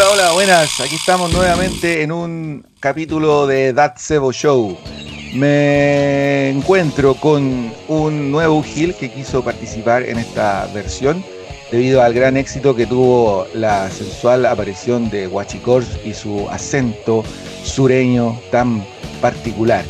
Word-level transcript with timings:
Hola, 0.00 0.12
hola, 0.12 0.32
buenas. 0.32 0.80
Aquí 0.80 0.94
estamos 0.94 1.30
nuevamente 1.30 2.02
en 2.02 2.10
un 2.10 2.64
capítulo 2.80 3.46
de 3.46 3.74
That 3.74 3.98
Sebo 3.98 4.32
Show. 4.32 4.78
Me 5.34 6.48
encuentro 6.48 7.14
con 7.16 7.70
un 7.86 8.30
nuevo 8.30 8.62
Gil 8.62 8.94
que 8.94 9.10
quiso 9.10 9.44
participar 9.44 10.04
en 10.04 10.18
esta 10.18 10.66
versión 10.72 11.22
debido 11.70 12.00
al 12.00 12.14
gran 12.14 12.38
éxito 12.38 12.74
que 12.74 12.86
tuvo 12.86 13.46
la 13.52 13.90
sensual 13.90 14.46
aparición 14.46 15.10
de 15.10 15.26
Huachicors 15.26 15.98
y 16.02 16.14
su 16.14 16.48
acento 16.48 17.22
sureño 17.62 18.40
tan 18.50 18.82
particular. 19.20 19.84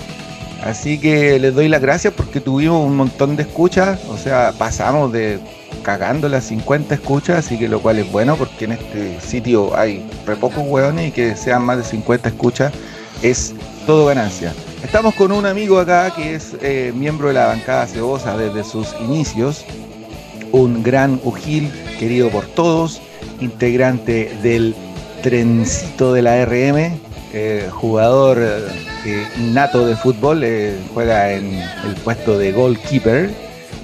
Así 0.64 0.98
que 0.98 1.38
les 1.38 1.54
doy 1.54 1.68
las 1.68 1.82
gracias 1.82 2.12
porque 2.14 2.40
tuvimos 2.40 2.84
un 2.84 2.96
montón 2.96 3.36
de 3.36 3.44
escuchas, 3.44 4.00
o 4.08 4.18
sea, 4.18 4.54
pasamos 4.58 5.12
de 5.12 5.38
cagando 5.82 6.28
las 6.28 6.44
50 6.44 6.94
escuchas, 6.94 7.46
así 7.46 7.58
que 7.58 7.68
lo 7.68 7.80
cual 7.80 7.98
es 7.98 8.10
bueno 8.10 8.36
porque 8.36 8.66
en 8.66 8.72
este 8.72 9.20
sitio 9.20 9.76
hay 9.76 10.08
re 10.26 10.36
pocos 10.36 10.64
hueones 10.66 11.08
y 11.08 11.12
que 11.12 11.36
sean 11.36 11.62
más 11.62 11.78
de 11.78 11.84
50 11.84 12.28
escuchas 12.28 12.72
es 13.22 13.54
todo 13.86 14.06
ganancia. 14.06 14.52
Estamos 14.82 15.14
con 15.14 15.32
un 15.32 15.46
amigo 15.46 15.78
acá 15.78 16.12
que 16.14 16.34
es 16.34 16.56
eh, 16.62 16.92
miembro 16.94 17.28
de 17.28 17.34
la 17.34 17.46
bancada 17.46 17.86
cebosa 17.86 18.36
desde 18.36 18.64
sus 18.64 18.94
inicios, 19.00 19.64
un 20.52 20.82
gran 20.82 21.20
Ujil 21.22 21.70
querido 21.98 22.30
por 22.30 22.46
todos, 22.46 23.00
integrante 23.40 24.32
del 24.42 24.74
trencito 25.22 26.12
de 26.12 26.22
la 26.22 26.44
RM, 26.44 26.98
eh, 27.32 27.68
jugador 27.70 28.38
eh, 29.04 29.26
innato 29.38 29.86
de 29.86 29.96
fútbol, 29.96 30.42
eh, 30.42 30.76
juega 30.92 31.32
en 31.32 31.54
el 31.54 31.94
puesto 32.02 32.36
de 32.36 32.52
goalkeeper. 32.52 33.30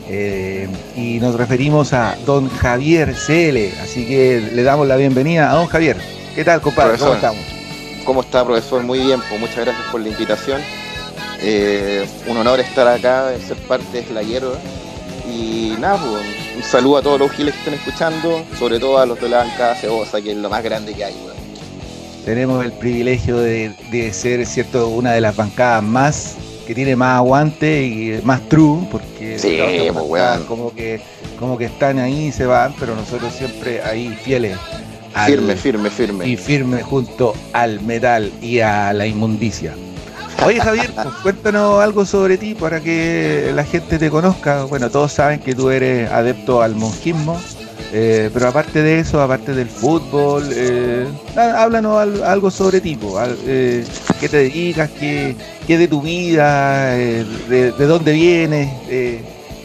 Y 0.09 1.19
nos 1.21 1.35
referimos 1.35 1.93
a 1.93 2.17
don 2.25 2.49
Javier 2.49 3.15
CL, 3.15 3.81
así 3.83 4.07
que 4.07 4.51
le 4.53 4.63
damos 4.63 4.87
la 4.87 4.97
bienvenida 4.97 5.51
a 5.51 5.55
don 5.55 5.67
Javier. 5.67 5.97
¿Qué 6.35 6.45
tal, 6.45 6.61
compadre? 6.61 6.99
¿Cómo 6.99 7.15
estamos? 7.15 7.45
¿Cómo 8.05 8.21
está, 8.21 8.45
profesor? 8.45 8.83
Muy 8.83 9.01
bien, 9.01 9.21
pues 9.29 9.41
muchas 9.41 9.65
gracias 9.65 9.85
por 9.91 10.01
la 10.01 10.09
invitación. 10.09 10.61
un 12.29 12.37
honor 12.37 12.61
estar 12.61 12.87
acá, 12.87 13.33
ser 13.47 13.57
parte 13.67 14.03
de 14.03 14.15
la 14.15 14.23
hierba. 14.23 14.57
Y 15.29 15.75
nada, 15.81 15.99
pues, 15.99 16.25
un 16.57 16.63
saludo 16.63 16.99
a 16.99 17.03
todos 17.03 17.19
los 17.19 17.33
giles 17.33 17.55
que 17.55 17.59
estén 17.59 17.75
escuchando, 17.75 18.45
sobre 18.59 18.79
todo 18.79 18.99
a 18.99 19.07
los 19.07 19.21
de 19.21 19.29
la 19.29 19.39
bancada 19.39 19.75
cebosa, 19.75 20.23
que 20.23 20.31
es 20.31 20.37
lo 20.37 20.49
más 20.49 20.63
grande 20.63 20.95
que 20.95 21.05
hay. 21.05 21.15
Tenemos 22.25 22.65
el 22.65 22.73
privilegio 22.73 23.37
de, 23.39 24.11
ser, 24.13 24.47
cierto, 24.47 24.89
una 24.89 25.13
de 25.13 25.21
las 25.21 25.37
bancadas 25.37 25.83
más 25.83 26.35
que 26.67 26.75
tiene 26.75 26.97
más 26.97 27.17
aguante 27.17 27.85
y 27.85 28.21
más 28.25 28.49
true, 28.49 28.87
porque 28.91 29.39
sí, 29.39 29.59
pues, 29.93 30.41
como 30.47 30.75
que 30.75 31.01
como 31.39 31.57
que 31.59 31.67
están 31.67 31.99
ahí 31.99 32.29
y 32.29 32.33
se 32.33 32.47
van, 32.47 32.75
pero 32.79 32.95
nosotros 32.95 33.33
siempre 33.33 33.83
ahí 33.83 34.17
fieles. 34.23 34.59
firme, 35.27 35.57
firme, 35.57 35.91
firme. 35.91 36.29
Y 36.29 36.37
firme 36.37 36.83
junto 36.83 37.35
al 37.53 37.81
metal 37.81 38.33
y 38.41 38.61
a 38.61 38.93
la 38.93 39.07
inmundicia. 39.07 39.75
Oye 40.45 40.61
Javier, 40.61 40.91
pues, 40.95 41.07
cuéntanos 41.23 41.83
algo 41.83 42.05
sobre 42.05 42.37
ti 42.37 42.55
para 42.55 42.81
que 42.81 43.53
la 43.55 43.65
gente 43.65 43.99
te 43.99 44.11
conozca. 44.11 44.65
Bueno, 44.65 44.91
todos 44.91 45.13
saben 45.13 45.41
que 45.41 45.55
tú 45.55 45.71
eres 45.71 46.11
adepto 46.11 46.63
al 46.63 46.75
monjismo, 46.75 47.41
eh, 47.93 48.31
pero 48.33 48.49
aparte 48.49 48.83
de 48.83 48.99
eso, 48.99 49.21
aparte 49.21 49.55
del 49.55 49.69
fútbol, 49.69 50.45
eh, 50.53 51.07
háblanos 51.37 52.23
algo 52.23 52.51
sobre 52.51 52.81
ti, 52.81 52.99
eh, 53.47 53.85
qué 54.21 54.29
te 54.29 54.37
dedicas, 54.39 54.91
qué, 54.91 55.37
qué 55.67 55.79
de 55.79 55.87
tu 55.89 56.03
vida, 56.03 56.91
de, 56.95 57.73
dónde 57.79 58.13
vienes, 58.13 58.71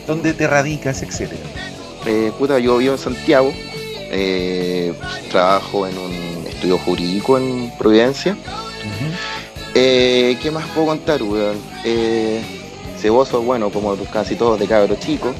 dónde 0.05 0.33
te 0.33 0.47
radicas, 0.47 1.01
etcétera. 1.01 1.41
puta, 2.37 2.59
yo 2.59 2.77
vivo 2.77 2.93
en 2.93 2.99
Santiago, 2.99 3.51
trabajo 5.31 5.87
en 5.87 5.97
un 5.97 6.47
estudio 6.47 6.77
jurídico 6.77 7.37
en 7.37 7.71
Providencia. 7.77 8.37
¿Qué 9.73 10.51
más 10.53 10.65
puedo 10.67 10.87
contar, 10.87 11.23
weón? 11.23 11.57
ceboso, 12.99 13.41
bueno, 13.41 13.71
como 13.71 13.95
casi 14.13 14.35
todos 14.35 14.59
de 14.59 14.67
cabro 14.67 14.95
chico. 14.95 15.33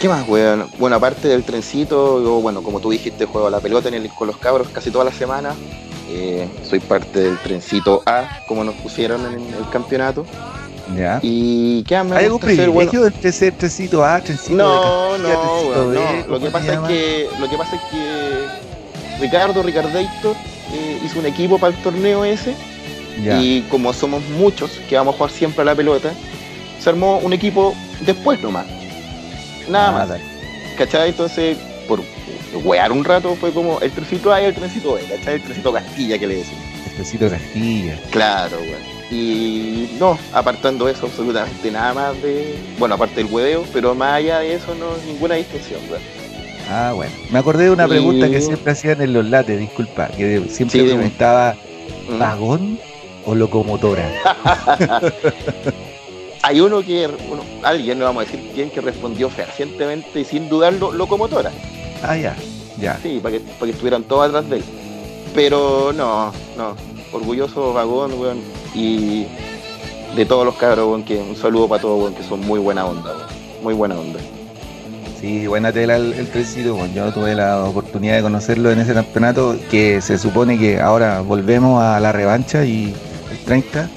¿Qué 0.00 0.08
más, 0.10 0.28
weón? 0.28 0.68
Bueno, 0.78 0.96
aparte 0.96 1.28
del 1.28 1.42
trencito, 1.42 2.22
yo, 2.22 2.40
bueno, 2.42 2.62
como 2.62 2.80
tú 2.80 2.90
dijiste, 2.90 3.24
juego 3.24 3.46
a 3.46 3.50
la 3.50 3.60
pelota 3.60 3.88
en 3.88 3.94
el, 3.94 4.08
con 4.10 4.26
los 4.26 4.36
cabros 4.36 4.68
casi 4.68 4.90
toda 4.90 5.04
la 5.06 5.12
semana. 5.12 5.54
Eh, 6.10 6.48
soy 6.68 6.80
parte 6.80 7.20
del 7.20 7.38
trencito 7.38 8.02
A, 8.04 8.40
como 8.46 8.62
nos 8.62 8.74
pusieron 8.76 9.24
en 9.26 9.54
el 9.54 9.68
campeonato. 9.70 10.26
Ya. 10.96 11.18
¿Y 11.22 11.82
qué 11.84 12.00
más 12.02 12.18
¿Hay 12.18 12.26
algún 12.26 12.40
privilegio 12.40 12.72
bueno, 12.72 13.06
entre 13.06 13.32
ser 13.32 13.54
trencito 13.54 14.04
A, 14.04 14.20
trencito 14.20 14.56
no, 14.56 15.18
No, 15.18 15.28
no, 15.28 15.92
no. 15.92 16.26
Lo 16.28 16.40
que, 16.40 16.50
pasa 16.50 16.74
es 16.74 16.80
que, 16.80 17.28
lo 17.40 17.48
que 17.48 17.56
pasa 17.56 17.76
es 17.76 17.82
que 17.90 18.46
Ricardo, 19.20 19.62
Ricardator, 19.62 20.36
eh, 20.72 21.00
hizo 21.04 21.18
un 21.18 21.26
equipo 21.26 21.58
para 21.58 21.74
el 21.74 21.82
torneo 21.82 22.24
ese. 22.24 22.54
Y 23.40 23.62
como 23.62 23.94
somos 23.94 24.22
muchos 24.28 24.70
que 24.90 24.96
vamos 24.96 25.14
a 25.14 25.16
jugar 25.16 25.32
siempre 25.32 25.62
a 25.62 25.64
la 25.64 25.74
pelota, 25.74 26.12
se 26.78 26.90
armó 26.90 27.18
un 27.18 27.32
equipo 27.32 27.74
después 28.04 28.42
nomás. 28.42 28.66
Nada 29.68 29.92
más. 29.92 30.20
¿Cachai? 30.76 31.10
Entonces, 31.10 31.56
por 31.88 32.02
wear 32.64 32.92
un 32.92 33.04
rato 33.04 33.34
fue 33.36 33.52
como 33.52 33.80
el 33.80 33.90
trencito 33.90 34.32
A 34.32 34.42
y 34.42 34.46
el 34.46 34.54
trencito 34.54 34.94
B, 34.94 35.02
¿cachai? 35.02 35.34
El 35.34 35.42
trencito 35.42 35.72
Castilla 35.72 36.18
que 36.18 36.26
le 36.26 36.36
decimos. 36.36 36.64
El 36.86 36.92
trencito 36.94 37.30
Castilla. 37.30 37.98
Claro, 38.10 38.58
weón. 38.60 38.96
Y 39.10 39.96
no, 40.00 40.18
apartando 40.32 40.88
eso, 40.88 41.06
absolutamente 41.06 41.70
nada 41.70 41.94
más 41.94 42.22
de. 42.22 42.56
Bueno, 42.78 42.96
aparte 42.96 43.16
del 43.16 43.32
hueveo, 43.32 43.64
pero 43.72 43.94
más 43.94 44.14
allá 44.14 44.40
de 44.40 44.54
eso, 44.54 44.74
no 44.74 44.86
ninguna 45.06 45.36
distinción, 45.36 45.80
weón. 45.88 46.02
Ah, 46.68 46.92
bueno. 46.94 47.12
Me 47.30 47.38
acordé 47.38 47.64
de 47.64 47.70
una 47.70 47.86
pregunta 47.86 48.28
que 48.28 48.40
siempre 48.40 48.72
hacían 48.72 49.00
en 49.00 49.12
los 49.12 49.24
lates, 49.24 49.58
disculpa, 49.58 50.08
que 50.08 50.42
siempre 50.48 50.82
preguntaba: 50.82 51.56
¿Mm? 52.08 52.18
¿vagón 52.18 52.80
o 53.24 53.34
locomotora? 53.34 54.10
hay 56.46 56.60
uno 56.60 56.80
que, 56.80 57.08
bueno, 57.08 57.42
alguien, 57.64 57.98
no 57.98 58.04
vamos 58.04 58.22
a 58.22 58.26
decir 58.26 58.52
quién, 58.54 58.70
que 58.70 58.80
respondió 58.80 59.28
fehacientemente 59.28 60.20
y 60.20 60.24
sin 60.24 60.48
dudarlo, 60.48 60.92
locomotora. 60.92 61.50
Ah, 62.04 62.16
ya, 62.16 62.36
ya. 62.78 63.00
Sí, 63.02 63.18
para 63.20 63.36
que, 63.36 63.40
para 63.40 63.66
que 63.66 63.72
estuvieran 63.72 64.04
todos 64.04 64.28
atrás 64.28 64.48
de 64.48 64.58
él. 64.58 64.64
Pero 65.34 65.92
no, 65.92 66.32
no, 66.56 66.76
orgulloso 67.10 67.72
vagón, 67.72 68.12
weón, 68.20 68.38
y 68.76 69.26
de 70.14 70.24
todos 70.24 70.46
los 70.46 70.54
cabros, 70.54 70.86
weón, 70.86 71.02
que 71.02 71.16
un 71.16 71.34
saludo 71.34 71.66
para 71.66 71.82
todos, 71.82 72.00
weón, 72.00 72.14
que 72.14 72.22
son 72.22 72.38
muy 72.38 72.60
buena 72.60 72.86
onda, 72.86 73.10
weón, 73.10 73.28
muy 73.64 73.74
buena 73.74 73.98
onda. 73.98 74.20
Sí, 75.20 75.48
buena 75.48 75.72
tela 75.72 75.96
el, 75.96 76.12
el 76.12 76.28
trencito, 76.28 76.78
yo 76.94 77.10
tuve 77.10 77.34
la 77.34 77.64
oportunidad 77.64 78.14
de 78.14 78.22
conocerlo 78.22 78.70
en 78.70 78.78
ese 78.78 78.94
campeonato, 78.94 79.56
que 79.68 80.00
se 80.00 80.16
supone 80.16 80.56
que 80.60 80.80
ahora 80.80 81.22
volvemos 81.22 81.82
a 81.82 81.98
la 81.98 82.12
revancha 82.12 82.64
y 82.64 82.94
el 83.32 83.38
30 83.44 83.90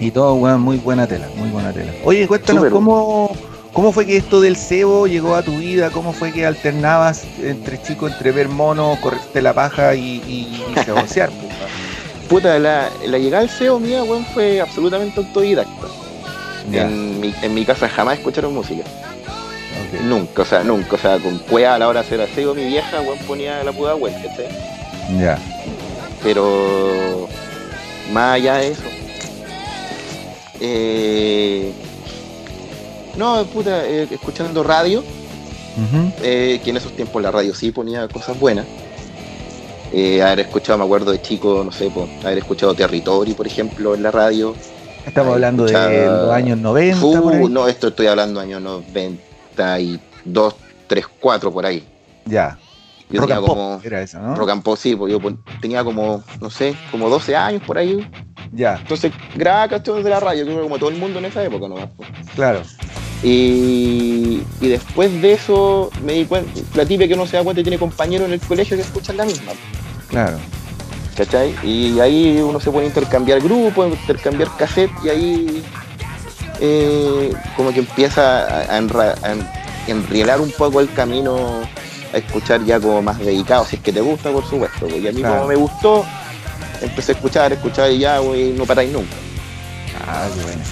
y 0.00 0.10
todo, 0.10 0.36
muy 0.58 0.76
buena 0.78 1.06
tela, 1.06 1.28
muy 1.36 1.48
buena 1.50 1.72
tela. 1.72 1.92
Oye, 2.04 2.26
cuéntanos 2.26 2.66
cómo, 2.70 3.34
cómo 3.72 3.92
fue 3.92 4.06
que 4.06 4.16
esto 4.16 4.40
del 4.40 4.56
cebo 4.56 5.06
llegó 5.06 5.34
a 5.34 5.42
tu 5.42 5.56
vida, 5.58 5.90
cómo 5.90 6.12
fue 6.12 6.32
que 6.32 6.46
alternabas 6.46 7.24
entre 7.42 7.80
chicos, 7.82 8.12
entre 8.12 8.32
ver 8.32 8.48
monos, 8.48 8.98
correrte 8.98 9.42
la 9.42 9.54
paja 9.54 9.94
y, 9.94 10.22
y, 10.26 10.64
cebosear. 10.84 11.30
Puta, 12.28 12.58
la, 12.58 12.88
la, 13.06 13.18
llegada 13.18 13.42
al 13.42 13.50
cebo 13.50 13.80
mía, 13.80 14.04
weón, 14.04 14.24
fue 14.26 14.60
absolutamente 14.60 15.20
autodidacta. 15.20 15.86
En 16.72 17.20
mi, 17.20 17.34
en 17.42 17.54
mi, 17.54 17.64
casa 17.64 17.88
jamás 17.88 18.18
escucharon 18.18 18.54
música. 18.54 18.84
Nunca, 20.04 20.42
o 20.42 20.44
sea, 20.44 20.62
nunca. 20.62 20.94
O 20.94 20.98
sea, 20.98 21.18
con 21.18 21.38
cueva 21.38 21.74
a 21.74 21.78
la 21.78 21.88
hora 21.88 22.02
de 22.02 22.06
hacer 22.06 22.20
aseo, 22.20 22.54
mi 22.54 22.64
vieja, 22.66 23.00
weón, 23.00 23.18
ponía 23.26 23.64
la 23.64 23.72
puta 23.72 23.94
¿cachai? 23.98 24.48
Ya. 25.18 25.38
Pero 26.22 27.28
más 28.12 28.34
allá 28.34 28.56
de 28.56 28.68
eso, 28.68 28.82
eh, 30.60 31.72
no, 33.16 33.44
puta, 33.46 33.86
eh, 33.86 34.06
escuchando 34.10 34.62
radio, 34.62 35.02
eh, 36.22 36.60
que 36.62 36.70
en 36.70 36.76
esos 36.76 36.92
tiempos 36.92 37.22
la 37.22 37.30
radio 37.30 37.54
sí 37.54 37.72
ponía 37.72 38.06
cosas 38.08 38.38
buenas. 38.38 38.66
haber 39.92 40.40
escuchado, 40.40 40.78
me 40.78 40.84
acuerdo 40.84 41.12
de 41.12 41.22
chico, 41.22 41.62
no 41.64 41.72
sé, 41.72 41.90
haber 42.22 42.38
escuchado 42.38 42.74
Territory, 42.74 43.32
por 43.32 43.46
ejemplo, 43.46 43.94
en 43.94 44.02
la 44.02 44.10
radio. 44.10 44.54
Estamos 45.06 45.34
hablando 45.34 45.64
de 45.64 45.72
los 46.06 46.30
años 46.30 46.58
90. 46.58 47.00
no, 47.48 47.68
esto 47.68 47.88
estoy 47.88 48.06
hablando 48.06 48.40
de 48.40 48.46
años 48.46 48.62
92, 48.62 50.54
3, 50.86 51.06
4 51.20 51.52
por 51.52 51.66
ahí. 51.66 51.84
Ya. 52.26 52.58
Yo 53.10 53.22
tenía 53.22 53.40
como. 53.40 53.80
Era 53.82 54.02
eso, 54.02 54.20
¿no? 54.20 54.36
Rock 54.36 54.50
and 54.50 54.62
pop, 54.62 54.78
sí, 54.78 54.94
pues 54.94 55.12
yo 55.12 55.18
tenía 55.60 55.82
como, 55.82 56.22
no 56.40 56.50
sé, 56.50 56.76
como 56.90 57.08
12 57.08 57.34
años 57.34 57.62
por 57.66 57.76
ahí. 57.76 58.08
Ya. 58.52 58.76
Entonces 58.76 59.12
grababa 59.34 59.68
canciones 59.68 60.04
de 60.04 60.10
la 60.10 60.20
radio, 60.20 60.62
como 60.62 60.78
todo 60.78 60.90
el 60.90 60.96
mundo 60.96 61.18
en 61.18 61.26
esa 61.26 61.42
época 61.44 61.68
¿no? 61.68 61.76
Claro. 62.34 62.62
Y, 63.22 64.42
y, 64.60 64.68
después 64.68 65.20
de 65.20 65.34
eso 65.34 65.90
me 66.02 66.14
di 66.14 66.24
cuenta, 66.24 66.50
la 66.74 66.86
tibia 66.86 67.06
que 67.06 67.12
uno 67.12 67.26
se 67.26 67.36
da 67.36 67.44
cuenta 67.44 67.62
tiene 67.62 67.78
compañeros 67.78 68.26
en 68.28 68.34
el 68.34 68.40
colegio 68.40 68.76
que 68.76 68.82
escuchan 68.82 69.18
la 69.18 69.26
misma. 69.26 69.52
Claro. 70.08 70.38
¿Cachai? 71.16 71.54
Y 71.62 72.00
ahí 72.00 72.40
uno 72.40 72.58
se 72.60 72.70
puede 72.70 72.86
intercambiar 72.86 73.40
grupos, 73.40 73.88
intercambiar 73.88 74.48
cassette 74.56 74.90
y 75.04 75.08
ahí 75.10 75.62
eh, 76.60 77.32
como 77.56 77.72
que 77.72 77.80
empieza 77.80 78.70
a, 78.70 78.78
a, 78.78 79.34
enrielar 79.86 80.40
un 80.40 80.50
poco 80.52 80.80
el 80.80 80.90
camino 80.92 81.60
a 82.12 82.16
escuchar 82.16 82.64
ya 82.64 82.80
como 82.80 83.02
más 83.02 83.18
dedicado, 83.18 83.64
si 83.64 83.76
es 83.76 83.82
que 83.82 83.92
te 83.92 84.00
gusta, 84.00 84.30
por 84.30 84.44
supuesto. 84.44 84.88
Y 84.88 85.06
a 85.06 85.12
mí 85.12 85.22
como 85.22 85.46
me 85.46 85.56
gustó, 85.56 86.04
empecé 86.80 87.12
a 87.12 87.14
escuchar, 87.14 87.52
escuchar 87.52 87.90
y 87.90 87.98
ya, 87.98 88.18
güey, 88.18 88.52
no 88.52 88.66
paráis 88.66 88.92
nunca. 88.92 89.14
Ah, 90.06 90.28
qué 90.34 90.42
bueno. 90.42 90.62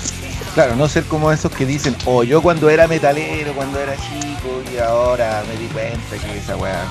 Claro, 0.54 0.76
no 0.76 0.88
ser 0.88 1.04
como 1.04 1.30
esos 1.30 1.52
que 1.52 1.64
dicen, 1.64 1.94
oh, 2.04 2.24
yo 2.24 2.42
cuando 2.42 2.68
era 2.68 2.88
metalero, 2.88 3.52
cuando 3.52 3.78
era 3.78 3.94
chico, 3.94 4.62
y 4.74 4.78
ahora 4.78 5.42
me 5.46 5.56
di 5.56 5.66
cuenta 5.68 6.16
que 6.16 6.38
esa 6.38 6.56
weá. 6.56 6.84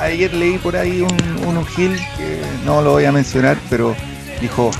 ayer 0.00 0.32
leí 0.32 0.56
por 0.58 0.76
ahí 0.76 1.02
un, 1.02 1.46
un 1.46 1.66
Gil, 1.66 1.94
que 2.16 2.40
no 2.64 2.80
lo 2.80 2.92
voy 2.92 3.04
a 3.04 3.12
mencionar, 3.12 3.58
pero 3.68 3.94
dijo, 4.40 4.70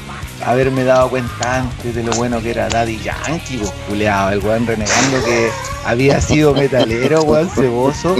haberme 0.44 0.84
dado 0.84 1.10
cuenta 1.10 1.58
antes 1.58 1.94
de 1.94 2.02
lo 2.02 2.12
bueno 2.12 2.40
que 2.40 2.50
era 2.50 2.68
Daddy 2.68 2.98
Yankee, 3.00 3.58
pues, 3.58 3.70
culeado, 3.88 4.30
el 4.30 4.38
weón 4.38 4.66
renegando 4.66 5.24
que 5.24 5.50
había 5.84 6.20
sido 6.20 6.54
metalero, 6.54 7.22
weón, 7.22 7.50
ceboso. 7.50 8.16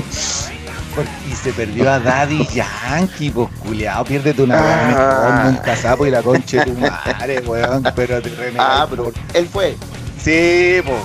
Y 1.31 1.35
se 1.35 1.53
perdió 1.53 1.91
a 1.91 1.99
Daddy 1.99 2.47
Yankee, 2.49 3.31
pues 3.31 3.49
culeado, 3.61 4.05
piérdete 4.05 4.43
una 4.43 4.59
ah. 4.59 5.49
un 5.49 5.57
casapo 5.57 6.07
y 6.07 6.11
la 6.11 6.23
concha 6.23 6.65
de 6.65 6.71
tu 6.71 6.79
madre, 6.79 7.41
weón, 7.47 7.83
pero 7.97 8.21
te 8.21 8.31
Ah, 8.59 8.87
pero 8.89 9.13
él 9.33 9.49
fue. 9.49 9.77
Sí, 10.23 10.81
pues. 10.85 11.03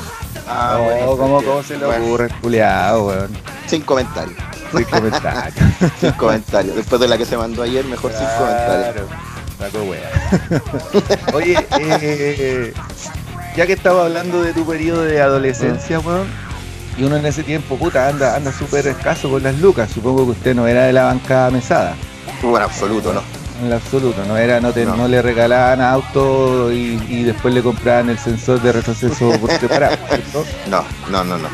Ah, 0.47 0.79
bueno, 0.83 1.17
¿cómo, 1.17 1.63
se 1.63 1.77
le 1.77 1.85
ocurre, 1.85 2.29
culeado, 2.41 3.07
weón? 3.07 3.29
Sin 3.65 3.81
comentarios. 3.81 4.37
Sin 4.71 4.83
comentarios. 4.83 5.53
sin 5.99 6.11
comentarios. 6.11 6.75
Después 6.75 7.01
de 7.01 7.07
la 7.07 7.17
que 7.17 7.25
se 7.25 7.37
mandó 7.37 7.63
ayer, 7.63 7.85
mejor 7.85 8.11
sin 8.11 8.27
comentarios. 8.37 9.07
Saco 9.57 9.83
wea. 9.83 10.11
Oye, 11.33 11.67
eh, 11.71 12.73
ya 13.55 13.65
que 13.65 13.73
estaba 13.73 14.05
hablando 14.05 14.41
de 14.41 14.53
tu 14.53 14.65
periodo 14.65 15.01
de 15.03 15.21
adolescencia, 15.21 15.99
weón, 15.99 16.27
y 16.97 17.03
uno 17.03 17.15
en 17.17 17.25
ese 17.25 17.43
tiempo, 17.43 17.77
puta, 17.77 18.07
anda, 18.07 18.35
anda 18.35 18.51
súper 18.51 18.87
escaso 18.87 19.29
con 19.29 19.43
las 19.43 19.59
lucas. 19.59 19.91
Supongo 19.91 20.25
que 20.25 20.31
usted 20.31 20.55
no 20.55 20.67
era 20.67 20.85
de 20.85 20.93
la 20.93 21.03
bancada 21.05 21.51
mesada. 21.51 21.95
Bueno, 22.41 22.65
absoluto, 22.65 23.13
no 23.13 23.21
en 23.63 23.73
absoluto, 23.73 24.23
no 24.25 24.37
era, 24.37 24.59
no, 24.59 24.71
te, 24.71 24.85
no. 24.85 25.07
le 25.07 25.21
regalaban 25.21 25.81
auto 25.81 26.71
y, 26.71 27.23
después 27.23 27.53
le 27.53 27.61
compraban 27.61 28.09
el 28.09 28.17
sensor 28.17 28.61
de 28.61 28.71
retroceso 28.71 29.31
por 29.41 29.51
separado, 29.51 29.97
No, 30.69 30.83
no, 31.09 31.23
no, 31.23 31.37
no, 31.37 31.49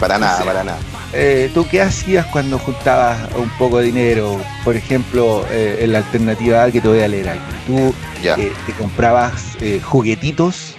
para 0.00 0.18
nada, 0.18 0.44
para 0.44 0.64
nada. 0.64 0.78
Eh, 1.12 1.50
¿Tú 1.54 1.66
qué 1.68 1.80
hacías 1.80 2.26
cuando 2.26 2.58
juntabas 2.58 3.18
un 3.36 3.48
poco 3.50 3.78
de 3.78 3.84
dinero? 3.84 4.40
Por 4.64 4.76
ejemplo, 4.76 5.44
eh, 5.50 5.78
en 5.80 5.92
la 5.92 5.98
alternativa 5.98 6.70
que 6.70 6.80
te 6.80 6.88
voy 6.88 7.00
a 7.00 7.08
leer 7.08 7.28
aquí. 7.28 7.40
Tú 7.66 7.94
eh, 8.22 8.52
te 8.66 8.72
comprabas 8.72 9.56
juguetitos, 9.82 10.74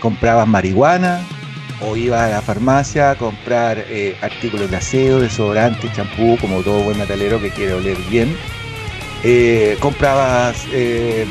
comprabas 0.00 0.46
marihuana, 0.46 1.20
o 1.80 1.96
ibas 1.96 2.22
a 2.22 2.28
la 2.28 2.42
farmacia 2.42 3.10
a 3.10 3.14
comprar 3.16 3.84
artículos 4.22 4.70
de 4.70 4.76
aseo, 4.76 5.20
desodorante, 5.20 5.90
champú, 5.92 6.38
como 6.40 6.62
todo 6.62 6.82
buen 6.82 6.98
metalero 6.98 7.40
que 7.40 7.50
quiere 7.50 7.74
oler 7.74 7.98
bien 8.08 8.36
eh, 9.28 9.76
comprabas 9.80 10.66
eh, 10.72 11.26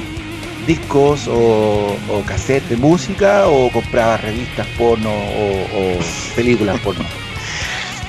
discos 0.68 1.28
o, 1.28 1.96
o 2.10 2.22
cassettes 2.26 2.70
de 2.70 2.78
música 2.78 3.48
o 3.48 3.72
comprabas 3.72 4.22
revistas 4.22 4.68
porno 4.78 5.12
o, 5.12 6.00
películas 6.36 6.80
porno? 6.82 7.06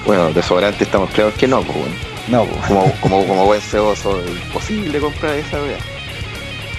Bueno, 0.04 0.32
desodorante 0.32 0.84
estamos 0.84 1.10
claros 1.10 1.34
que 1.34 1.48
no, 1.48 1.62
pues 1.62 1.76
No, 2.28 2.44
pues. 2.44 2.66
Como, 2.66 2.92
como, 3.00 3.26
como 3.26 3.44
buen 3.46 3.60
ceboso, 3.60 4.22
imposible 4.24 5.00
comprar 5.00 5.34
esa 5.34 5.60
wea. 5.60 5.78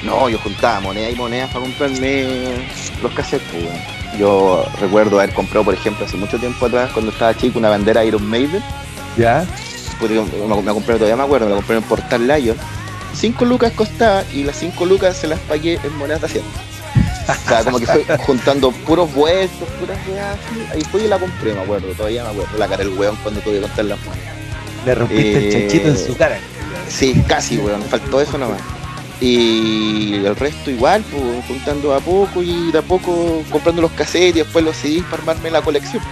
No, 0.02 0.30
yo 0.30 0.38
juntaba 0.38 0.80
moneda 0.80 1.10
y 1.10 1.16
monedas 1.16 1.50
para 1.50 1.66
comprarme 1.66 2.26
los 3.02 3.12
cassettes, 3.14 3.46
pues, 3.52 3.66
Yo 4.18 4.66
recuerdo 4.80 5.20
haber 5.20 5.34
comprado, 5.34 5.66
por 5.66 5.74
ejemplo, 5.74 6.06
hace 6.06 6.18
mucho 6.18 6.38
tiempo 6.40 6.66
atrás, 6.66 6.92
cuando 6.94 7.12
estaba 7.12 7.36
chico, 7.36 7.60
una 7.60 7.70
bandera 7.70 8.04
Iron 8.06 8.26
Maiden. 8.26 8.64
¿Ya? 9.18 9.46
me, 10.02 10.62
me 10.62 10.74
compré, 10.74 10.96
todavía 10.96 11.16
me 11.16 11.24
acuerdo, 11.24 11.48
me 11.48 11.56
compré 11.56 11.78
en 11.78 11.84
Portal 11.84 12.28
Lion 12.28 12.56
5 13.18 13.46
lucas 13.46 13.74
costaba 13.74 14.24
y 14.32 14.44
las 14.44 14.58
5 14.58 14.86
lucas 14.86 15.18
se 15.18 15.28
las 15.28 15.40
pagué 15.40 15.80
en 15.84 15.98
monedas 15.98 16.22
de 16.22 16.28
hacienda. 16.28 16.50
O 17.28 17.50
sea, 17.50 17.64
como 17.64 17.80
que 17.80 17.86
fue 17.88 18.06
juntando 18.20 18.72
puros 18.72 19.14
vueltos, 19.14 19.68
puras 19.80 19.98
weas 20.08 20.38
Ahí 20.72 20.82
fui 20.84 21.02
y 21.02 21.08
la 21.08 21.18
compré, 21.18 21.54
me 21.54 21.62
acuerdo, 21.62 21.88
todavía 21.94 22.24
me 22.24 22.30
acuerdo. 22.30 22.58
La 22.58 22.68
cara 22.68 22.84
del 22.84 22.94
weón 22.94 23.16
cuando 23.24 23.42
tuve 23.42 23.56
que 23.56 23.62
contar 23.62 23.86
las 23.86 24.00
monedas. 24.06 24.36
Le 24.86 24.96
rompiste 24.96 25.48
el 25.48 25.52
chanchito 25.52 25.88
en 25.88 25.98
su 25.98 26.16
cara. 26.16 26.38
Sí, 26.88 27.22
casi, 27.28 27.58
weón. 27.58 27.82
Faltó 27.84 28.22
eso 28.22 28.38
nomás. 28.38 28.62
Y 29.20 30.16
el 30.16 30.36
resto 30.36 30.70
igual, 30.70 31.04
pues, 31.12 31.46
juntando 31.48 31.94
a 31.94 32.00
poco 32.00 32.44
y 32.44 32.72
de 32.72 32.80
a 32.80 32.82
poco 32.82 33.44
comprando 33.52 33.82
los 33.82 33.92
cassettes 33.92 34.36
y 34.36 34.40
después 34.40 34.64
los 34.64 34.76
CDs 34.76 35.04
para 35.04 35.24
armarme 35.24 35.50
la 35.50 35.62
colección. 35.62 36.04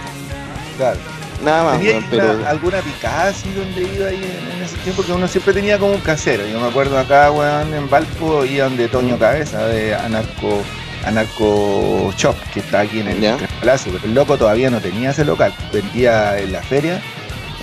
Claro. 0.76 0.98
Nada 1.44 1.64
más, 1.64 1.82
pero... 2.10 2.46
alguna 2.46 2.80
picada 2.80 3.28
así 3.28 3.50
donde 3.52 3.82
iba 3.82 4.08
ahí 4.08 4.16
en, 4.56 4.62
ese 4.62 4.76
tiempo? 4.78 5.02
Que 5.02 5.12
uno 5.12 5.28
siempre 5.28 5.52
tenía 5.52 5.78
como 5.78 5.92
un 5.92 6.00
casero. 6.00 6.46
Yo 6.46 6.58
me 6.58 6.66
acuerdo 6.66 6.98
acá, 6.98 7.30
weón, 7.30 7.74
en 7.74 7.88
Valpo, 7.90 8.44
iban 8.44 8.76
de 8.76 8.88
Toño 8.88 9.18
Cabeza, 9.18 9.66
de 9.66 9.94
Anarco, 9.94 10.62
Anarco 11.04 12.12
Shop, 12.16 12.36
que 12.52 12.60
está 12.60 12.80
aquí 12.80 13.00
en 13.00 13.08
el, 13.08 13.36
Palacio. 13.60 13.92
Pero 13.92 14.06
el 14.06 14.14
loco 14.14 14.38
todavía 14.38 14.70
no 14.70 14.80
tenía 14.80 15.10
ese 15.10 15.24
local. 15.24 15.54
Vendía 15.72 16.38
en 16.38 16.52
la 16.52 16.62
feria 16.62 17.02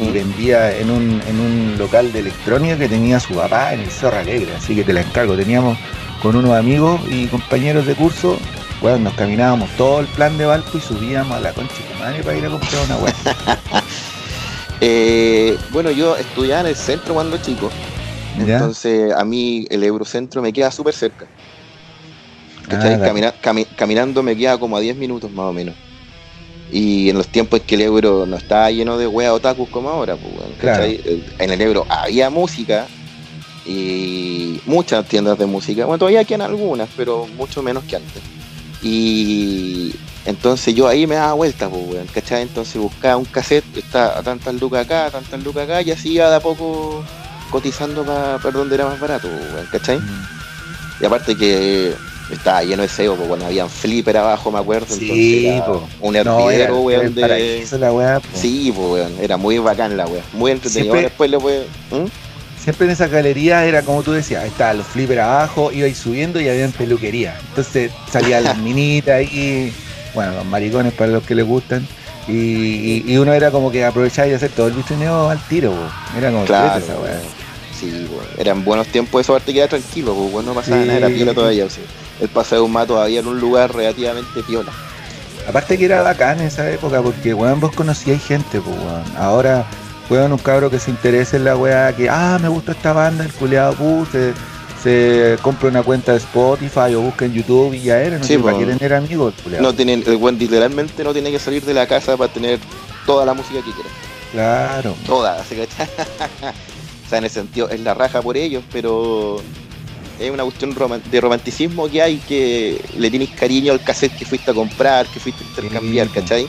y 0.01 0.09
vendía 0.11 0.77
en 0.77 0.89
un, 0.89 1.21
en 1.27 1.39
un 1.39 1.75
local 1.77 2.11
de 2.11 2.19
electrónica 2.19 2.77
que 2.77 2.89
tenía 2.89 3.19
su 3.19 3.35
papá 3.35 3.73
en 3.73 3.81
el 3.81 3.91
Zorro 3.91 4.17
Alegre. 4.17 4.55
Así 4.55 4.75
que 4.75 4.83
te 4.83 4.93
la 4.93 5.01
encargo. 5.01 5.35
Teníamos 5.35 5.77
con 6.21 6.35
unos 6.35 6.51
amigos 6.51 7.01
y 7.09 7.27
compañeros 7.27 7.85
de 7.85 7.95
curso 7.95 8.39
bueno, 8.83 8.99
nos 8.99 9.13
caminábamos 9.13 9.69
todo 9.77 10.01
el 10.01 10.07
plan 10.07 10.37
de 10.37 10.45
Valpo 10.45 10.77
y 10.77 10.81
subíamos 10.81 11.37
a 11.37 11.39
la 11.39 11.53
concha 11.53 11.75
de 11.89 11.97
madre 11.97 12.21
para 12.21 12.37
ir 12.37 12.45
a 12.45 12.49
comprar 12.49 12.85
una 12.85 12.97
weá. 12.97 13.13
Eh, 14.85 15.57
bueno, 15.71 15.91
yo 15.91 16.17
estudiaba 16.17 16.59
en 16.59 16.67
el 16.67 16.75
centro 16.75 17.13
cuando 17.13 17.37
chico. 17.37 17.71
Entonces 18.37 19.13
a 19.13 19.23
mí 19.23 19.65
el 19.69 19.81
Eurocentro 19.81 20.41
me 20.41 20.51
queda 20.51 20.71
súper 20.71 20.93
cerca. 20.93 21.25
Ah, 22.69 23.33
caminando 23.77 24.21
me 24.21 24.35
queda 24.35 24.57
como 24.57 24.75
a 24.75 24.81
10 24.81 24.97
minutos 24.97 25.31
más 25.31 25.45
o 25.45 25.53
menos. 25.53 25.73
Y 26.73 27.11
en 27.11 27.17
los 27.17 27.27
tiempos 27.27 27.59
en 27.59 27.65
que 27.67 27.75
el 27.75 27.81
euro 27.81 28.25
no 28.25 28.35
estaba 28.35 28.71
lleno 28.71 28.97
de 28.97 29.05
weas 29.05 29.31
otakus 29.31 29.69
como 29.69 29.91
ahora, 29.91 30.15
pues, 30.15 30.99
en 31.37 31.51
el 31.51 31.61
euro 31.61 31.85
había 31.87 32.31
música 32.31 32.87
y 33.63 34.59
muchas 34.65 35.05
tiendas 35.05 35.37
de 35.37 35.45
música. 35.45 35.85
Bueno, 35.85 35.99
todavía 35.99 36.23
quedan 36.23 36.41
algunas, 36.41 36.89
pero 36.97 37.27
mucho 37.37 37.61
menos 37.61 37.83
que 37.83 37.97
antes. 37.97 38.23
Y 38.81 39.93
entonces 40.25 40.73
yo 40.73 40.87
ahí 40.87 41.05
me 41.05 41.13
daba 41.13 41.33
vuelta, 41.33 41.69
pues, 41.69 41.83
weón, 41.87 42.07
¿cachai? 42.07 42.41
Entonces 42.41 42.81
buscaba 42.81 43.17
un 43.17 43.25
cassette, 43.25 43.77
está 43.77 44.17
a 44.17 44.23
tantas 44.23 44.55
lucas 44.55 44.83
acá, 44.85 45.05
a 45.05 45.11
tantas 45.11 45.43
lucas 45.43 45.65
acá, 45.65 45.83
y 45.83 45.91
así 45.91 46.13
iba 46.13 46.27
de 46.27 46.37
a 46.37 46.39
poco 46.39 47.05
cotizando 47.51 48.03
para 48.03 48.37
ver 48.37 48.51
dónde 48.51 48.73
era 48.73 48.87
más 48.87 48.99
barato, 48.99 49.27
pues, 49.29 49.53
weón, 49.53 49.67
¿cachai? 49.71 49.99
Mm. 49.99 50.27
Y 51.01 51.05
aparte 51.05 51.35
que 51.37 51.93
estaba 52.31 52.63
lleno 52.63 52.83
de 52.83 52.89
SEO, 52.89 53.15
pues 53.15 53.27
bueno, 53.27 53.45
había 53.45 53.65
un 53.65 53.69
flipper 53.69 54.17
abajo, 54.17 54.51
me 54.51 54.59
acuerdo, 54.59 54.95
sí, 54.95 55.47
entonces 55.47 55.89
un 55.99 56.15
hervidero, 56.15 56.81
weón, 56.81 57.13
de... 57.13 57.67
La 57.79 57.91
weá, 57.91 58.21
Sí, 58.33 58.71
pues 58.75 58.87
weón, 58.87 59.13
era 59.21 59.37
muy 59.37 59.57
bacán 59.57 59.97
la 59.97 60.05
weá, 60.05 60.23
muy 60.33 60.51
entretenido. 60.51 60.95
Después 60.95 61.29
le 61.29 61.39
fue... 61.39 61.65
Siempre 62.63 62.85
en 62.85 62.91
esa 62.93 63.07
galería 63.07 63.65
era 63.65 63.81
como 63.81 64.03
tú 64.03 64.13
decías, 64.13 64.45
estaban 64.45 64.77
los 64.77 64.87
flippers 64.87 65.19
abajo, 65.19 65.69
iba 65.73 65.85
ahí 65.85 65.93
subiendo 65.93 66.39
y 66.39 66.47
había 66.47 66.65
peluquería. 66.69 67.37
Entonces 67.49 67.91
salía 68.09 68.39
las 68.39 68.57
minitas 68.59 69.21
y, 69.21 69.73
bueno, 70.13 70.31
los 70.31 70.45
maricones 70.45 70.93
para 70.93 71.11
los 71.11 71.23
que 71.23 71.35
les 71.35 71.45
gustan. 71.45 71.85
Y, 72.25 73.17
uno 73.17 73.33
era 73.33 73.51
como 73.51 73.69
que 73.69 73.83
aprovechaba 73.83 74.29
y 74.29 74.33
hacer 74.33 74.49
todo 74.51 74.67
el 74.67 74.77
diseño 74.77 75.29
al 75.29 75.45
tiro, 75.49 75.73
era 76.17 76.31
como 76.31 76.45
claro, 76.45 76.81
esa 76.81 76.97
weá. 76.99 77.19
Sí, 77.77 78.07
eran 78.37 78.63
buenos 78.63 78.87
tiempos 78.87 79.19
eso, 79.19 79.33
aparte 79.33 79.51
quedaba 79.51 79.67
tranquilo, 79.67 80.15
pues, 80.31 80.45
no 80.45 80.53
pasaba 80.53 80.77
nada, 80.85 80.99
era 80.99 81.09
piola 81.09 81.33
todavía. 81.33 81.67
El 82.23 82.29
paseo 82.29 82.59
de 82.59 82.63
un 82.65 82.71
mato 82.71 82.93
todavía 82.93 83.19
en 83.19 83.27
un 83.27 83.39
lugar 83.39 83.75
relativamente 83.75 84.41
piola. 84.43 84.71
Aparte 85.47 85.77
que 85.77 85.85
era 85.85 86.01
bacán 86.01 86.39
en 86.39 86.47
esa 86.47 86.69
época, 86.71 87.01
porque 87.01 87.33
weón, 87.33 87.59
vos 87.59 87.75
conocíais 87.75 88.23
gente, 88.23 88.61
pues 88.61 88.75
weón. 88.77 89.03
Ahora 89.17 89.65
weón, 90.09 90.31
un 90.31 90.37
cabro 90.37 90.69
que 90.69 90.79
se 90.79 90.91
interese 90.91 91.37
en 91.37 91.45
la 91.45 91.57
weá, 91.57 91.95
que, 91.95 92.09
ah, 92.09 92.37
me 92.41 92.47
gusta 92.47 92.71
esta 92.71 92.93
banda, 92.93 93.25
el 93.25 93.31
culeado, 93.33 93.75
uh, 93.79 94.05
se, 94.11 94.33
se 94.81 95.37
compra 95.41 95.69
una 95.69 95.83
cuenta 95.83 96.11
de 96.11 96.19
Spotify 96.19 96.93
o 96.95 97.01
busca 97.01 97.25
en 97.25 97.33
YouTube 97.33 97.73
y 97.73 97.81
ya 97.81 98.01
era, 98.01 98.17
no 98.17 98.25
tiene 98.25 98.43
para 98.43 98.57
qué 98.57 98.65
tener 98.65 98.93
amigos, 98.93 99.33
No 99.59 99.73
tienen, 99.73 100.03
el 100.05 100.15
weón 100.15 100.37
literalmente 100.37 101.03
no 101.03 101.13
tiene 101.13 101.31
que 101.31 101.39
salir 101.39 101.63
de 101.63 101.73
la 101.73 101.87
casa 101.87 102.15
para 102.15 102.31
tener 102.31 102.59
toda 103.05 103.25
la 103.25 103.33
música 103.33 103.59
que 103.59 103.71
quiere. 103.71 103.89
Claro. 104.31 104.95
Toda, 105.05 105.39
así 105.39 105.55
que, 105.55 105.63
o 107.05 107.09
sea, 107.09 107.19
en 107.19 107.25
ese 107.25 107.35
sentido 107.35 107.69
es 107.69 107.79
la 107.81 107.93
raja 107.93 108.21
por 108.21 108.37
ellos, 108.37 108.63
pero 108.71 109.41
es 110.25 110.31
una 110.31 110.43
cuestión 110.43 110.75
de 111.11 111.21
romanticismo 111.21 111.89
que 111.89 112.01
hay 112.01 112.17
que 112.17 112.81
le 112.97 113.09
tienes 113.09 113.29
cariño 113.31 113.73
al 113.73 113.83
cassette 113.83 114.15
que 114.17 114.25
fuiste 114.25 114.51
a 114.51 114.53
comprar, 114.53 115.05
que 115.07 115.19
fuiste 115.19 115.43
a 115.43 115.47
intercambiar, 115.47 116.09
¿cachai? 116.09 116.47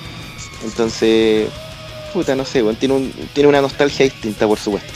Entonces, 0.65 1.49
puta, 2.13 2.35
no 2.35 2.45
sé, 2.45 2.63
tiene, 2.79 2.95
un, 2.95 3.13
tiene 3.33 3.49
una 3.49 3.61
nostalgia 3.61 4.05
distinta, 4.05 4.47
por 4.47 4.59
supuesto. 4.59 4.93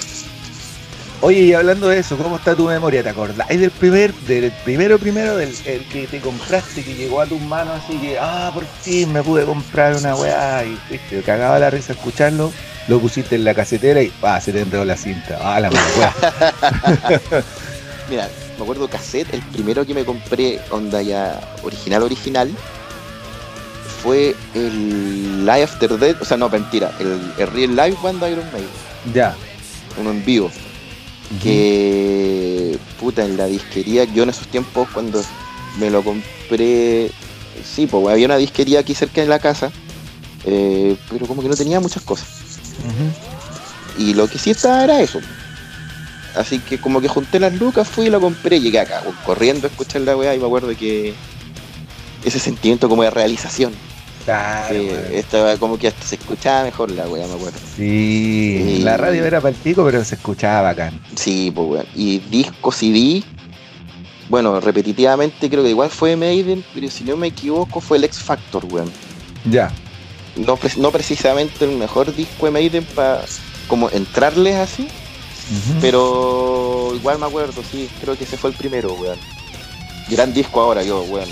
Oye, 1.20 1.40
y 1.40 1.52
hablando 1.52 1.88
de 1.88 1.98
eso, 1.98 2.16
¿cómo 2.16 2.36
está 2.36 2.54
tu 2.54 2.66
memoria? 2.66 3.02
¿Te 3.02 3.08
acordás 3.08 3.48
del 3.48 3.72
primer, 3.72 4.14
del 4.14 4.52
primero 4.64 5.00
primero, 5.00 5.36
del 5.36 5.52
el 5.64 5.84
que 5.88 6.06
te 6.06 6.20
compraste, 6.20 6.84
que 6.84 6.94
llegó 6.94 7.20
a 7.20 7.26
tus 7.26 7.40
manos 7.40 7.82
así 7.84 7.98
que, 7.98 8.16
ah, 8.20 8.52
por 8.54 8.64
fin 8.82 9.12
me 9.12 9.20
pude 9.24 9.44
comprar 9.44 9.96
una 9.96 10.14
weá 10.14 10.64
y 10.64 10.78
te 11.10 11.20
cagaba 11.22 11.58
la 11.58 11.70
risa 11.70 11.92
escucharlo? 11.92 12.52
Lo 12.86 13.00
pusiste 13.00 13.34
en 13.34 13.44
la 13.44 13.52
casetera 13.52 14.00
y, 14.00 14.12
ah, 14.22 14.40
se 14.40 14.52
te 14.52 14.60
entró 14.60 14.84
la 14.84 14.96
cinta. 14.96 15.38
Ah, 15.42 15.58
la 15.58 15.70
weá. 15.70 16.14
Mira, 18.08 18.28
me 18.58 18.64
acuerdo 18.64 18.88
cassette, 18.88 19.32
el 19.32 19.42
primero 19.42 19.86
que 19.86 19.94
me 19.94 20.04
compré, 20.04 20.60
onda 20.70 21.00
ya 21.00 21.40
original, 21.62 22.02
original, 22.02 22.50
fue 24.02 24.34
el 24.54 25.46
Live 25.46 25.62
After 25.62 25.98
Death, 25.98 26.22
o 26.22 26.24
sea, 26.24 26.36
no, 26.36 26.48
mentira, 26.48 26.92
el, 26.98 27.20
el 27.38 27.46
Real 27.48 27.76
Life 27.76 27.98
Band 28.02 28.22
Iron 28.30 28.44
Maiden. 28.52 28.68
Ya. 29.14 29.36
Uno 29.98 30.10
en 30.10 30.24
vivo 30.24 30.50
que 31.42 32.78
puta 32.98 33.24
en 33.24 33.36
la 33.36 33.46
disquería, 33.46 34.04
yo 34.04 34.22
en 34.22 34.30
esos 34.30 34.48
tiempos 34.48 34.88
cuando 34.92 35.22
me 35.78 35.90
lo 35.90 36.02
compré, 36.02 37.10
sí, 37.64 37.86
pues 37.86 38.06
había 38.08 38.26
una 38.26 38.36
disquería 38.36 38.80
aquí 38.80 38.94
cerca 38.94 39.20
de 39.20 39.26
la 39.26 39.38
casa, 39.38 39.70
eh, 40.44 40.96
pero 41.10 41.26
como 41.26 41.42
que 41.42 41.48
no 41.48 41.56
tenía 41.56 41.80
muchas 41.80 42.02
cosas. 42.02 42.28
Y 43.98 44.14
lo 44.14 44.28
que 44.28 44.38
sí 44.38 44.50
estaba 44.50 44.84
era 44.84 45.00
eso. 45.00 45.20
Así 46.38 46.60
que 46.60 46.78
como 46.78 47.00
que 47.00 47.08
junté 47.08 47.40
las 47.40 47.52
lucas, 47.54 47.88
fui 47.88 48.06
y 48.06 48.10
lo 48.10 48.20
compré 48.20 48.56
y 48.56 48.60
llegué 48.60 48.78
acá, 48.78 49.02
corriendo 49.26 49.66
a 49.66 49.70
escuchar 49.70 50.02
la 50.02 50.16
weá 50.16 50.34
y 50.34 50.38
me 50.38 50.46
acuerdo 50.46 50.68
que 50.76 51.12
ese 52.24 52.38
sentimiento 52.38 52.88
como 52.88 53.02
de 53.02 53.10
realización 53.10 53.72
estaba 55.12 55.56
como 55.56 55.78
que 55.78 55.88
hasta 55.88 56.04
se 56.04 56.14
escuchaba 56.16 56.64
mejor 56.64 56.90
la 56.90 57.08
weá, 57.08 57.26
me 57.26 57.34
acuerdo. 57.34 57.58
Sí, 57.76 58.80
la 58.82 58.96
radio 58.96 59.24
era 59.24 59.40
para 59.40 59.54
el 59.54 59.60
pico, 59.60 59.84
pero 59.84 60.04
se 60.04 60.14
escuchaba 60.14 60.62
bacán. 60.62 61.00
Sí, 61.16 61.50
pues 61.52 61.68
weón. 61.68 61.86
Y 61.94 62.18
disco 62.18 62.70
CD, 62.70 63.24
bueno, 64.28 64.60
repetitivamente 64.60 65.48
creo 65.48 65.64
que 65.64 65.70
igual 65.70 65.90
fue 65.90 66.14
Maiden, 66.14 66.64
pero 66.72 66.88
si 66.88 67.04
no 67.04 67.16
me 67.16 67.28
equivoco 67.28 67.80
fue 67.80 67.96
el 67.96 68.04
X 68.04 68.20
Factor, 68.20 68.64
weón. 68.66 68.92
Ya. 69.50 69.72
No, 70.36 70.58
no 70.76 70.90
precisamente 70.92 71.64
el 71.64 71.76
mejor 71.78 72.14
disco 72.14 72.46
de 72.46 72.52
Maiden 72.52 72.84
para 72.94 73.24
como 73.66 73.90
entrarles 73.90 74.56
así, 74.56 74.88
pero 75.80 76.92
igual 76.94 77.18
me 77.18 77.26
acuerdo, 77.26 77.62
sí, 77.70 77.88
creo 78.00 78.16
que 78.16 78.24
ese 78.24 78.36
fue 78.36 78.50
el 78.50 78.56
primero, 78.56 78.92
weón. 78.94 79.18
Gran 80.08 80.32
disco 80.32 80.60
ahora 80.60 80.82
yo, 80.82 81.02
weón 81.02 81.28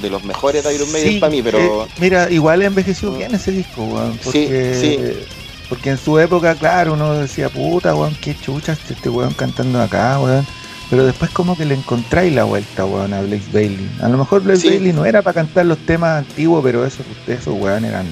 de 0.00 0.10
los 0.10 0.24
mejores 0.24 0.64
de 0.64 0.74
Iron 0.74 0.90
Maiden 0.92 1.20
para 1.20 1.30
mí, 1.30 1.42
pero. 1.42 1.84
Eh, 1.84 1.88
mira, 1.98 2.30
igual 2.30 2.62
envejeció 2.62 3.12
bien 3.12 3.34
ese 3.34 3.52
disco, 3.52 3.84
weón. 3.84 4.18
Porque, 4.22 5.26
porque 5.68 5.90
en 5.90 5.98
su 5.98 6.18
época, 6.18 6.54
claro, 6.54 6.94
uno 6.94 7.14
decía, 7.14 7.48
puta, 7.48 7.94
weón, 7.94 8.16
qué 8.20 8.36
chucha 8.38 8.72
este 8.72 9.08
weón 9.08 9.34
cantando 9.34 9.80
acá, 9.80 10.18
weón. 10.20 10.46
Pero 10.90 11.06
después 11.06 11.30
como 11.30 11.56
que 11.56 11.64
le 11.64 11.74
encontráis 11.74 12.32
la 12.32 12.44
vuelta, 12.44 12.84
weón, 12.84 13.14
a 13.14 13.22
Blaze 13.22 13.48
Bailey. 13.52 13.90
A 14.00 14.08
lo 14.08 14.18
mejor 14.18 14.42
Blaze 14.42 14.68
Bailey 14.68 14.92
no 14.92 15.04
era 15.04 15.22
para 15.22 15.34
cantar 15.34 15.66
los 15.66 15.78
temas 15.78 16.18
antiguos, 16.18 16.62
pero 16.62 16.84
esos, 16.84 17.06
esos 17.26 17.54
weón 17.58 17.84
eran 17.84 18.06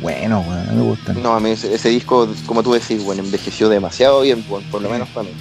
buenos, 0.00 0.46
weón, 0.46 0.76
me 0.76 0.82
gustan. 0.82 1.22
No, 1.22 1.34
a 1.34 1.40
mí 1.40 1.50
ese, 1.50 1.88
disco, 1.88 2.28
como 2.46 2.62
tú 2.62 2.72
decís, 2.72 3.02
weón, 3.02 3.18
envejeció 3.18 3.68
demasiado 3.68 4.22
bien, 4.22 4.42
por 4.42 4.82
lo 4.82 4.88
menos 4.88 5.08
para 5.08 5.24
mí. 5.24 5.34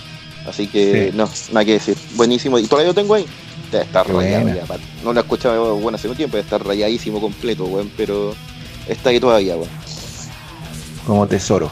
Así 0.47 0.67
que, 0.67 1.11
no, 1.13 1.29
nada 1.51 1.65
que 1.65 1.73
decir. 1.73 1.97
Buenísimo. 2.15 2.59
Y 2.59 2.67
todavía 2.67 2.89
lo 2.89 2.93
tengo 2.93 3.13
ahí. 3.13 3.25
Debe 3.71 3.85
estar 3.85 4.07
rayado 4.07 4.49
ya. 4.49 4.65
No 5.03 5.13
lo 5.13 5.19
he 5.19 5.23
escuchado 5.23 5.75
bueno 5.77 5.95
hace 5.95 6.09
un 6.09 6.15
tiempo, 6.15 6.37
debe 6.37 6.45
estar 6.45 6.65
rayadísimo 6.65 7.21
completo, 7.21 7.65
weón. 7.65 7.91
Pero 7.95 8.35
está 8.87 9.09
ahí 9.09 9.19
todavía, 9.19 9.55
weón. 9.55 9.69
Como 11.05 11.27
tesoro. 11.27 11.71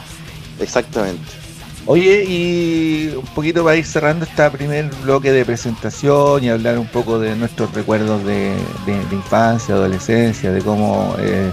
Exactamente. 0.60 1.42
Oye, 1.84 2.24
y 2.24 3.12
un 3.16 3.26
poquito 3.34 3.64
para 3.64 3.76
ir 3.76 3.84
cerrando 3.84 4.24
este 4.24 4.48
primer 4.50 4.88
bloque 5.02 5.32
de 5.32 5.44
presentación 5.44 6.44
y 6.44 6.48
hablar 6.48 6.78
un 6.78 6.86
poco 6.86 7.18
de 7.18 7.34
nuestros 7.34 7.74
recuerdos 7.74 8.24
de, 8.24 8.54
infancia, 9.10 9.74
adolescencia, 9.74 10.52
de 10.52 10.62
cómo 10.62 11.16
eh, 11.18 11.50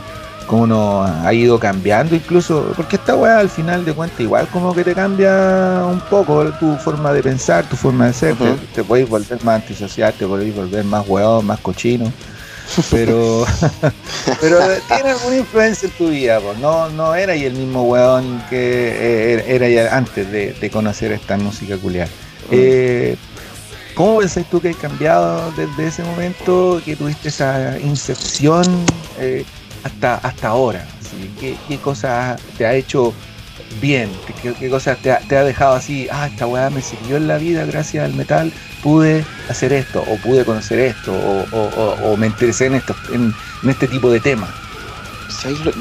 cómo 0.50 0.64
uno 0.64 1.04
ha 1.04 1.32
ido 1.32 1.60
cambiando 1.60 2.16
incluso, 2.16 2.74
porque 2.76 2.96
esta 2.96 3.16
weá 3.16 3.38
al 3.38 3.50
final 3.50 3.86
de 3.86 3.94
cuentas 3.94 4.20
igual 4.20 4.48
como 4.48 4.74
que 4.74 4.84
te 4.84 4.96
cambia 4.96 5.84
un 5.86 6.00
poco 6.00 6.44
tu 6.54 6.76
forma 6.78 7.14
de 7.14 7.22
pensar, 7.22 7.70
tu 7.70 7.76
forma 7.76 8.08
de 8.08 8.14
ser, 8.14 8.36
te, 8.74 8.84
puedes 8.84 9.08
volver 9.08 9.44
más 9.44 9.62
antisocial, 9.62 10.12
te 10.12 10.26
puedes 10.26 10.56
volver 10.56 10.84
más 10.86 11.08
weón, 11.08 11.46
más 11.46 11.60
cochino, 11.60 12.12
pero 12.90 13.46
pero 14.42 14.58
tiene 14.88 15.12
alguna 15.12 15.38
influencia 15.38 15.88
en 15.88 15.94
tu 15.94 16.10
vida, 16.10 16.40
no, 16.60 16.90
no 16.90 17.14
era 17.14 17.36
y 17.36 17.46
el 17.46 17.54
mismo 17.54 17.84
weón 17.84 18.42
que 18.50 18.56
eh, 18.58 19.44
era 19.50 19.70
ya 19.70 19.96
antes 19.96 20.32
de, 20.32 20.70
conocer 20.72 21.12
esta 21.12 21.38
música 21.38 21.78
culiar. 21.78 22.08
Eh, 22.50 23.16
¿Cómo 23.94 24.18
pensás 24.18 24.50
tú 24.50 24.60
que 24.60 24.70
has 24.70 24.78
cambiado 24.78 25.52
desde 25.52 25.88
ese 25.88 26.04
momento 26.04 26.82
que 26.84 26.96
tuviste 26.96 27.30
esa 27.30 27.78
incepción? 27.80 28.66
Eh, 29.20 29.46
hasta, 29.84 30.16
hasta 30.16 30.50
ahora? 30.50 30.86
¿Qué, 31.40 31.56
¿Qué 31.68 31.78
cosas 31.78 32.40
te 32.58 32.66
ha 32.66 32.74
hecho 32.74 33.14
bien? 33.82 34.10
¿Qué, 34.42 34.70
cosas 34.70 34.98
te 35.00 35.12
ha, 35.12 35.44
dejado 35.44 35.76
así? 35.76 36.08
Ah, 36.12 36.28
esta 36.28 36.48
weá 36.48 36.70
me 36.70 36.82
sirvió 36.82 37.18
en 37.18 37.28
la 37.28 37.38
vida 37.38 37.66
gracias 37.66 38.06
al 38.06 38.14
metal, 38.14 38.52
pude 38.84 39.26
hacer 39.50 39.74
esto, 39.74 40.04
o 40.08 40.18
pude 40.18 40.46
conocer 40.46 40.80
esto, 40.80 41.14
o, 41.14 42.18
me 42.18 42.28
interesé 42.28 42.68
en, 42.68 42.76
esto, 42.76 42.96
en, 43.14 43.34
este 43.70 43.88
tipo 43.88 44.10
de 44.12 44.20
temas. 44.20 44.50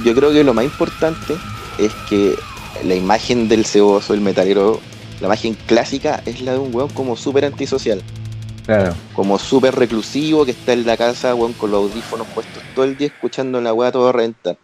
Yo 0.05 0.15
creo 0.15 0.31
que 0.33 0.45
lo 0.45 0.55
más 0.55 0.65
importante 0.65 1.35
es 1.79 1.93
que 2.09 2.35
la 2.85 2.95
imagen 2.95 3.49
del 3.49 3.65
ceboso, 3.65 4.15
el 4.15 4.21
metalero, 4.21 4.81
la 5.21 5.27
imagen 5.27 5.57
clásica 5.67 6.23
es 6.27 6.41
la 6.41 6.53
de 6.53 6.59
un 6.59 6.75
weón 6.75 6.91
como 6.91 7.17
súper 7.17 7.45
antisocial. 7.45 8.03
Como 9.15 9.39
súper 9.39 9.75
reclusivo 9.75 10.45
que 10.45 10.51
está 10.51 10.75
en 10.75 10.85
la 10.85 10.97
casa, 10.97 11.35
weón, 11.35 11.55
con 11.55 11.71
los 11.71 11.91
audífonos 11.91 12.27
puestos 12.29 12.63
todo 12.75 12.85
el 12.85 12.97
día 12.97 13.07
escuchando 13.07 13.61
la 13.61 13.73
weá 13.73 13.91
todo 13.91 14.09
a 14.09 14.13
reventar. 14.13 14.59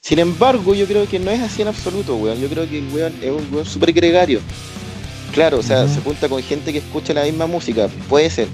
Sin 0.00 0.18
embargo, 0.18 0.74
yo 0.74 0.86
creo 0.86 1.08
que 1.08 1.18
no 1.18 1.30
es 1.30 1.40
así 1.40 1.62
en 1.62 1.68
absoluto, 1.68 2.14
weón. 2.16 2.38
Yo 2.40 2.48
creo 2.48 2.68
que 2.68 2.78
el 2.78 2.88
weón 2.92 3.14
es 3.20 3.30
un 3.30 3.48
weón 3.52 3.66
súper 3.66 3.92
gregario. 3.92 4.40
Claro, 5.32 5.58
o 5.58 5.62
sea, 5.62 5.88
se 5.88 6.00
junta 6.00 6.28
con 6.28 6.40
gente 6.42 6.72
que 6.72 6.78
escucha 6.78 7.12
la 7.12 7.24
misma 7.24 7.46
música, 7.46 7.88
puede 8.08 8.30
ser. 8.30 8.46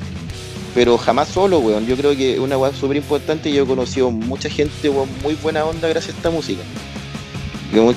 Pero 0.75 0.97
jamás 0.97 1.29
solo, 1.29 1.59
weón. 1.59 1.87
Yo 1.87 1.97
creo 1.97 2.17
que 2.17 2.35
es 2.35 2.39
una 2.39 2.57
weá 2.57 2.73
súper 2.73 2.97
importante 2.97 3.53
yo 3.53 3.65
he 3.65 3.67
conocido 3.67 4.11
mucha 4.11 4.49
gente, 4.49 4.89
weón, 4.89 5.09
muy 5.23 5.35
buena 5.35 5.65
onda 5.65 5.89
gracias 5.89 6.15
a 6.15 6.17
esta 6.17 6.31
música. 6.31 6.63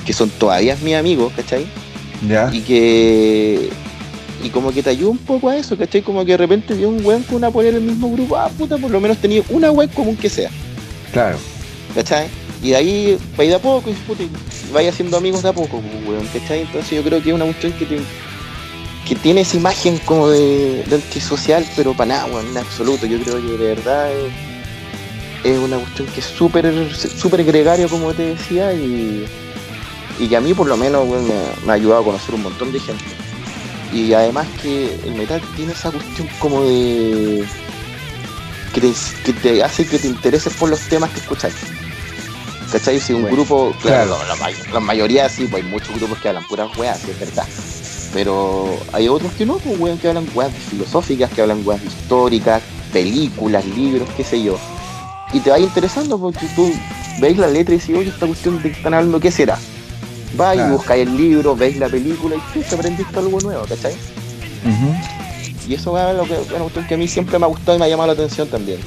Que 0.04 0.12
son 0.12 0.28
todavía 0.30 0.76
mis 0.82 0.94
amigos, 0.94 1.32
¿cachai? 1.34 1.66
Ya. 2.28 2.50
Y 2.52 2.60
que 2.60 3.70
y 4.44 4.50
como 4.50 4.70
que 4.70 4.82
te 4.82 4.90
ayuda 4.90 5.10
un 5.10 5.18
poco 5.18 5.48
a 5.48 5.56
eso, 5.56 5.76
¿cachai? 5.76 6.02
Como 6.02 6.22
que 6.22 6.32
de 6.32 6.36
repente 6.36 6.74
vio 6.74 6.90
un 6.90 7.02
weón 7.04 7.22
con 7.22 7.36
una 7.36 7.50
polera 7.50 7.78
en 7.78 7.84
el 7.84 7.88
mismo 7.88 8.12
grupo, 8.12 8.36
ah, 8.36 8.50
puta, 8.50 8.76
por 8.76 8.90
lo 8.90 9.00
menos 9.00 9.16
tenía 9.16 9.42
una 9.48 9.70
weón 9.70 9.90
común 9.90 10.16
que 10.16 10.28
sea. 10.28 10.50
Claro. 11.12 11.38
¿Cachai? 11.94 12.28
Y 12.62 12.70
de 12.70 12.76
ahí 12.76 13.18
va 13.40 13.44
de 13.44 13.54
a 13.54 13.58
poco 13.58 13.88
y, 13.88 13.94
puta, 13.94 14.22
vaya 14.70 14.90
haciendo 14.90 15.16
amigos 15.16 15.42
de 15.42 15.48
a 15.48 15.54
poco, 15.54 15.80
pues, 15.80 16.06
weón, 16.06 16.26
¿cachai? 16.26 16.60
Entonces 16.60 16.90
yo 16.90 17.02
creo 17.02 17.22
que 17.22 17.30
es 17.30 17.34
una 17.34 17.46
cuestión 17.46 17.72
que, 17.72 17.86
que 19.08 19.14
tiene 19.14 19.40
esa 19.40 19.56
imagen 19.56 19.96
como 20.04 20.28
de, 20.28 20.84
de 20.84 20.94
antisocial, 20.94 21.64
pero 21.74 21.94
para 21.94 22.08
nada, 22.08 22.26
weón, 22.26 22.46
en 22.48 22.58
absoluto. 22.58 23.06
Yo 23.06 23.18
creo 23.20 23.36
que 23.36 23.48
de 23.56 23.74
verdad 23.74 24.10
es, 25.42 25.58
una 25.58 25.78
cuestión 25.78 26.06
que 26.08 26.20
es 26.20 26.26
súper 26.26 26.70
súper 26.94 27.44
gregario, 27.44 27.88
como 27.88 28.12
te 28.12 28.34
decía, 28.34 28.74
y, 28.74 29.24
y 30.18 30.28
que 30.28 30.36
a 30.36 30.40
mí 30.42 30.52
por 30.52 30.66
lo 30.66 30.76
menos 30.76 31.08
weón, 31.08 31.26
me 31.64 31.72
ha 31.72 31.74
ayudado 31.74 32.02
a 32.02 32.04
conocer 32.04 32.34
un 32.34 32.42
montón 32.42 32.70
de 32.70 32.80
gente. 32.80 33.23
Y 33.94 34.12
además 34.12 34.48
que 34.60 34.92
el 35.06 35.14
metal 35.14 35.40
tiene 35.54 35.72
esa 35.72 35.92
cuestión 35.92 36.28
como 36.40 36.62
de. 36.64 37.44
que 38.74 39.32
te, 39.32 39.62
hace 39.62 39.86
que 39.86 40.00
te 40.00 40.08
intereses 40.08 40.52
por 40.54 40.68
los 40.68 40.80
temas 40.88 41.10
que 41.10 41.20
escuchas. 41.20 41.52
¿Cachai? 42.72 42.98
Si 42.98 43.12
un 43.12 43.30
grupo, 43.30 43.72
claro, 43.80 44.18
La, 44.72 44.80
mayoría 44.80 45.28
sí, 45.28 45.46
pues 45.46 45.62
hay 45.62 45.70
muchos 45.70 45.94
grupos 45.94 46.18
que 46.18 46.28
hablan 46.28 46.44
puras 46.48 46.76
weas, 46.76 47.04
es 47.04 47.20
verdad. 47.20 47.46
Pero 48.12 48.76
hay 48.92 49.06
otros 49.06 49.32
que 49.34 49.46
no, 49.46 49.58
pues 49.58 49.78
weón, 49.78 49.98
que 49.98 50.08
hablan 50.08 50.26
weas 50.34 50.52
filosóficas, 50.52 51.30
que 51.30 51.42
hablan 51.42 51.62
weas 51.64 51.84
históricas, 51.84 52.62
películas, 52.92 53.64
libros, 53.64 54.08
qué 54.16 54.24
sé 54.24 54.42
yo. 54.42 54.58
Y 55.32 55.38
te 55.38 55.50
va 55.50 55.60
interesando 55.60 56.18
porque 56.18 56.46
tú 56.56 56.72
veis 57.20 57.38
la 57.38 57.46
letra 57.46 57.74
y 57.74 57.78
dices, 57.78 57.96
oye, 57.96 58.10
esta 58.10 58.26
cuestión 58.26 58.60
de 58.60 58.72
que 58.72 58.76
están 58.76 58.94
hablando, 58.94 59.20
¿qué 59.20 59.30
será? 59.30 59.56
Vais 60.36 60.60
y 60.60 60.70
buscáis 60.70 61.06
el 61.06 61.16
libro, 61.16 61.56
veis 61.56 61.76
la 61.78 61.88
película 61.88 62.36
y 62.54 62.60
te 62.60 62.74
aprendiste 62.74 63.18
algo 63.18 63.40
nuevo, 63.40 63.64
¿cachai? 63.64 63.94
Y 65.68 65.74
eso 65.74 65.98
es 65.98 66.16
lo 66.16 66.24
que, 66.24 66.36
bueno, 66.50 66.70
que 66.86 66.94
a 66.94 66.96
mí 66.96 67.08
siempre 67.08 67.38
me 67.38 67.46
ha 67.46 67.48
gustado 67.48 67.76
y 67.76 67.80
me 67.80 67.86
ha 67.86 67.88
llamado 67.88 68.08
la 68.08 68.12
atención 68.12 68.48
también. 68.48 68.78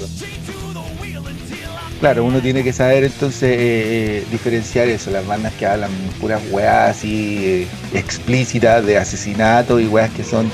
Claro, 2.00 2.26
uno 2.26 2.40
tiene 2.42 2.64
que 2.64 2.74
saber 2.74 3.04
entonces 3.04 3.50
eh, 3.50 3.58
eh, 3.60 4.26
diferenciar 4.30 4.88
eso, 4.88 5.10
las 5.10 5.26
bandas 5.26 5.54
que 5.54 5.66
hablan 5.66 5.90
puras 6.22 6.42
weas 6.52 6.92
así 6.92 7.40
eh, 7.44 7.68
explícitas 7.94 8.86
de 8.86 9.00
asesinato 9.00 9.80
y 9.80 9.88
weas 9.88 10.12
que 10.12 10.24
son 10.24 10.52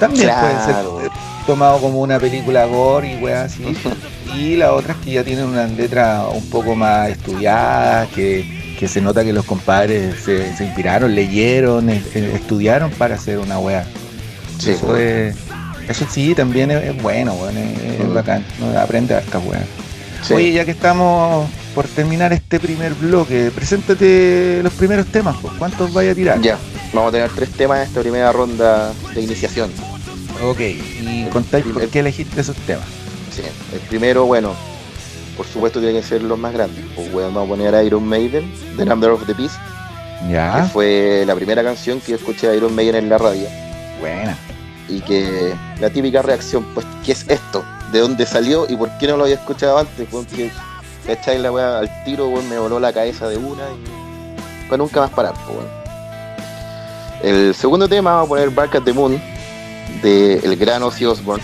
también 0.00 0.30
pueden 0.30 0.64
ser 0.64 1.10
tomados 1.46 1.82
como 1.82 2.00
una 2.00 2.18
película 2.18 2.64
gore 2.64 3.12
y 3.12 3.22
weas 3.22 3.52
así. 3.52 3.76
y 4.38 4.56
las 4.56 4.70
otras 4.70 4.96
que 4.98 5.12
ya 5.12 5.24
tienen 5.24 5.44
una 5.44 5.66
letra 5.66 6.26
un 6.32 6.48
poco 6.48 6.74
más 6.74 7.10
estudiada, 7.10 8.06
que 8.06 8.65
que 8.78 8.88
se 8.88 9.00
nota 9.00 9.24
que 9.24 9.32
los 9.32 9.44
compadres 9.44 10.16
se, 10.24 10.54
inspiraron, 10.60 11.14
leyeron, 11.14 11.88
estudiaron 11.88 12.90
para 12.90 13.14
hacer 13.14 13.38
una 13.38 13.58
weá. 13.58 13.86
eso, 14.58 14.96
eso 14.96 16.06
sí, 16.10 16.34
también 16.34 16.70
es, 16.70 17.02
bueno, 17.02 17.34
es, 17.48 18.04
mm. 18.06 18.14
bacán, 18.14 18.44
aprende 18.78 19.14
a 19.14 19.20
esta 19.20 19.38
weá. 19.38 19.64
Oye, 20.30 20.52
ya 20.52 20.64
que 20.64 20.72
estamos 20.72 21.48
por 21.74 21.86
terminar 21.86 22.32
este 22.32 22.58
primer 22.58 22.94
bloque, 22.94 23.50
preséntate 23.54 24.60
los 24.62 24.72
primeros 24.72 25.06
temas, 25.06 25.36
pues. 25.40 25.54
¿cuántos 25.58 25.92
vaya 25.92 26.12
a 26.12 26.14
tirar? 26.14 26.40
Ya, 26.40 26.58
vamos 26.92 27.10
a 27.10 27.12
tener 27.12 27.30
tres 27.30 27.50
temas 27.50 27.78
en 27.78 27.84
esta 27.84 28.00
primera 28.00 28.32
ronda 28.32 28.92
de 29.14 29.20
iniciación. 29.20 29.70
Ok, 30.42 30.60
y 30.60 31.26
contáis 31.32 31.64
por 31.66 31.86
qué 31.88 32.00
elegiste 32.00 32.40
esos 32.40 32.56
temas. 32.56 32.84
Sí, 33.34 33.42
el 33.72 33.80
primero, 33.80 34.26
bueno, 34.26 34.54
por 35.36 35.46
supuesto 35.46 35.80
tiene 35.80 36.00
que 36.00 36.06
ser 36.06 36.22
los 36.22 36.38
más 36.38 36.52
grandes. 36.52 36.84
Pues 36.94 37.12
vamos 37.12 37.44
a 37.44 37.48
poner 37.48 37.74
a 37.74 37.82
Iron 37.82 38.06
Maiden, 38.06 38.50
The 38.76 38.84
Number 38.84 39.10
of 39.10 39.26
the 39.26 39.34
Beast. 39.34 39.56
Ya. 40.30 40.62
Que 40.62 40.68
fue 40.68 41.24
la 41.26 41.34
primera 41.34 41.62
canción 41.62 42.00
que 42.00 42.12
yo 42.12 42.16
escuché 42.16 42.48
a 42.48 42.54
Iron 42.54 42.74
Maiden 42.74 42.96
en 42.96 43.08
la 43.08 43.18
radio. 43.18 43.46
Buena. 44.00 44.36
Y 44.88 45.00
que 45.00 45.54
la 45.80 45.90
típica 45.90 46.22
reacción, 46.22 46.64
pues, 46.74 46.86
¿qué 47.04 47.12
es 47.12 47.26
esto? 47.28 47.64
¿De 47.92 48.00
dónde 48.00 48.24
salió 48.26 48.66
y 48.68 48.76
por 48.76 48.90
qué 48.98 49.06
no 49.06 49.16
lo 49.16 49.24
había 49.24 49.36
escuchado 49.36 49.78
antes? 49.78 50.06
Porque, 50.10 50.50
¿cachai? 51.06 51.38
La 51.38 51.52
weá 51.52 51.78
al 51.78 52.04
tiro, 52.04 52.30
me 52.48 52.58
voló 52.58 52.80
la 52.80 52.92
cabeza 52.92 53.28
de 53.28 53.36
una 53.36 53.64
y. 53.64 54.06
Pues 54.68 54.78
nunca 54.78 55.00
más 55.00 55.10
parar, 55.10 55.34
pues, 55.46 55.58
El 57.22 57.54
segundo 57.54 57.88
tema 57.88 58.14
vamos 58.14 58.26
a 58.26 58.28
poner 58.28 58.50
Bark 58.50 58.74
at 58.76 58.82
the 58.82 58.92
Moon 58.92 59.20
de 60.02 60.38
el 60.38 60.56
gran 60.56 60.82
Ozzy 60.82 61.04
Osbourne, 61.04 61.42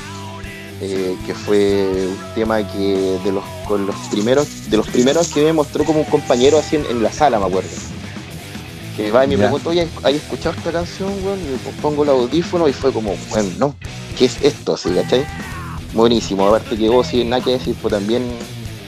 eh, 0.84 1.16
que 1.24 1.32
fue 1.32 2.08
un 2.08 2.34
tema 2.34 2.66
que 2.66 3.16
de 3.22 3.30
los 3.30 3.44
con 3.68 3.86
los 3.86 3.94
primeros 4.10 4.68
de 4.68 4.76
los 4.76 4.88
primeros 4.88 5.28
que 5.28 5.44
me 5.44 5.52
mostró 5.52 5.84
como 5.84 6.00
un 6.00 6.06
compañero 6.06 6.58
así 6.58 6.74
en, 6.74 7.00
la 7.00 7.12
sala, 7.12 7.38
me 7.38 7.46
acuerdo. 7.46 7.70
Que 8.96 9.12
va 9.12 9.24
y 9.24 9.28
me 9.28 9.38
preguntó, 9.38 9.70
oye, 9.70 9.86
¿hay 10.02 10.16
escuchado 10.16 10.56
esta 10.56 10.72
canción, 10.72 11.12
weón? 11.24 11.38
Y 11.38 11.80
pongo 11.80 12.02
el 12.02 12.08
audífono 12.08 12.66
y 12.66 12.72
fue 12.72 12.92
como, 12.92 13.14
bueno, 13.30 13.48
no, 13.58 13.76
¿qué 14.18 14.24
es 14.24 14.42
esto? 14.42 14.74
Así, 14.74 14.90
¿cachai? 14.90 15.24
Buenísimo, 15.94 16.48
aparte 16.48 16.76
que 16.76 16.88
Ozzy, 16.88 17.24
nada 17.24 17.44
que 17.44 17.52
decir, 17.52 17.76
pues 17.80 17.94
también 17.94 18.24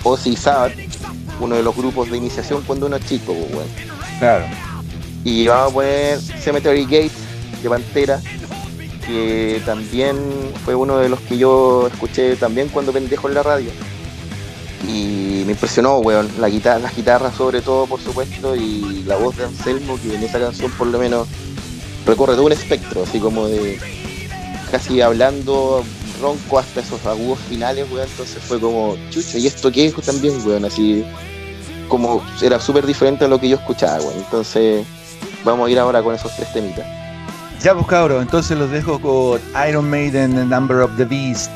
Ozzy 0.02 0.30
y 0.30 0.38
uno 1.38 1.54
de 1.54 1.62
los 1.62 1.76
grupos 1.76 2.10
de 2.10 2.16
iniciación 2.16 2.64
cuando 2.66 2.86
uno 2.86 2.96
es 2.96 3.06
chico, 3.06 3.32
weón. 3.32 3.68
Claro. 4.18 4.46
Y 5.22 5.46
vamos 5.46 5.70
a 5.70 5.74
poner 5.74 6.18
Cemetery 6.18 6.82
Gate 6.86 7.12
de 7.62 7.68
Pantera, 7.68 8.20
que 9.06 9.60
también 9.64 10.16
fue 10.64 10.74
uno 10.74 10.98
de 10.98 11.08
los 11.08 11.20
que 11.20 11.36
yo 11.36 11.88
escuché 11.92 12.36
también 12.36 12.68
cuando 12.68 12.92
pendejo 12.92 13.28
en 13.28 13.34
la 13.34 13.42
radio. 13.42 13.70
Y 14.88 15.42
me 15.46 15.52
impresionó, 15.52 15.98
weón, 15.98 16.28
la 16.38 16.48
guitarra, 16.48 16.78
las 16.78 16.96
guitarras 16.96 17.34
sobre 17.34 17.62
todo, 17.62 17.86
por 17.86 18.00
supuesto, 18.00 18.54
y 18.54 19.02
la 19.06 19.16
voz 19.16 19.36
de 19.36 19.44
Anselmo, 19.44 19.98
que 20.02 20.14
en 20.14 20.22
esa 20.22 20.38
canción 20.38 20.70
por 20.72 20.88
lo 20.88 20.98
menos 20.98 21.26
recorre 22.06 22.34
todo 22.34 22.46
un 22.46 22.52
espectro, 22.52 23.02
así 23.02 23.18
como 23.18 23.48
de 23.48 23.78
casi 24.70 25.00
hablando 25.00 25.82
ronco 26.20 26.58
hasta 26.58 26.80
esos 26.80 27.04
agudos 27.06 27.38
finales, 27.48 27.86
weón, 27.90 28.08
entonces 28.08 28.42
fue 28.42 28.60
como, 28.60 28.96
chucha, 29.10 29.38
¿y 29.38 29.46
esto 29.46 29.72
qué 29.72 29.86
es 29.86 29.94
también, 29.94 30.34
weón? 30.46 30.64
Así 30.64 31.04
como 31.88 32.22
era 32.42 32.60
súper 32.60 32.86
diferente 32.86 33.24
a 33.24 33.28
lo 33.28 33.38
que 33.38 33.48
yo 33.48 33.56
escuchaba. 33.56 34.04
Entonces, 34.16 34.86
vamos 35.44 35.68
a 35.68 35.70
ir 35.70 35.78
ahora 35.78 36.02
con 36.02 36.14
esos 36.14 36.34
tres 36.36 36.52
temitas. 36.52 37.03
Ya 37.62 37.74
pues 37.74 37.86
entonces 38.20 38.58
los 38.58 38.70
dejo 38.70 39.00
con 39.00 39.40
Iron 39.68 39.88
Maiden, 39.88 40.34
The 40.34 40.44
Number 40.44 40.80
of 40.80 40.96
the 40.96 41.04
Beast, 41.04 41.50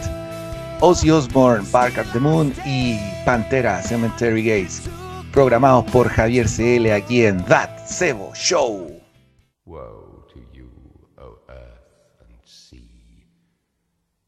Ozzy 0.81 1.11
Osbourne, 1.11 1.67
Bark 1.71 1.99
at 1.99 2.07
the 2.13 2.21
Moon 2.21 2.55
y 2.65 2.99
Pantera, 3.27 3.83
Cemetery 3.83 4.43
Gates, 4.43 4.83
programados 5.33 5.85
por 5.91 6.09
Javier 6.09 6.47
CL 6.47 6.93
aquí 6.93 7.27
en 7.27 7.45
That 7.45 7.87
Sebo 7.87 8.33
Show. 8.35 8.91
Woe 9.67 10.25
to 10.33 10.41
you, 10.55 10.71
O 11.19 11.39
earth 11.49 12.21
and 12.21 12.39
sea, 12.45 13.27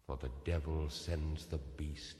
for 0.06 0.18
the 0.18 0.28
devil 0.44 0.90
sends 0.90 1.46
the 1.46 1.58
beast 1.78 2.19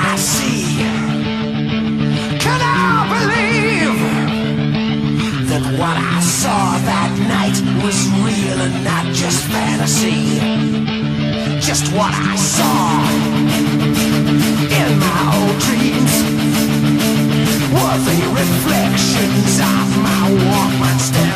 what 5.81 5.97
I 5.97 6.21
saw 6.21 6.77
that 6.77 7.11
night 7.25 7.57
was 7.81 7.97
real 8.21 8.57
and 8.61 8.83
not 8.85 9.05
just 9.17 9.41
fantasy? 9.49 10.37
Just 11.57 11.89
what 11.97 12.13
I 12.13 12.35
saw 12.37 13.01
in 14.77 14.89
my 15.01 15.21
old 15.41 15.57
dreams 15.65 16.13
were 17.73 17.97
the 18.09 18.19
reflections 18.41 19.53
of 19.57 19.87
my 20.05 20.23
Walkman 20.45 20.99
staring 21.01 21.30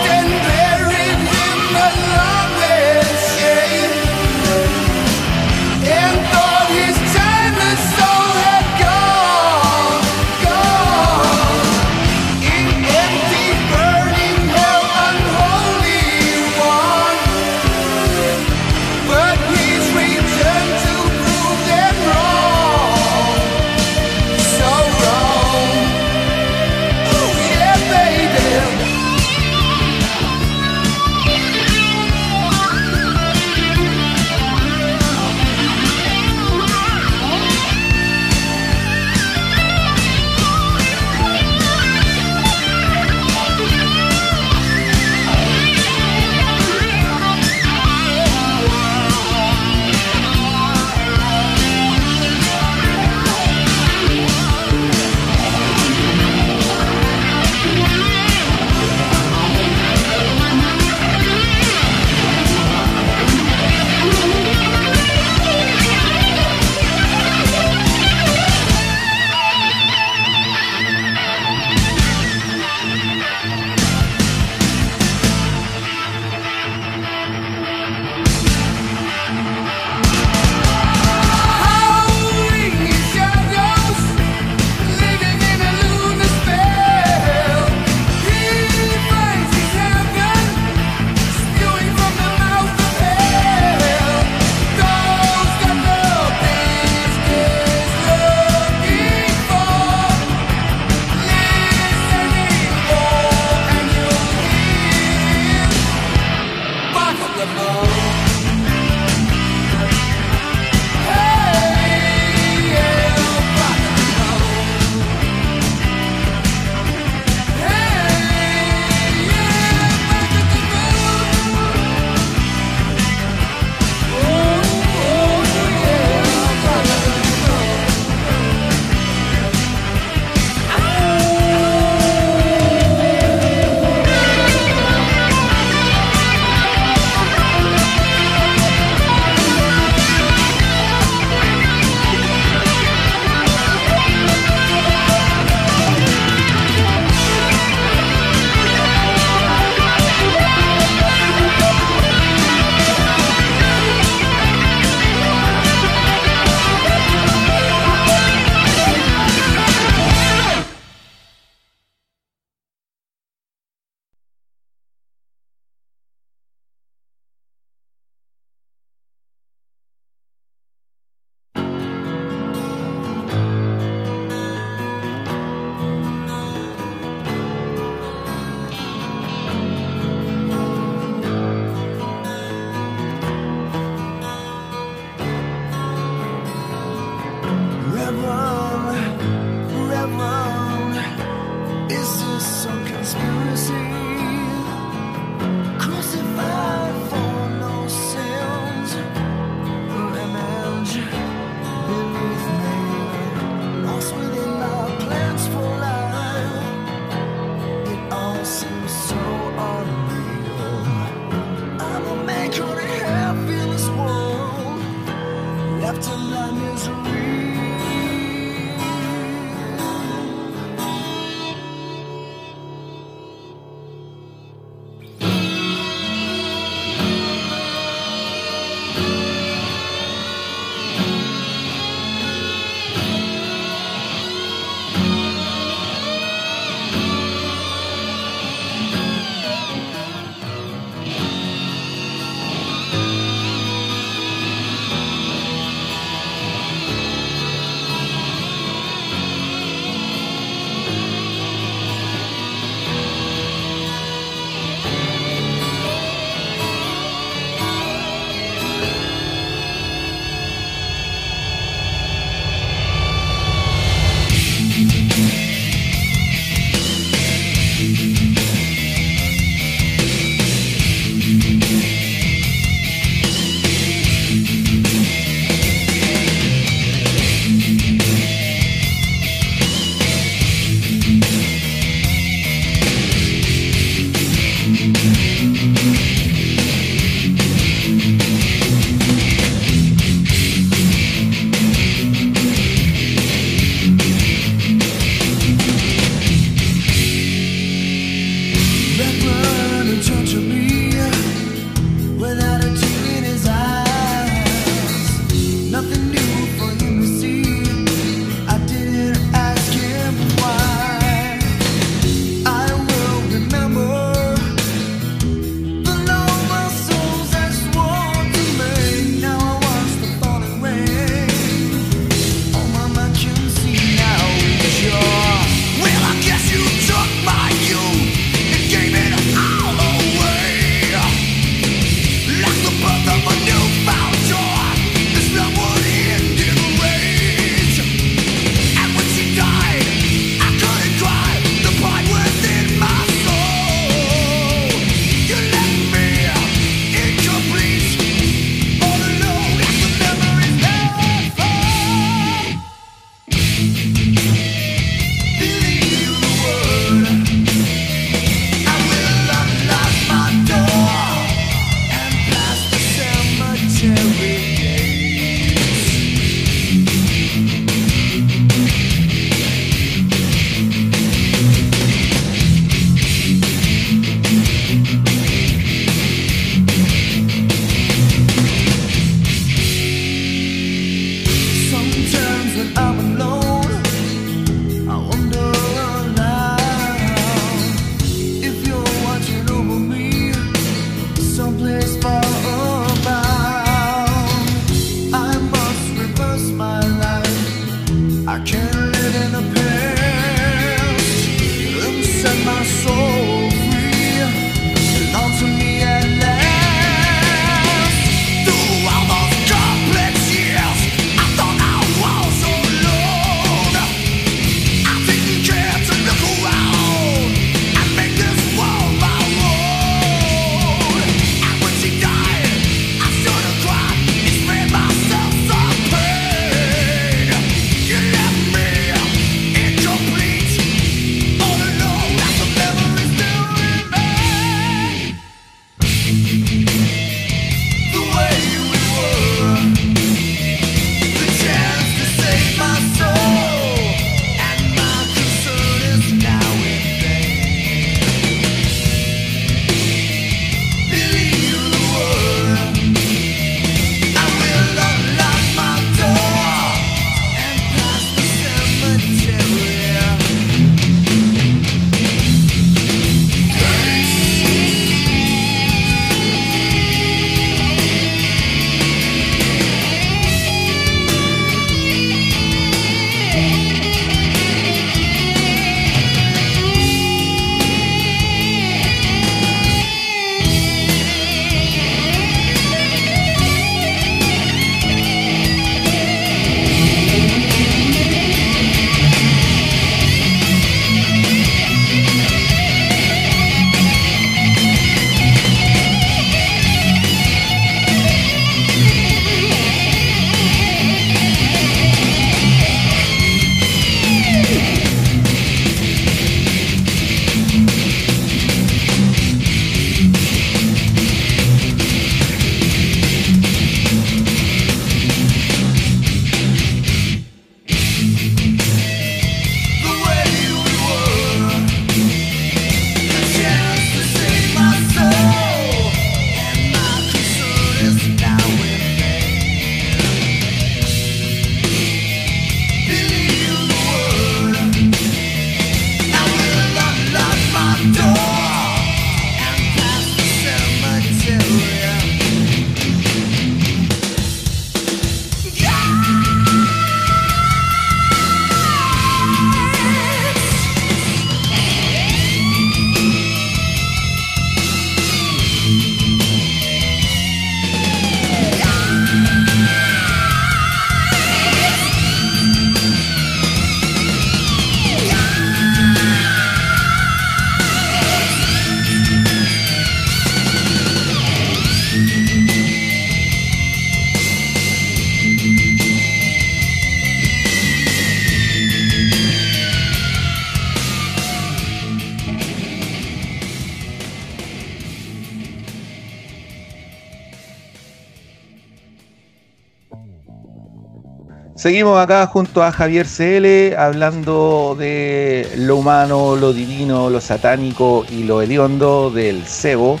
Seguimos 591.68 592.00
acá 592.00 592.26
junto 592.26 592.62
a 592.62 592.72
Javier 592.72 593.06
CL 593.06 593.76
hablando 593.76 594.74
de 594.78 595.46
lo 595.54 595.76
humano, 595.76 596.34
lo 596.34 596.54
divino, 596.54 597.10
lo 597.10 597.20
satánico 597.20 598.06
y 598.08 598.22
lo 598.22 598.40
hediondo 598.40 599.10
del 599.10 599.44
cebo 599.44 600.00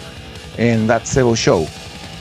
en 0.56 0.86
That 0.86 1.02
Cebo 1.04 1.36
Show. 1.36 1.68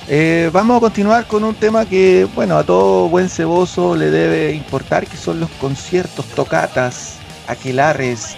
Eh, 0.09 0.49
vamos 0.51 0.75
a 0.75 0.79
continuar 0.81 1.27
con 1.27 1.45
un 1.45 1.55
tema 1.55 1.85
que, 1.85 2.27
bueno, 2.35 2.57
a 2.57 2.65
todo 2.65 3.07
buen 3.07 3.29
ceboso 3.29 3.95
le 3.95 4.11
debe 4.11 4.51
importar, 4.51 5.07
que 5.07 5.15
son 5.15 5.39
los 5.39 5.49
conciertos, 5.61 6.25
tocatas, 6.25 7.13
aquelares, 7.47 8.35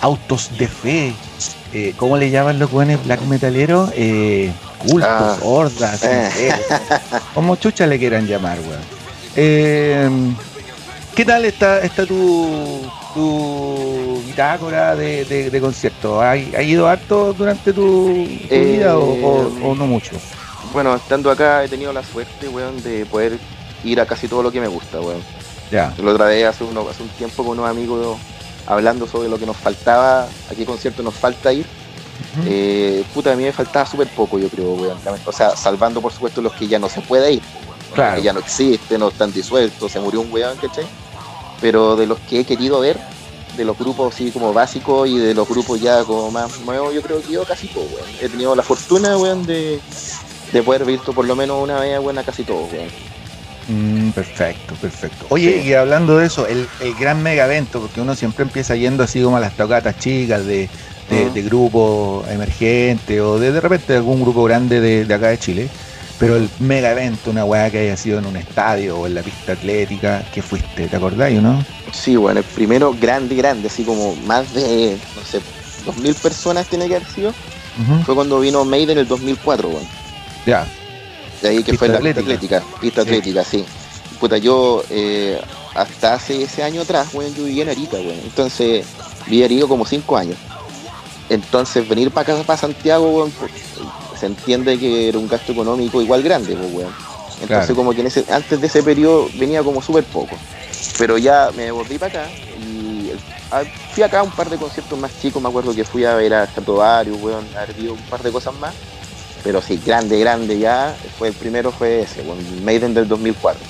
autos 0.00 0.48
de 0.56 0.68
fe. 0.68 1.12
Eh, 1.72 1.92
¿Cómo 1.96 2.16
le 2.16 2.30
llaman 2.30 2.60
los 2.60 2.70
buenos 2.70 3.04
black 3.04 3.20
metaleros? 3.22 3.90
Eh, 3.96 4.52
cultos, 4.78 5.10
ah. 5.10 5.38
hordas, 5.42 6.06
como 7.34 7.56
chucha 7.56 7.84
le 7.88 7.98
quieran 7.98 8.28
llamar, 8.28 8.60
weón. 8.60 9.02
Eh, 9.34 10.08
¿Qué 11.14 11.26
tal 11.26 11.44
está, 11.44 11.80
está 11.80 12.06
tu, 12.06 12.80
tu 13.12 14.22
bitácora 14.26 14.96
de, 14.96 15.24
de, 15.24 15.60
concierto? 15.60 16.22
¿Ha, 16.22 16.36
ido 16.36 16.88
harto 16.88 17.34
durante 17.34 17.72
tu, 17.72 18.14
vida 18.48 18.96
o, 18.96 19.74
no 19.74 19.86
mucho? 19.86 20.12
Bueno, 20.72 20.94
estando 20.94 21.30
acá 21.30 21.64
he 21.64 21.68
tenido 21.68 21.92
la 21.92 22.02
suerte, 22.02 22.48
weón, 22.48 22.82
de 22.82 23.04
poder 23.04 23.38
ir 23.84 24.00
a 24.00 24.06
casi 24.06 24.26
todo 24.26 24.42
lo 24.42 24.50
que 24.50 24.60
me 24.60 24.68
gusta, 24.68 25.00
weón. 25.00 25.22
Ya. 25.70 25.92
Lo 26.02 26.12
otra 26.12 26.26
vez 26.26 26.46
hace, 26.46 26.64
hace 26.64 27.02
un 27.02 27.08
tiempo 27.10 27.44
con 27.44 27.58
unos 27.58 27.68
amigos 27.68 28.18
hablando 28.66 29.06
sobre 29.06 29.28
lo 29.28 29.38
que 29.38 29.44
nos 29.44 29.56
faltaba, 29.56 30.24
a 30.24 30.54
qué 30.56 30.64
concierto 30.64 31.02
nos 31.02 31.14
falta 31.14 31.52
ir. 31.52 31.66
Eh, 32.46 33.04
puta, 33.12 33.32
a 33.32 33.36
mí 33.36 33.42
me 33.42 33.52
faltaba 33.52 33.84
súper 33.84 34.08
poco, 34.08 34.38
yo 34.38 34.48
creo, 34.48 34.72
weón. 34.72 34.98
O 35.26 35.32
sea, 35.32 35.56
salvando 35.56 36.00
por 36.00 36.12
supuesto 36.12 36.40
los 36.40 36.54
que 36.54 36.66
ya 36.66 36.78
no 36.78 36.88
se 36.88 37.02
puede 37.02 37.34
ir 37.34 37.42
que 37.92 38.22
ya 38.22 38.32
no 38.32 38.40
existe, 38.40 38.98
no 38.98 39.08
están 39.08 39.32
disueltos, 39.32 39.92
se 39.92 40.00
murió 40.00 40.20
un 40.20 40.32
weón, 40.32 40.56
¿cachai? 40.56 40.84
Pero 41.62 41.96
de 41.96 42.06
los 42.06 42.18
que 42.20 42.40
he 42.40 42.44
querido 42.44 42.80
ver, 42.80 42.98
de 43.56 43.64
los 43.64 43.78
grupos 43.78 44.14
así 44.14 44.30
como 44.30 44.52
básicos 44.52 45.08
y 45.08 45.16
de 45.16 45.32
los 45.32 45.48
grupos 45.48 45.80
ya 45.80 46.04
como 46.04 46.30
más 46.30 46.60
nuevos, 46.60 46.94
yo 46.94 47.00
creo 47.00 47.22
que 47.22 47.32
yo 47.32 47.44
casi 47.44 47.68
todo, 47.68 47.84
weón. 47.84 48.08
He 48.20 48.28
tenido 48.28 48.54
la 48.54 48.62
fortuna, 48.62 49.16
weón, 49.16 49.46
de, 49.46 49.80
de 50.52 50.62
poder 50.62 50.84
visto 50.84 51.14
por 51.14 51.24
lo 51.24 51.34
menos 51.34 51.62
una 51.62 51.80
vez, 51.80 51.98
weón, 52.00 52.18
a 52.18 52.24
casi 52.24 52.42
todo, 52.42 52.64
weón. 52.64 52.88
Mm, 53.68 54.10
perfecto, 54.10 54.74
perfecto. 54.74 55.26
Oye, 55.28 55.62
y 55.64 55.72
hablando 55.72 56.18
de 56.18 56.26
eso, 56.26 56.46
el, 56.46 56.68
el, 56.80 56.94
gran 56.94 57.22
mega 57.22 57.44
evento, 57.44 57.80
porque 57.80 58.00
uno 58.00 58.16
siempre 58.16 58.42
empieza 58.42 58.74
yendo 58.74 59.04
así 59.04 59.22
como 59.22 59.36
a 59.36 59.40
las 59.40 59.56
tocatas 59.56 59.98
chicas 59.98 60.44
de, 60.44 60.68
de, 61.08 61.30
de 61.30 61.42
grupos 61.42 62.28
emergentes 62.28 63.20
o 63.20 63.38
de, 63.38 63.52
de 63.52 63.60
repente 63.60 63.94
algún 63.94 64.20
grupo 64.20 64.42
grande 64.44 64.80
de, 64.80 65.04
de 65.04 65.14
acá 65.14 65.28
de 65.28 65.38
Chile. 65.38 65.68
Pero 66.22 66.36
el 66.36 66.48
mega 66.60 66.92
evento, 66.92 67.32
una 67.32 67.44
weá 67.44 67.68
que 67.68 67.80
haya 67.80 67.96
sido 67.96 68.20
en 68.20 68.26
un 68.26 68.36
estadio 68.36 68.96
o 68.96 69.08
en 69.08 69.16
la 69.16 69.22
pista 69.22 69.54
atlética, 69.54 70.24
¿qué 70.32 70.40
fuiste? 70.40 70.86
¿Te 70.86 70.96
acordáis 70.96 71.40
o 71.40 71.42
no? 71.42 71.64
Sí, 71.92 72.14
bueno, 72.14 72.38
el 72.38 72.46
primero 72.46 72.94
grande, 72.94 73.34
grande, 73.34 73.66
así 73.66 73.82
como 73.82 74.14
más 74.14 74.54
de, 74.54 74.96
no 75.16 75.22
sé, 75.24 75.40
dos 75.84 75.96
mil 75.96 76.14
personas 76.14 76.68
tiene 76.68 76.86
que 76.86 76.94
haber 76.94 77.08
sido. 77.08 77.34
Fue 78.06 78.14
cuando 78.14 78.38
vino 78.38 78.64
Maiden 78.64 78.90
en 78.90 78.98
el 78.98 79.08
2004, 79.08 79.68
weón. 79.68 79.82
Ya. 80.46 80.64
De 81.42 81.48
ahí 81.48 81.64
que 81.64 81.76
fue 81.76 81.88
la 81.88 81.98
pista 81.98 82.20
atlética, 82.20 82.62
pista 82.80 83.02
atlética, 83.02 83.42
sí. 83.42 83.64
Puta, 84.20 84.38
yo 84.38 84.84
eh, 84.90 85.40
hasta 85.74 86.14
hace 86.14 86.44
ese 86.44 86.62
año 86.62 86.82
atrás, 86.82 87.08
weón, 87.14 87.34
yo 87.34 87.42
vivía 87.42 87.64
en 87.64 87.70
Arica, 87.70 87.96
weón. 87.96 88.20
Entonces, 88.22 88.86
viví 89.26 89.40
en 89.40 89.46
Arica 89.46 89.66
como 89.66 89.84
cinco 89.84 90.16
años. 90.16 90.36
Entonces, 91.28 91.88
venir 91.88 92.12
para 92.12 92.34
acá, 92.34 92.44
para 92.44 92.60
Santiago, 92.60 93.10
weón, 93.10 93.32
se 94.22 94.26
entiende 94.26 94.78
que 94.78 95.08
era 95.08 95.18
un 95.18 95.26
gasto 95.26 95.50
económico 95.50 96.00
igual 96.00 96.22
grande, 96.22 96.54
pues, 96.54 96.72
weón. 96.72 96.94
Entonces, 97.42 97.74
como 97.74 97.92
que 97.92 98.02
en 98.02 98.06
ese, 98.06 98.24
antes 98.30 98.60
de 98.60 98.68
ese 98.68 98.80
periodo 98.84 99.28
venía 99.34 99.64
como 99.64 99.82
súper 99.82 100.04
poco. 100.04 100.36
Pero 100.96 101.18
ya 101.18 101.50
me 101.56 101.72
volví 101.72 101.98
para 101.98 102.22
acá 102.22 102.30
y 102.56 103.10
fui 103.92 104.04
acá 104.04 104.20
a 104.20 104.22
un 104.22 104.30
par 104.30 104.48
de 104.48 104.58
conciertos 104.58 104.96
más 104.96 105.10
chicos. 105.20 105.42
Me 105.42 105.48
acuerdo 105.48 105.74
que 105.74 105.84
fui 105.84 106.04
a 106.04 106.14
ver 106.14 106.34
a 106.34 106.46
Stratovarius, 106.46 107.20
weón, 107.20 107.44
a 107.56 107.64
ver 107.64 107.90
un 107.90 108.02
par 108.02 108.22
de 108.22 108.30
cosas 108.30 108.54
más. 108.60 108.74
Pero 109.42 109.60
sí, 109.60 109.82
grande, 109.84 110.20
grande 110.20 110.56
ya. 110.56 110.94
Fue 111.18 111.28
el 111.28 111.34
primero 111.34 111.72
fue 111.72 112.02
ese, 112.02 112.22
weón, 112.22 112.64
Maiden 112.64 112.94
del 112.94 113.08
2004. 113.08 113.60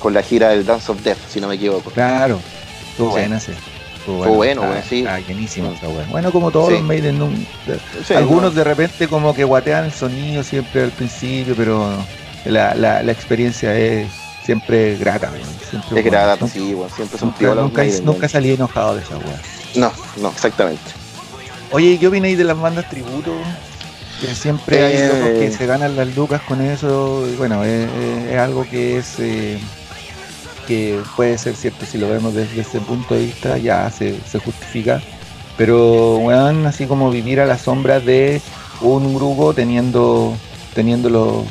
Con 0.00 0.12
la 0.12 0.24
gira 0.24 0.48
del 0.48 0.66
Dance 0.66 0.90
of 0.90 1.00
Death, 1.04 1.18
si 1.30 1.40
no 1.40 1.46
me 1.46 1.54
equivoco. 1.54 1.92
Claro, 1.92 2.40
estuvo 2.90 3.10
bueno. 3.10 3.38
Fue 4.16 4.28
bueno, 4.28 4.62
bueno, 4.62 4.82
sí. 4.88 5.06
Llenísimo 5.26 5.74
bueno. 5.82 6.10
bueno. 6.10 6.32
como 6.32 6.50
todos 6.50 6.72
los 6.72 6.82
Maiden, 6.82 7.20
algunos 8.14 8.54
de 8.54 8.64
repente 8.64 9.08
como 9.08 9.34
que 9.34 9.44
guatean 9.44 9.84
el 9.84 9.92
sonido 9.92 10.42
siempre 10.42 10.82
al 10.82 10.90
principio, 10.90 11.54
pero 11.56 11.90
la, 12.44 12.74
la, 12.74 13.02
la 13.02 13.12
experiencia 13.12 13.76
es 13.76 14.08
siempre 14.48 14.96
grata, 14.96 15.30
es 15.94 16.04
grata, 16.04 16.48
sí, 16.48 16.72
bueno, 16.72 16.94
siempre 16.94 17.18
son 17.18 17.34
nunca, 17.38 17.54
nunca, 17.54 17.84
nunca 18.02 18.28
salí 18.30 18.52
enojado 18.52 18.94
de 18.94 19.02
esa 19.02 19.18
weá. 19.18 19.40
No, 19.76 19.92
no, 20.22 20.30
exactamente. 20.30 20.80
Oye, 21.70 21.98
¿qué 21.98 22.06
opináis 22.06 22.38
de 22.38 22.44
las 22.44 22.58
bandas 22.58 22.88
tributo? 22.88 23.34
Que 24.22 24.34
siempre 24.34 24.84
hay 24.84 25.06
locos 25.06 25.28
que 25.38 25.46
eh. 25.46 25.52
se 25.52 25.66
ganan 25.66 25.96
las 25.96 26.16
lucas 26.16 26.40
con 26.42 26.62
eso. 26.62 27.28
Y 27.30 27.36
bueno, 27.36 27.62
es, 27.62 28.38
algo 28.38 28.64
que 28.64 28.96
es 28.96 29.16
eh, 29.18 29.58
que 30.68 31.00
puede 31.16 31.38
ser 31.38 31.56
cierto 31.56 31.86
si 31.86 31.96
lo 31.96 32.10
vemos 32.10 32.34
desde 32.34 32.60
ese 32.60 32.78
punto 32.80 33.14
de 33.14 33.24
vista, 33.24 33.56
ya 33.56 33.90
se, 33.90 34.20
justifica. 34.38 35.00
Pero, 35.56 36.18
bueno, 36.18 36.68
así 36.68 36.84
como 36.84 37.10
vivir 37.10 37.40
a 37.40 37.46
la 37.46 37.56
sombra 37.56 38.00
de 38.00 38.42
un 38.82 39.14
grupo 39.14 39.54
teniendo 39.54 40.36
teniendo 40.74 41.44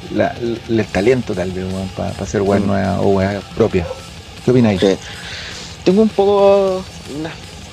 el 0.70 0.86
talento 0.86 1.34
tal 1.34 1.52
vez, 1.52 1.66
para 1.98 2.12
hacer 2.12 2.42
web 2.44 2.62
mm. 2.62 2.68
nueva 2.68 3.02
o 3.02 3.10
web 3.10 3.42
propia. 3.56 3.86
¿Qué 4.46 4.52
opináis? 4.52 4.80
Tengo 5.84 6.04
un 6.04 6.10
poco 6.10 6.82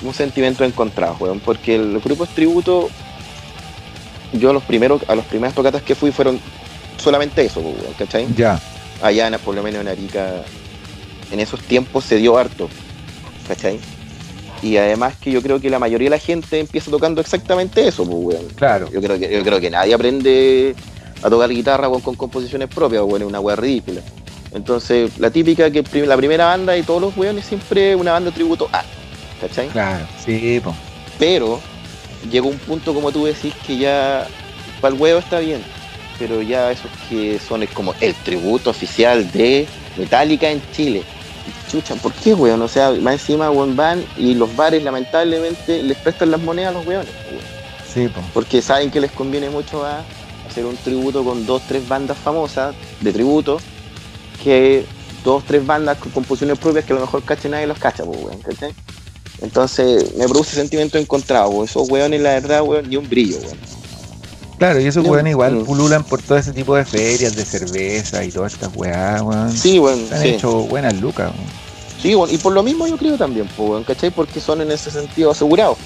un 0.01 0.13
sentimiento 0.13 0.65
encontrado, 0.65 1.15
weón, 1.19 1.39
porque 1.39 1.77
los 1.77 2.03
grupos 2.03 2.29
tributo, 2.29 2.89
yo 4.33 4.51
los 4.51 4.63
primeros, 4.63 5.03
a 5.07 5.15
los 5.15 5.25
primeras 5.25 5.53
tocatas 5.53 5.83
que 5.83 5.95
fui 5.95 6.11
fueron 6.11 6.39
solamente 6.97 7.45
eso, 7.45 7.61
weón, 7.61 7.75
¿cachai? 7.97 8.27
Ya. 8.35 8.59
Allá, 9.01 9.37
por 9.37 9.55
lo 9.55 9.63
menos 9.63 9.81
en 9.81 9.87
Arica, 9.87 10.43
en 11.31 11.39
esos 11.39 11.61
tiempos 11.61 12.05
se 12.05 12.17
dio 12.17 12.37
harto, 12.37 12.69
¿cachai? 13.47 13.79
Y 14.61 14.77
además 14.77 15.15
que 15.19 15.31
yo 15.31 15.41
creo 15.41 15.59
que 15.59 15.69
la 15.69 15.79
mayoría 15.79 16.07
de 16.07 16.11
la 16.11 16.19
gente 16.19 16.59
empieza 16.59 16.89
tocando 16.89 17.21
exactamente 17.21 17.87
eso, 17.87 18.03
pues, 18.05 18.17
weón. 18.17 18.47
Claro. 18.55 18.89
Yo 18.91 19.01
creo 19.01 19.19
que, 19.19 19.31
yo 19.31 19.43
creo 19.43 19.59
que 19.59 19.69
nadie 19.69 19.93
aprende 19.93 20.75
a 21.21 21.29
tocar 21.29 21.49
guitarra 21.49 21.89
con 21.89 22.15
composiciones 22.15 22.69
propias, 22.69 23.03
weón, 23.03 23.21
es 23.21 23.27
una 23.27 23.39
weá 23.39 23.55
ridícula. 23.55 24.01
Entonces, 24.53 25.19
la 25.19 25.29
típica 25.29 25.69
que 25.69 25.83
la 26.05 26.15
primera 26.15 26.45
banda 26.45 26.77
y 26.77 26.83
todos 26.83 27.01
los 27.01 27.17
weones 27.17 27.45
siempre 27.45 27.95
una 27.95 28.13
banda 28.13 28.29
de 28.29 28.35
tributo 28.35 28.69
a, 28.71 28.83
¿cachai? 29.41 29.67
Claro, 29.67 30.07
sí, 30.23 30.61
pues. 30.63 30.75
Pero 31.19 31.59
llegó 32.31 32.47
un 32.47 32.57
punto, 32.57 32.93
como 32.93 33.11
tú 33.11 33.25
decís, 33.25 33.53
que 33.67 33.77
ya 33.77 34.27
para 34.79 34.95
el 34.95 35.01
huevo 35.01 35.19
está 35.19 35.39
bien, 35.39 35.61
pero 36.17 36.41
ya 36.41 36.71
esos 36.71 36.89
que 37.09 37.37
son 37.37 37.63
es 37.63 37.69
como 37.71 37.93
el 37.99 38.15
tributo 38.15 38.69
oficial 38.69 39.29
de 39.31 39.67
Metallica 39.97 40.49
en 40.49 40.61
Chile 40.71 41.03
chucha, 41.75 41.95
¿por 41.95 42.13
qué, 42.13 42.33
weón? 42.33 42.61
O 42.61 42.67
sea, 42.67 42.91
más 42.91 43.15
encima, 43.15 43.51
weón, 43.51 43.75
van 43.75 44.03
y 44.17 44.33
los 44.33 44.55
bares 44.55 44.83
lamentablemente 44.83 45.83
les 45.83 45.97
prestan 45.97 46.31
las 46.31 46.41
monedas 46.41 46.73
a 46.73 46.77
los 46.77 46.87
weones, 46.87 47.09
Sí, 47.93 48.09
Porque 48.33 48.61
saben 48.61 48.91
que 48.91 48.99
les 48.99 49.11
conviene 49.11 49.49
mucho 49.49 49.85
a 49.85 50.03
hacer 50.49 50.65
un 50.65 50.75
tributo 50.77 51.23
con 51.23 51.45
dos, 51.45 51.61
tres 51.67 51.87
bandas 51.87 52.17
famosas 52.17 52.75
de 52.99 53.11
tributo, 53.11 53.59
que 54.43 54.85
dos, 55.23 55.43
tres 55.45 55.65
bandas 55.65 55.97
con 55.97 56.11
composiciones 56.11 56.59
propias 56.59 56.85
que 56.85 56.93
a 56.93 56.95
lo 56.95 57.01
mejor 57.01 57.23
cache 57.23 57.49
nadie 57.49 57.67
los 57.67 57.77
cacha, 57.77 58.03
pues, 58.03 58.19
weón, 58.21 58.41
Entonces 59.41 60.15
me 60.15 60.27
produce 60.27 60.55
sentimiento 60.55 60.97
encontrado, 60.97 61.49
weón. 61.49 61.65
Esos 61.65 61.89
weones, 61.89 62.21
la 62.21 62.31
verdad, 62.31 62.63
weón, 62.63 62.91
y 62.91 62.95
un 62.95 63.09
brillo, 63.09 63.37
weón. 63.37 63.57
Claro, 64.57 64.79
y 64.79 64.85
esos 64.85 65.05
weones 65.05 65.31
igual 65.31 65.63
pululan 65.65 66.03
por 66.03 66.21
todo 66.21 66.37
ese 66.37 66.53
tipo 66.53 66.75
de 66.75 66.85
ferias 66.85 67.35
de 67.35 67.43
cerveza 67.43 68.23
y 68.23 68.31
todas 68.31 68.53
estas 68.53 68.73
weas, 68.75 69.21
weón. 69.21 69.51
Sí, 69.51 69.79
weón. 69.79 70.05
Han 70.11 70.23
hecho 70.23 70.63
buenas 70.63 70.99
lucas, 70.99 71.31
weón. 71.33 71.64
Sí, 72.05 72.13
bueno, 72.13 72.31
y 72.31 72.37
por 72.37 72.53
lo 72.53 72.61
mismo 72.61 72.87
yo 72.87 72.97
creo 72.97 73.17
también, 73.17 73.49
pues, 73.57 73.83
¿cachai? 73.83 74.11
Porque 74.11 74.39
son 74.39 74.61
en 74.61 74.69
ese 74.69 74.91
sentido 74.91 75.31
asegurados. 75.31 75.79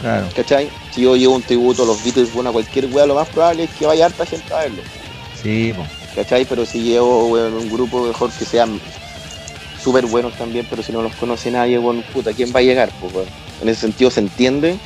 Claro. 0.00 0.28
¿Cachai? 0.34 0.70
Si 0.90 1.02
yo 1.02 1.14
llevo 1.14 1.34
un 1.34 1.42
tributo 1.42 1.82
a 1.82 1.86
los 1.86 2.02
Beatles, 2.02 2.32
bueno, 2.32 2.48
a 2.48 2.52
cualquier 2.54 2.86
wea, 2.86 3.04
lo 3.04 3.16
más 3.16 3.28
probable 3.28 3.64
es 3.64 3.70
que 3.72 3.84
vaya 3.84 4.06
harta 4.06 4.24
gente 4.24 4.54
a 4.54 4.60
verlo. 4.60 4.80
Sí, 5.42 5.74
pues. 5.76 5.90
¿Cachai? 6.14 6.46
Pero 6.46 6.64
si 6.64 6.80
llevo 6.80 7.26
un 7.26 7.70
grupo 7.70 8.06
mejor 8.06 8.30
que 8.30 8.46
sean 8.46 8.80
súper 9.84 10.06
buenos 10.06 10.32
también, 10.38 10.66
pero 10.70 10.82
si 10.82 10.90
no 10.90 11.02
los 11.02 11.14
conoce 11.16 11.50
nadie, 11.50 11.76
bueno, 11.76 12.02
puta, 12.14 12.32
¿quién 12.32 12.50
va 12.56 12.60
a 12.60 12.62
llegar? 12.62 12.90
Pues, 12.98 13.28
En 13.60 13.68
ese 13.68 13.82
sentido 13.82 14.10
se 14.10 14.20
entiende, 14.20 14.78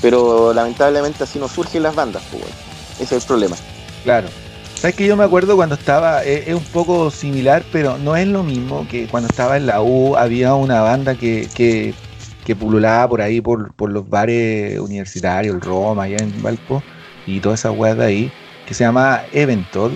pero 0.00 0.54
lamentablemente 0.54 1.24
así 1.24 1.38
no 1.38 1.48
surgen 1.48 1.82
las 1.82 1.94
bandas, 1.94 2.22
pues, 2.30 2.44
Ese 2.94 3.14
es 3.14 3.22
el 3.22 3.28
problema. 3.28 3.56
Claro. 4.04 4.28
Sabes 4.82 4.96
que 4.96 5.06
yo 5.06 5.16
me 5.16 5.22
acuerdo 5.22 5.54
cuando 5.54 5.76
estaba, 5.76 6.24
eh, 6.24 6.42
es, 6.48 6.54
un 6.56 6.64
poco 6.64 7.12
similar, 7.12 7.62
pero 7.70 7.98
no 7.98 8.16
es 8.16 8.26
lo 8.26 8.42
mismo 8.42 8.84
que 8.90 9.06
cuando 9.06 9.28
estaba 9.28 9.56
en 9.56 9.66
la 9.66 9.80
U 9.80 10.16
había 10.16 10.56
una 10.56 10.80
banda 10.80 11.14
que, 11.14 11.48
que, 11.54 11.94
que 12.44 12.56
pululaba 12.56 13.08
por 13.08 13.22
ahí, 13.22 13.40
por, 13.40 13.72
por, 13.74 13.92
los 13.92 14.10
bares 14.10 14.80
universitarios, 14.80 15.54
el 15.54 15.60
Roma, 15.60 16.02
allá 16.02 16.16
en 16.18 16.42
Valpo, 16.42 16.82
y 17.28 17.38
todas 17.38 17.60
esas 17.60 17.78
weas 17.78 17.96
de 17.96 18.04
ahí, 18.04 18.32
que 18.66 18.74
se 18.74 18.82
llama 18.82 19.22
Eventol, 19.32 19.92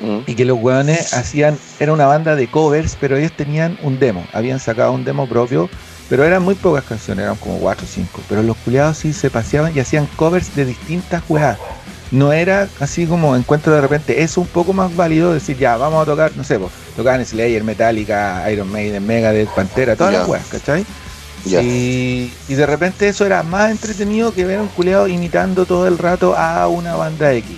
Mm. 0.00 0.18
Y 0.26 0.34
que 0.34 0.44
los 0.44 0.58
weones 0.60 1.12
hacían, 1.14 1.58
era 1.80 1.92
una 1.92 2.06
banda 2.06 2.36
de 2.36 2.46
covers, 2.48 2.96
pero 3.00 3.16
ellos 3.16 3.32
tenían 3.32 3.78
un 3.82 3.98
demo, 3.98 4.24
habían 4.32 4.60
sacado 4.60 4.92
un 4.92 5.04
demo 5.04 5.28
propio, 5.28 5.68
pero 6.08 6.24
eran 6.24 6.42
muy 6.42 6.54
pocas 6.54 6.84
canciones, 6.84 7.24
eran 7.24 7.36
como 7.36 7.58
4 7.58 7.84
o 7.84 7.88
5. 7.88 8.22
Pero 8.28 8.42
los 8.42 8.56
culiados 8.58 8.98
sí 8.98 9.12
se 9.12 9.30
paseaban 9.30 9.72
y 9.74 9.80
hacían 9.80 10.06
covers 10.16 10.54
de 10.54 10.64
distintas 10.64 11.22
weas. 11.28 11.58
No 12.10 12.32
era 12.32 12.68
así 12.80 13.06
como 13.06 13.36
encuentro 13.36 13.74
de 13.74 13.80
repente, 13.80 14.22
es 14.22 14.36
un 14.36 14.46
poco 14.46 14.72
más 14.72 14.94
válido 14.96 15.34
decir, 15.34 15.58
ya, 15.58 15.76
vamos 15.76 16.02
a 16.02 16.06
tocar, 16.06 16.32
no 16.36 16.44
sé, 16.44 16.58
pues, 16.58 16.72
tocaban 16.96 17.24
Slayer, 17.24 17.62
Metallica, 17.64 18.50
Iron 18.50 18.70
Maiden, 18.72 19.06
Megadeth, 19.06 19.50
Pantera, 19.50 19.94
todas 19.94 20.14
las 20.14 20.28
weas, 20.28 20.46
¿cachai? 20.46 20.86
Y, 21.44 22.32
y, 22.48 22.54
de 22.54 22.66
repente 22.66 23.08
eso 23.08 23.24
era 23.24 23.42
más 23.42 23.70
entretenido 23.70 24.34
que 24.34 24.44
ver 24.44 24.58
a 24.58 24.62
un 24.62 24.68
culeado 24.68 25.08
imitando 25.08 25.66
todo 25.66 25.86
el 25.86 25.96
rato 25.96 26.36
a 26.36 26.66
una 26.68 26.94
banda 26.94 27.32
X. 27.32 27.56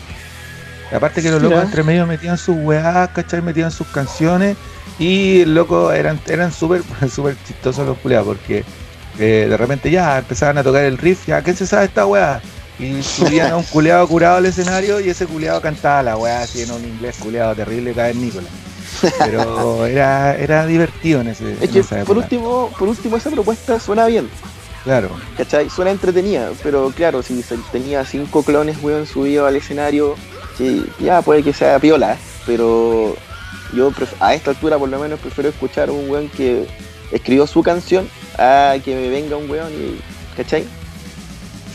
Aparte 0.93 1.23
que 1.23 1.31
los 1.31 1.43
locos 1.43 1.63
entre 1.63 1.83
medio 1.83 2.07
metían 2.07 2.37
sus 2.37 2.57
weas, 2.57 3.09
¿cachai? 3.11 3.43
Metían 3.43 3.71
sus 3.71 3.87
canciones 3.89 4.57
y 4.99 5.45
locos 5.45 5.95
eran 5.95 6.21
eran 6.27 6.53
súper 6.53 6.83
super 7.11 7.37
chistosos 7.47 7.87
los 7.87 7.99
culeados 7.99 8.27
porque 8.27 8.65
eh, 9.19 9.47
de 9.49 9.57
repente 9.57 9.91
ya 9.91 10.19
empezaban 10.19 10.59
a 10.59 10.63
tocar 10.63 10.85
el 10.85 10.99
riff, 10.99 11.27
ya, 11.27 11.43
¿qué 11.43 11.55
se 11.55 11.67
sabe 11.67 11.87
esta 11.87 12.07
wea? 12.07 12.41
Y 12.81 13.03
subían 13.03 13.53
a 13.53 13.57
un 13.57 13.63
culeado 13.65 14.09
curado 14.09 14.37
al 14.37 14.47
escenario 14.47 15.01
y 15.01 15.11
ese 15.11 15.27
culeado 15.27 15.61
cantaba 15.61 16.03
la 16.03 16.17
weá 16.17 16.43
así 16.43 16.63
en 16.63 16.71
un 16.71 16.83
inglés 16.83 17.17
culeado 17.19 17.55
terrible 17.55 17.95
Nicolás 18.15 18.51
Pero 19.19 19.87
era, 19.87 20.37
era 20.37 20.67
divertido 20.67 21.21
en 21.21 21.29
ese 21.29 21.57
Es 21.61 21.71
que 21.71 21.83
por 22.05 22.17
último, 22.17 22.71
por 22.79 22.89
último 22.89 23.17
esa 23.17 23.31
propuesta 23.31 23.79
suena 23.79 24.07
bien. 24.07 24.31
Claro. 24.85 25.11
¿Cachai? 25.37 25.69
Suena 25.69 25.91
entretenida, 25.91 26.53
pero 26.63 26.91
claro, 26.97 27.23
si 27.23 27.45
tenía 27.71 28.05
cinco 28.07 28.43
clones, 28.43 28.79
weón, 28.83 29.07
subido 29.07 29.47
al 29.47 29.57
escenario, 29.57 30.15
ya 30.99 31.21
puede 31.21 31.43
que 31.43 31.53
sea 31.53 31.79
piola, 31.79 32.17
pero 32.47 33.15
yo 33.75 33.93
a 34.21 34.35
esta 34.35 34.51
altura 34.51 34.79
por 34.79 34.89
lo 34.89 34.99
menos 34.99 35.21
prefiero 35.21 35.51
escuchar 35.51 35.91
a 35.91 35.93
un 35.93 36.09
weón 36.09 36.29
que 36.31 36.67
escribió 37.13 37.47
su 37.47 37.63
canción 37.63 38.09
a 38.39 38.77
que 38.83 38.95
me 38.95 39.09
venga 39.09 39.37
un 39.37 39.51
weón 39.51 39.73
y, 39.73 40.01
¿cachai? 40.37 40.65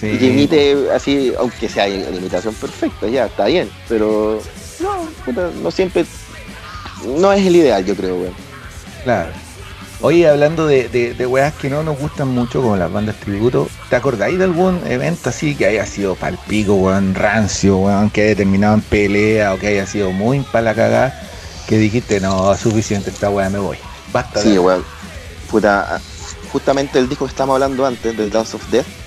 Y 0.02 0.18
que 0.18 0.28
imite 0.28 0.92
así, 0.94 1.34
aunque 1.38 1.70
sea 1.70 1.88
la 1.88 2.10
imitación 2.10 2.54
perfecta, 2.56 3.08
ya, 3.08 3.26
está 3.26 3.46
bien, 3.46 3.70
pero 3.88 4.42
no, 4.80 5.10
no 5.62 5.72
siempre, 5.72 6.06
no 7.06 7.32
es 7.32 7.46
el 7.46 7.56
ideal, 7.56 7.86
yo 7.86 7.96
creo, 7.96 8.16
weón. 8.16 8.34
Claro. 9.04 9.32
Oye, 10.02 10.28
hablando 10.28 10.68
de, 10.68 10.90
de, 10.90 11.26
weas 11.26 11.54
que 11.54 11.70
no 11.70 11.82
nos 11.82 11.98
gustan 11.98 12.28
mucho, 12.28 12.62
como 12.62 12.76
las 12.76 12.92
bandas 12.92 13.16
tributo, 13.16 13.70
¿te 13.90 13.96
acordáis 13.96 14.38
de 14.38 14.44
algún 14.44 14.82
evento 14.86 15.30
así 15.30 15.56
que 15.56 15.66
haya 15.66 15.86
sido 15.86 16.16
palpico, 16.16 16.76
weón, 16.76 17.16
rancio, 17.16 17.78
weón, 17.78 18.10
que 18.10 18.24
haya 18.24 18.36
terminado 18.36 18.76
en 18.76 18.82
pelea 18.82 19.54
o 19.54 19.58
que 19.58 19.68
haya 19.68 19.88
sido 19.88 20.12
muy 20.12 20.42
para 20.42 20.64
la 20.64 20.76
cagada, 20.76 21.28
que 21.68 21.78
dijiste, 21.78 22.20
no, 22.20 22.56
suficiente 22.56 23.10
esta 23.10 23.30
wea, 23.30 23.50
me 23.50 23.60
voy? 23.60 23.78
Basta. 24.12 24.42
Sí, 24.42 24.58
weón. 24.58 24.84
Puta, 25.50 26.02
justamente 26.52 27.00
el 27.00 27.08
disco 27.08 27.26
que 27.26 27.30
estábamos 27.30 27.56
hablando 27.56 27.86
antes, 27.86 28.16
del 28.18 28.30
Dance 28.30 28.58
of 28.58 28.70
Death. 28.70 29.05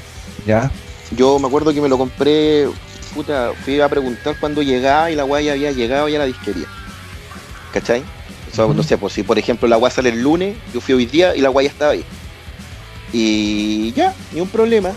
Ya. 0.48 0.70
Yo 1.10 1.38
me 1.38 1.46
acuerdo 1.46 1.74
que 1.74 1.80
me 1.82 1.90
lo 1.90 1.98
compré, 1.98 2.66
puta, 3.14 3.52
fui 3.64 3.80
a 3.82 3.88
preguntar 3.88 4.34
cuando 4.40 4.62
llegaba 4.62 5.10
y 5.10 5.14
la 5.14 5.26
ya 5.42 5.52
había 5.52 5.72
llegado 5.72 6.08
ya 6.08 6.16
a 6.16 6.20
la 6.20 6.24
disquería. 6.24 6.66
¿Cachai? 7.74 8.02
no 8.56 8.82
sé, 8.82 8.96
pues 8.96 9.12
si 9.12 9.22
por 9.22 9.38
ejemplo 9.38 9.68
la 9.68 9.76
agua 9.76 9.90
sale 9.90 10.08
el 10.08 10.22
lunes, 10.22 10.56
yo 10.72 10.80
fui 10.80 10.94
hoy 10.94 11.04
día 11.04 11.36
y 11.36 11.42
la 11.42 11.52
ya 11.52 11.68
estaba 11.68 11.92
ahí. 11.92 12.04
Y 13.12 13.92
ya, 13.92 14.14
ni 14.32 14.40
un 14.40 14.48
problema. 14.48 14.92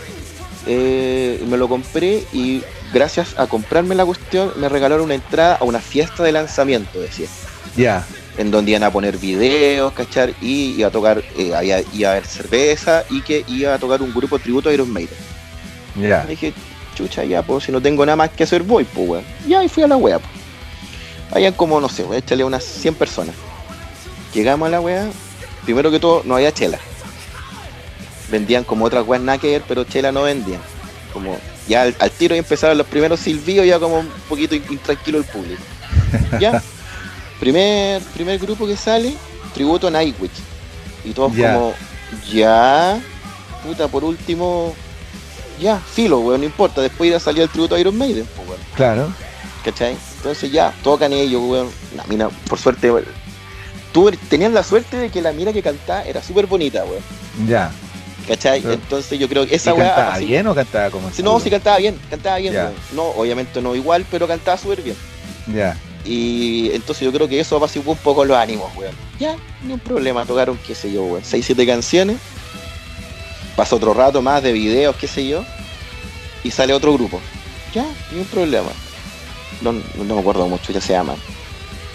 Eh, 0.66 1.44
me 1.46 1.58
lo 1.58 1.68
compré 1.68 2.24
y 2.32 2.62
gracias 2.94 3.38
a 3.38 3.46
comprarme 3.46 3.94
la 3.94 4.06
cuestión 4.06 4.52
me 4.56 4.68
regalaron 4.68 5.04
una 5.04 5.14
entrada 5.14 5.56
a 5.56 5.64
una 5.64 5.80
fiesta 5.80 6.22
de 6.22 6.32
lanzamiento, 6.32 6.98
decía. 6.98 7.28
Ya. 7.76 8.06
En 8.38 8.50
donde 8.50 8.70
iban 8.70 8.84
a 8.84 8.90
poner 8.90 9.18
videos, 9.18 9.92
¿cachar? 9.92 10.32
Y 10.40 10.76
iba 10.78 10.88
a 10.88 10.90
tocar, 10.90 11.22
eh, 11.36 11.84
iba 11.92 12.08
a 12.08 12.12
haber 12.12 12.26
cerveza 12.26 13.04
y 13.10 13.20
que 13.20 13.44
iba 13.48 13.74
a 13.74 13.78
tocar 13.78 14.00
un 14.00 14.14
grupo 14.14 14.38
tributo 14.38 14.70
a 14.70 14.72
Iron 14.72 14.90
Maiden. 14.90 15.31
Ya. 15.96 16.24
Dije, 16.24 16.52
chucha, 16.94 17.24
ya, 17.24 17.42
pues 17.42 17.64
si 17.64 17.72
no 17.72 17.80
tengo 17.80 18.04
nada 18.04 18.16
más 18.16 18.30
que 18.30 18.44
hacer, 18.44 18.62
voy, 18.62 18.84
pues, 18.84 19.08
weón. 19.08 19.24
Ya, 19.46 19.62
y 19.64 19.68
fui 19.68 19.82
a 19.82 19.88
la 19.88 19.96
wea, 19.96 20.18
pues. 20.18 20.32
Habían 21.32 21.54
como, 21.54 21.80
no 21.80 21.88
sé, 21.88 22.02
voy 22.04 22.16
a 22.16 22.18
echarle 22.18 22.44
unas 22.44 22.62
100 22.62 22.94
personas. 22.94 23.34
Llegamos 24.34 24.66
a 24.66 24.70
la 24.70 24.80
weá, 24.80 25.08
primero 25.64 25.90
que 25.90 25.98
todo 25.98 26.22
no 26.24 26.36
había 26.36 26.52
chela. 26.52 26.78
Vendían 28.30 28.64
como 28.64 28.84
otras 28.84 29.06
weas 29.06 29.22
nada 29.22 29.38
que 29.38 29.50
ver, 29.50 29.62
pero 29.66 29.84
chela 29.84 30.12
no 30.12 30.22
vendían. 30.22 30.60
Como 31.12 31.36
ya 31.68 31.82
al, 31.82 32.10
tiro 32.10 32.34
y 32.34 32.38
empezaron 32.38 32.76
los 32.76 32.86
primeros 32.86 33.20
silbidos, 33.20 33.66
ya 33.66 33.78
como 33.78 34.00
un 34.00 34.08
poquito 34.28 34.54
intranquilo 34.54 35.18
el 35.18 35.24
público. 35.24 35.62
ya, 36.38 36.62
primer, 37.40 38.02
primer 38.14 38.38
grupo 38.38 38.66
que 38.66 38.76
sale, 38.76 39.14
tributo 39.54 39.88
a 39.88 39.90
Nightwish. 39.90 40.30
Y 41.04 41.12
todos 41.12 41.32
como, 41.32 41.74
ya, 42.30 43.00
puta, 43.64 43.88
por 43.88 44.04
último, 44.04 44.74
ya, 45.60 45.78
filo, 45.78 46.20
weón, 46.20 46.40
no 46.40 46.46
importa. 46.46 46.80
Después 46.80 47.08
irá 47.08 47.16
a 47.16 47.20
salir 47.20 47.42
el 47.42 47.48
tributo 47.48 47.74
a 47.74 47.80
Iron 47.80 47.96
Maiden, 47.96 48.26
pues, 48.36 48.48
weón. 48.48 48.60
Claro. 48.74 49.12
¿Cachai? 49.64 49.96
Entonces 50.16 50.50
ya, 50.50 50.74
tocan 50.82 51.12
ellos, 51.12 51.42
weón. 51.44 51.68
La 51.96 52.04
mina, 52.04 52.28
por 52.48 52.58
suerte, 52.58 52.92
tenían 54.28 54.54
la 54.54 54.62
suerte 54.62 54.96
de 54.96 55.10
que 55.10 55.22
la 55.22 55.32
mina 55.32 55.52
que 55.52 55.62
cantaba 55.62 56.02
era 56.02 56.22
súper 56.22 56.46
bonita, 56.46 56.84
weón. 56.84 57.02
Ya. 57.46 57.70
¿Cachai? 58.26 58.62
Entonces 58.64 59.18
yo 59.18 59.28
creo 59.28 59.46
que 59.46 59.54
esa 59.54 59.74
weá. 59.74 59.94
¿Cantaba 59.94 60.18
bien 60.18 60.46
o 60.46 60.54
cantaba 60.54 60.90
como 60.90 61.08
así? 61.08 61.22
No, 61.22 61.40
sí 61.40 61.50
cantaba 61.50 61.78
bien, 61.78 61.98
cantaba 62.08 62.38
bien, 62.38 62.54
weón. 62.54 62.74
No, 62.92 63.02
obviamente 63.08 63.60
no 63.60 63.74
igual, 63.74 64.06
pero 64.10 64.28
cantaba 64.28 64.56
súper 64.56 64.82
bien. 64.82 64.96
Ya. 65.52 65.76
Y 66.04 66.70
entonces 66.72 67.04
yo 67.04 67.12
creo 67.12 67.28
que 67.28 67.38
eso 67.38 67.56
apaciguó 67.56 67.92
un 67.92 67.98
poco 67.98 68.24
los 68.24 68.36
ánimos, 68.36 68.74
weón. 68.76 68.94
Ya, 69.18 69.36
ni 69.64 69.74
un 69.74 69.80
problema, 69.80 70.24
tocaron, 70.24 70.58
qué 70.66 70.74
sé 70.74 70.92
yo, 70.92 71.04
weón. 71.04 71.24
Seis, 71.24 71.46
siete 71.46 71.66
canciones. 71.66 72.16
Pasó 73.56 73.76
otro 73.76 73.94
rato 73.94 74.22
más 74.22 74.42
de 74.42 74.52
videos, 74.52 74.96
qué 74.96 75.06
sé 75.06 75.26
yo. 75.26 75.44
Y 76.44 76.50
sale 76.50 76.74
otro 76.74 76.92
grupo. 76.94 77.20
Ya, 77.74 77.86
ni 78.10 78.20
un 78.20 78.26
problema. 78.26 78.70
No, 79.60 79.72
no 79.72 80.14
me 80.14 80.20
acuerdo 80.20 80.48
mucho, 80.48 80.72
ya 80.72 80.80
se 80.80 80.92
llaman 80.92 81.16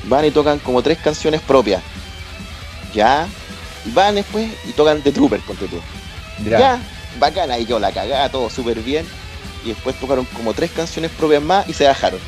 van 0.07 0.25
y 0.25 0.31
tocan 0.31 0.59
como 0.59 0.81
tres 0.81 0.97
canciones 0.97 1.41
propias. 1.41 1.81
Ya, 2.93 3.27
van 3.93 4.15
después 4.15 4.49
y 4.67 4.71
tocan 4.71 5.01
The 5.01 5.11
Trooper, 5.11 5.39
ponte 5.41 5.67
tú. 5.67 5.79
Ya, 6.43 6.59
ya 6.59 6.79
bacana, 7.19 7.55
ahí 7.55 7.65
yo 7.65 7.79
la 7.79 7.91
cagada, 7.91 8.29
todo 8.29 8.49
súper 8.49 8.79
bien. 8.81 9.05
Y 9.65 9.69
después 9.69 9.99
tocaron 9.99 10.25
como 10.25 10.53
tres 10.53 10.71
canciones 10.71 11.11
propias 11.11 11.41
más 11.41 11.67
y 11.67 11.73
se 11.73 11.85
bajaron. 11.85 12.19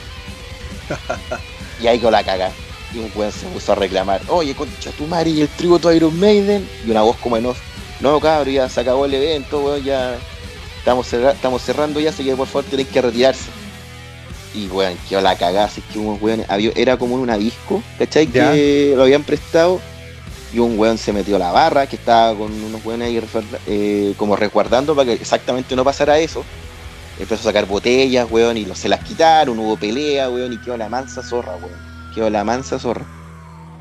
y 1.82 1.88
ahí 1.88 2.00
yo 2.00 2.12
la 2.12 2.24
cagada. 2.24 2.52
Y 2.94 2.98
un 2.98 3.12
weón 3.14 3.32
se 3.32 3.46
puso 3.48 3.72
a 3.72 3.76
reclamar, 3.76 4.22
oye, 4.28 4.56
concha 4.56 4.92
tu 4.92 5.06
madre, 5.06 5.30
y 5.30 5.42
el 5.42 5.48
tributo 5.48 5.90
a 5.90 5.94
Iron 5.94 6.20
Maiden. 6.20 6.68
Y 6.86 6.92
una 6.92 7.04
voz 7.04 7.18
como 7.18 7.38
en 7.38 7.46
off, 7.46 7.60
no 8.00 8.20
cabrón, 8.20 8.54
ya 8.54 8.70
se 8.70 8.82
acabó 8.82 9.06
el 9.06 9.14
evento, 9.14 9.60
weón, 9.60 9.84
ya 9.84 10.18
estamos, 10.78 11.12
estamos 11.12 11.62
cerrando 11.62 12.00
ya, 12.00 12.10
así 12.10 12.24
que 12.24 12.36
por 12.36 12.48
favor 12.48 12.66
tienen 12.66 12.88
que 12.88 13.02
retirarse. 13.02 13.50
Y 14.54 14.68
weón, 14.68 14.98
quedó 15.08 15.22
la 15.22 15.38
cagada, 15.38 15.66
así 15.66 15.82
que 15.82 16.00
un 16.00 16.18
weón, 16.22 16.44
era 16.76 16.98
como 16.98 17.16
una 17.16 17.38
disco, 17.38 17.84
¿cachai? 17.98 18.28
Que 18.28 18.94
lo 18.96 19.04
habían 19.04 19.24
prestado 19.24 19.80
y 20.52 20.60
un 20.60 20.80
weón 20.80 20.98
se 20.98 21.14
metió 21.14 21.36
a 21.36 21.40
la 21.40 21.52
barra, 21.52 21.88
que 21.88 21.96
estaba 21.96 22.36
con 22.36 22.52
unos 22.52 22.84
weones 22.84 23.10
ahí 23.10 23.22
eh, 23.68 24.14
como 24.18 24.36
resguardando 24.36 24.96
para 24.96 25.06
que 25.08 25.14
exactamente 25.14 25.76
no 25.76 25.84
pasara 25.84 26.18
eso. 26.20 26.44
Empezó 27.20 27.42
a 27.42 27.52
sacar 27.52 27.66
botellas, 27.66 28.28
weón, 28.32 28.58
y 28.58 28.66
se 28.76 28.90
las 28.90 29.04
quitaron, 29.04 29.60
hubo 29.60 29.78
pelea, 29.78 30.30
weón, 30.30 30.54
y 30.54 30.58
quedó 30.58 30.78
la 30.78 30.90
mansa 30.90 31.22
zorra, 31.22 31.56
weón. 31.58 31.90
Quedó 32.16 32.30
la 32.30 32.44
mansa 32.44 32.80
zorra. 32.80 33.06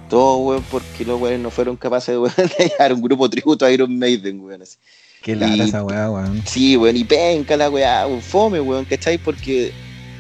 Todo, 0.09 0.39
weón, 0.39 0.65
porque 0.71 1.05
los 1.05 1.21
weones 1.21 1.41
no 1.41 1.51
fueron 1.51 1.77
capaces 1.77 2.15
de, 2.15 2.19
weón, 2.19 2.35
de 2.37 2.95
un 2.95 3.03
grupo 3.03 3.29
tributo 3.29 3.65
a 3.65 3.71
Iron 3.71 3.99
Maiden, 3.99 4.41
weón. 4.41 4.63
Así. 4.63 4.77
Qué 5.23 5.37
lara 5.37 5.65
esa 5.65 5.85
weá, 5.85 6.11
weón. 6.11 6.43
Sí, 6.47 6.77
weón, 6.77 6.97
y 6.97 7.05
penca 7.05 7.57
la 7.57 7.71
weá, 7.71 8.07
un 8.07 8.23
fome, 8.23 8.61
weón, 8.61 8.85
¿cachai? 8.85 9.19
Porque 9.19 9.73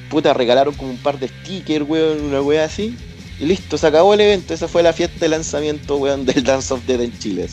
puta, 0.09 0.35
regalaron 0.35 0.75
como 0.75 0.91
un 0.91 0.99
par 0.99 1.19
de 1.19 1.29
stickers, 1.29 1.89
weón, 1.89 2.25
una 2.25 2.43
weá 2.43 2.65
así. 2.65 2.97
Y 3.41 3.47
listo, 3.47 3.79
se 3.79 3.87
acabó 3.87 4.15
el 4.15 4.21
evento. 4.21 4.53
Esa 4.53 4.69
fue 4.69 4.83
la 4.83 4.93
fiesta 4.93 5.21
de 5.21 5.29
lanzamiento, 5.29 5.97
weón, 5.97 6.27
del 6.27 6.43
Dance 6.43 6.75
of 6.75 6.85
Dead 6.87 7.01
en 7.01 7.17
Chile. 7.19 7.49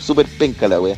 Súper 0.00 0.26
penca 0.26 0.66
la 0.66 0.80
weá. 0.80 0.96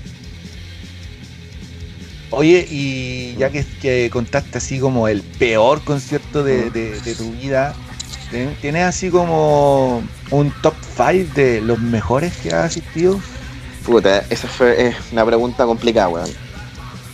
Oye, 2.31 2.67
y 2.71 3.35
ya 3.37 3.51
que, 3.51 4.09
contaste 4.11 4.57
así 4.57 4.79
como 4.79 5.07
el 5.07 5.21
peor 5.21 5.85
concierto 5.85 6.43
de, 6.43 6.71
tu 7.19 7.31
vida, 7.33 7.75
¿tienes 8.61 8.85
así 8.85 9.11
como 9.11 10.03
un 10.31 10.51
top 10.63 10.75
5 10.97 11.35
de 11.35 11.61
los 11.61 11.79
mejores 11.81 12.37
que 12.37 12.49
has 12.49 12.67
asistido? 12.67 13.21
Puta, 13.85 14.25
esa 14.31 14.49
fue 14.49 14.95
una 15.13 15.25
pregunta 15.27 15.65
complicada, 15.65 16.09
weón. 16.09 16.31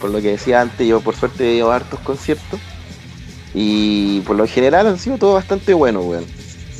Por 0.01 0.11
lo 0.11 0.21
que 0.21 0.33
decía 0.33 0.61
antes, 0.61 0.87
yo 0.87 1.01
por 1.01 1.17
suerte 1.17 1.51
he 1.51 1.55
ido 1.57 1.73
a 1.73 1.77
hartos 1.77 2.01
conciertos. 2.01 2.61
Y 3.55 4.21
por 4.21 4.37
lo 4.37 4.47
general 4.47 4.87
han 4.87 4.99
sido 4.99 5.19
todo 5.19 5.35
bastante 5.35 5.75
buenos, 5.75 6.05
weón. 6.05 6.25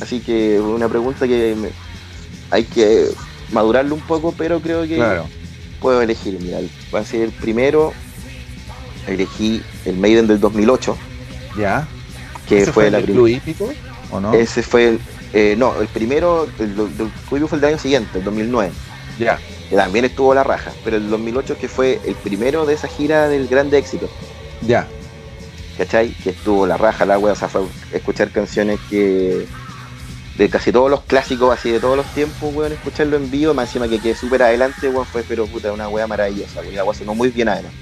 Así 0.01 0.19
que 0.19 0.59
una 0.59 0.87
pregunta 0.87 1.27
que 1.27 1.55
hay 2.51 2.63
que 2.63 3.07
madurarlo 3.51 3.95
un 3.95 4.01
poco, 4.01 4.33
pero 4.37 4.61
creo 4.61 4.83
que 4.83 5.03
puedo 5.79 6.01
elegir. 6.01 6.39
Mira, 6.39 6.59
va 6.93 6.99
a 6.99 7.05
ser 7.05 7.21
el 7.21 7.31
primero. 7.31 7.93
Elegí 9.07 9.61
el 9.85 9.97
Maiden 9.97 10.27
del 10.27 10.39
2008. 10.39 10.95
Ya. 11.57 11.87
Que 12.47 12.65
fue, 12.65 12.89
la 12.89 12.99
el 12.99 13.29
hípico, 13.29 13.71
¿o 14.11 14.19
no? 14.19 14.33
Ese 14.33 14.63
fue 14.63 14.89
el. 14.89 14.99
Eh, 15.33 15.55
no, 15.57 15.79
el 15.79 15.87
primero, 15.87 16.47
el, 16.57 16.71
el, 16.79 17.11
fue 17.27 17.39
el 17.39 17.49
del 17.49 17.65
año 17.65 17.79
siguiente, 17.79 18.19
el 18.19 18.23
2009. 18.23 18.71
Ya. 19.19 19.39
Que 19.69 19.75
también 19.75 20.05
estuvo 20.05 20.33
la 20.33 20.43
raja, 20.43 20.71
pero 20.83 20.97
el 20.97 21.09
2008 21.09 21.57
que 21.59 21.67
fue 21.67 21.99
el 22.05 22.15
primero 22.15 22.65
de 22.65 22.73
esa 22.73 22.87
gira 22.87 23.27
del 23.27 23.47
grande 23.47 23.77
éxito. 23.77 24.09
Ya. 24.61 24.87
¿Cachai? 25.77 26.09
Que 26.23 26.31
estuvo 26.31 26.65
la 26.65 26.77
raja, 26.77 27.05
la 27.05 27.19
wea, 27.19 27.33
o 27.33 27.35
sea, 27.35 27.47
fue 27.47 27.61
escuchar 27.93 28.31
canciones 28.31 28.79
que 28.89 29.45
de 30.37 30.49
casi 30.49 30.71
todos 30.71 30.89
los 30.89 31.01
clásicos, 31.01 31.53
así 31.53 31.69
de 31.69 31.79
todos 31.79 31.97
los 31.97 32.05
tiempos, 32.13 32.53
weón, 32.53 32.71
escucharlo 32.71 33.17
en 33.17 33.29
vivo, 33.29 33.53
más 33.53 33.67
encima 33.69 33.87
que 33.87 33.99
quede 33.99 34.15
súper 34.15 34.41
adelante, 34.41 34.89
weón, 34.89 35.05
fue 35.05 35.23
pero 35.23 35.45
puta, 35.45 35.71
una 35.71 35.89
wea 35.89 36.07
maravillosa, 36.07 36.61
weón, 36.61 36.75
la 36.75 36.83
wea 36.83 36.93
sonó 36.93 37.13
muy 37.13 37.29
bien 37.29 37.49
además. 37.49 37.73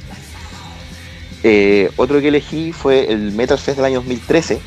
Eh, 1.43 1.91
otro 1.97 2.19
que 2.19 2.30
elegí 2.30 2.73
fue 2.73 3.11
el 3.11 3.32
Metal 3.32 3.57
Fest 3.57 3.78
del 3.78 3.86
año 3.86 3.99
2013. 3.99 4.59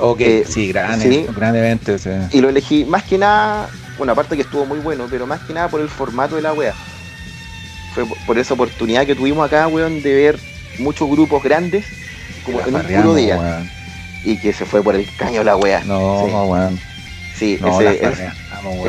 Ok, 0.00 0.20
eh, 0.20 0.44
sí, 0.48 0.68
gran, 0.68 1.00
sí, 1.00 1.26
gran 1.34 1.56
evento. 1.56 1.96
Y 2.32 2.40
lo 2.40 2.48
elegí 2.48 2.84
más 2.84 3.04
que 3.04 3.18
nada, 3.18 3.68
bueno, 3.96 4.12
aparte 4.12 4.36
que 4.36 4.42
estuvo 4.42 4.66
muy 4.66 4.78
bueno, 4.78 5.06
pero 5.10 5.26
más 5.26 5.40
que 5.40 5.52
nada 5.52 5.68
por 5.68 5.80
el 5.80 5.88
formato 5.88 6.36
de 6.36 6.42
la 6.42 6.52
wea. 6.52 6.74
Fue 7.94 8.04
por 8.26 8.38
esa 8.38 8.54
oportunidad 8.54 9.06
que 9.06 9.14
tuvimos 9.14 9.46
acá, 9.46 9.68
weón, 9.68 10.02
de 10.02 10.14
ver 10.14 10.38
muchos 10.78 11.08
grupos 11.08 11.42
grandes 11.42 11.86
como 12.44 12.60
en 12.60 12.74
un 12.74 12.82
puro 12.82 13.14
día 13.14 13.64
y 14.24 14.36
que 14.38 14.52
se 14.52 14.66
fue 14.66 14.82
por 14.82 14.96
el 14.96 15.08
caño 15.16 15.44
la 15.44 15.56
wea. 15.56 15.82
No, 15.84 16.24
sí. 16.26 16.32
weón. 16.32 16.80
Sí, 17.36 17.60
ese, 17.62 18.32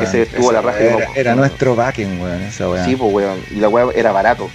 ese, 0.02 0.22
estuvo 0.22 0.52
la 0.52 0.62
raja. 0.62 0.80
Era, 0.80 1.08
era 1.14 1.34
nuestro 1.34 1.76
backing, 1.76 2.20
weón, 2.20 2.42
esa 2.42 2.68
weá. 2.68 2.84
Sí, 2.84 2.96
pues 2.96 3.12
weón. 3.12 3.38
Y 3.50 3.56
la 3.56 3.68
weá 3.68 3.88
era 3.94 4.10
barato. 4.10 4.50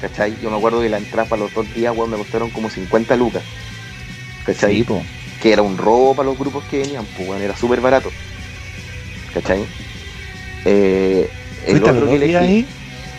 ¿Cachai? 0.00 0.36
Yo 0.42 0.50
me 0.50 0.56
acuerdo 0.56 0.80
que 0.80 0.88
la 0.88 0.98
entrada 0.98 1.28
para 1.28 1.42
los 1.42 1.54
dos 1.54 1.72
días, 1.74 1.94
weón, 1.94 2.10
me 2.10 2.16
costaron 2.16 2.50
como 2.50 2.70
50 2.70 3.14
lucas. 3.16 3.42
¿Cachai? 4.46 4.76
Sí, 4.76 4.84
po. 4.84 5.02
Que 5.42 5.52
era 5.52 5.62
un 5.62 5.76
robo 5.76 6.14
para 6.14 6.28
los 6.28 6.38
grupos 6.38 6.64
que 6.70 6.78
venían, 6.78 7.04
pues 7.16 7.28
weón, 7.28 7.42
era 7.42 7.56
súper 7.56 7.80
barato. 7.80 8.10
¿Cachai? 9.34 9.64
Eh, 10.64 11.28
el 11.66 11.82
otro 11.82 12.06
que 12.06 12.14
elegí. 12.14 12.34
Ahí? 12.36 12.66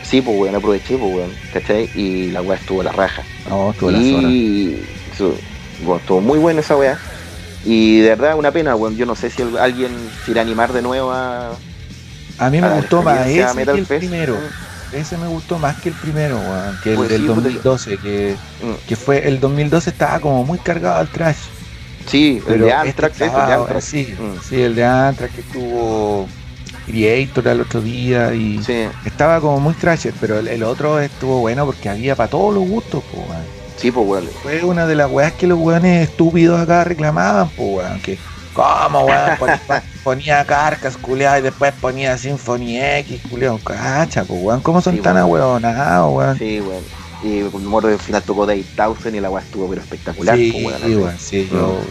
Sí, 0.04 0.22
pues 0.22 0.38
weón, 0.38 0.56
aproveché, 0.56 0.98
pues 0.98 1.14
weón, 1.14 1.32
¿cachai? 1.52 1.90
Y 1.96 2.32
la 2.32 2.42
weá 2.42 2.58
estuvo 2.58 2.82
la 2.84 2.92
raja. 2.92 3.24
No, 3.50 3.72
estuvo 3.72 3.92
la 3.92 4.00
zona. 4.00 4.30
Y 4.30 4.86
bueno, 5.84 5.98
estuvo 5.98 6.22
muy 6.22 6.40
buena 6.40 6.62
esa 6.62 6.78
weá. 6.78 6.98
Y 7.66 8.02
de 8.02 8.10
verdad, 8.10 8.38
una 8.38 8.52
pena, 8.52 8.76
weón. 8.76 8.96
Yo 8.98 9.06
no 9.06 9.16
sé 9.16 9.30
si 9.30 9.42
alguien 9.60 9.92
se 10.26 10.32
irá 10.32 10.42
a 10.42 10.44
animar 10.44 10.74
de 10.74 10.82
nuevo 10.82 11.12
a. 11.12 11.56
A 12.38 12.50
mí 12.50 12.62
me 12.62 12.70
gustó 12.70 13.02
más 13.02 13.28
ese 13.28 13.66
que 13.66 13.72
el 13.72 13.86
primero. 13.86 14.36
Mm. 14.36 14.96
Ese 14.96 15.18
me 15.18 15.28
gustó 15.28 15.58
más 15.58 15.82
que 15.82 15.90
el 15.90 15.96
primero, 15.96 16.38
weón. 16.38 16.80
Que 16.84 16.92
el 16.92 16.96
pues 16.98 17.10
del 17.10 17.26
2012. 17.26 17.98
Que, 17.98 18.36
mm. 18.62 18.88
que 18.88 18.96
fue. 18.96 19.28
El 19.28 19.40
2012 19.40 19.90
estaba 19.90 20.20
como 20.20 20.44
muy 20.44 20.60
cargado 20.60 21.00
al 21.00 21.08
trash. 21.08 21.38
Sí, 22.08 22.42
el 22.48 22.62
de 22.62 22.74
Anthrax, 22.74 23.22
este 23.22 23.82
Sí, 23.82 24.16
mm. 24.18 24.42
sí, 24.48 24.62
el 24.62 24.76
de 24.76 24.86
Anthrax 24.86 25.34
que 25.34 25.42
estuvo 25.42 26.28
Creator 26.86 27.48
el 27.48 27.62
otro 27.62 27.82
día 27.82 28.34
y 28.34 28.60
estaba 29.06 29.40
como 29.40 29.60
muy 29.60 29.74
trash, 29.74 30.08
pero 30.20 30.40
el, 30.40 30.64
otro 30.64 31.00
estuvo 31.00 31.40
bueno 31.40 31.66
porque 31.66 31.90
había 31.90 32.16
para 32.16 32.30
todos 32.30 32.54
los 32.54 32.68
gustos, 32.68 33.04
pues, 33.12 33.28
Sí, 33.78 33.92
pues, 33.92 34.08
weón. 34.08 34.30
Fue 34.42 34.64
una 34.64 34.86
de 34.86 34.96
las 34.96 35.10
weas 35.12 35.34
que 35.34 35.48
los 35.48 35.60
weones 35.60 36.10
estúpidos 36.10 36.60
acá 36.60 36.84
reclamaban, 36.84 37.50
pues, 37.50 37.70
weón. 37.70 38.00
Que, 38.02 38.18
¿cómo, 38.54 39.06
weón? 39.06 39.60
ponía 40.04 40.46
carcas, 40.46 40.96
culiado, 40.96 41.40
y 41.40 41.42
después 41.42 41.74
ponía 41.82 42.18
Symphony 42.18 42.80
X, 42.80 43.22
culiado. 43.30 43.58
Cacha, 43.64 44.24
pues, 44.24 44.40
weón. 44.42 44.62
¿Cómo 44.62 44.82
son 44.82 45.00
tan 45.00 45.18
ahueonados, 45.18 46.14
weón? 46.14 46.38
Sí, 46.38 46.62
weón. 46.62 47.03
Y 47.24 47.42
me 47.42 47.48
acuerdo 47.48 47.88
que 47.90 47.94
al 47.94 48.00
final 48.00 48.24
tocó 48.24 48.46
Dave 48.46 48.66
Townsend 48.76 49.16
y 49.16 49.20
la 49.20 49.30
wea 49.30 49.44
estuvo 49.44 49.70
pero 49.70 49.82
espectacular, 49.82 50.38
sí, 50.38 50.52
pues, 50.52 50.84
weón. 50.84 51.18
Sí, 51.18 51.44
sí, 51.44 51.50
yo. 51.52 51.82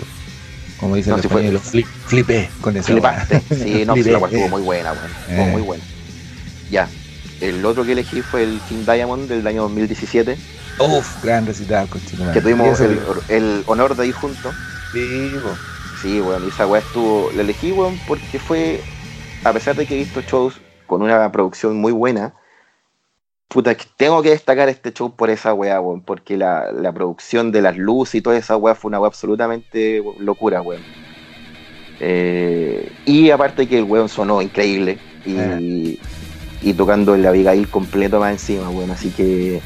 Como 0.78 0.96
dicen 0.96 1.14
los 1.52 1.62
flip, 1.62 1.86
flipé 2.06 2.50
con 2.60 2.76
eso. 2.76 2.92
Flipaste, 2.92 3.40
sí, 3.50 3.84
no, 3.86 3.94
la 3.96 4.18
wea 4.18 4.30
estuvo 4.30 4.48
muy 4.48 4.62
buena, 4.62 4.92
weón. 4.92 5.10
Estuvo 5.28 5.46
muy 5.46 5.62
buena. 5.62 5.84
Ya. 6.70 6.88
El 7.40 7.64
otro 7.64 7.84
que 7.84 7.92
elegí 7.92 8.22
fue 8.22 8.44
el 8.44 8.60
King 8.68 8.84
Diamond 8.84 9.28
del 9.28 9.44
año 9.46 9.62
2017 9.62 10.36
Uf, 10.78 11.22
gran 11.22 11.46
recital, 11.46 11.88
Que 12.32 12.40
tuvimos 12.40 12.80
el, 12.80 13.62
honor 13.66 13.96
de 13.96 14.06
ir 14.06 14.14
juntos. 14.14 14.54
Sí, 14.92 15.32
Sí, 16.00 16.20
bueno, 16.20 16.48
esa 16.48 16.66
weá 16.66 16.80
estuvo. 16.80 17.30
La 17.36 17.42
elegí, 17.42 17.70
weón, 17.70 17.98
porque 18.08 18.38
fue. 18.38 18.82
A 19.44 19.52
pesar 19.52 19.76
de 19.76 19.86
que 19.86 19.94
he 19.94 19.98
visto 19.98 20.20
shows 20.22 20.60
con 20.86 21.02
una 21.02 21.30
producción 21.30 21.76
muy 21.76 21.92
buena, 21.92 22.34
puta, 23.52 23.76
tengo 23.96 24.22
que 24.22 24.30
destacar 24.30 24.68
este 24.68 24.92
show 24.92 25.14
por 25.14 25.28
esa 25.30 25.52
weá, 25.52 25.80
weón, 25.80 26.00
porque 26.00 26.36
la, 26.36 26.92
producción 26.94 27.52
de 27.52 27.60
las 27.60 27.76
luces 27.76 28.16
y 28.16 28.22
toda 28.22 28.36
esa 28.36 28.56
weá 28.56 28.74
fue 28.74 28.88
una 28.88 28.98
weá 28.98 29.08
absolutamente 29.08 30.02
locura, 30.18 30.62
weón. 30.62 30.82
Eh, 32.00 32.90
y 33.04 33.30
aparte 33.30 33.68
que 33.68 33.78
el 33.78 33.84
weón 33.84 34.08
sonó 34.08 34.42
increíble 34.42 34.98
y, 35.24 35.36
eh. 35.36 35.98
y 36.62 36.72
tocando 36.72 37.14
el 37.14 37.24
Abigail 37.26 37.68
completo 37.68 38.18
más 38.18 38.32
encima, 38.32 38.70
weón, 38.70 38.90
así 38.90 39.10
que 39.10 39.60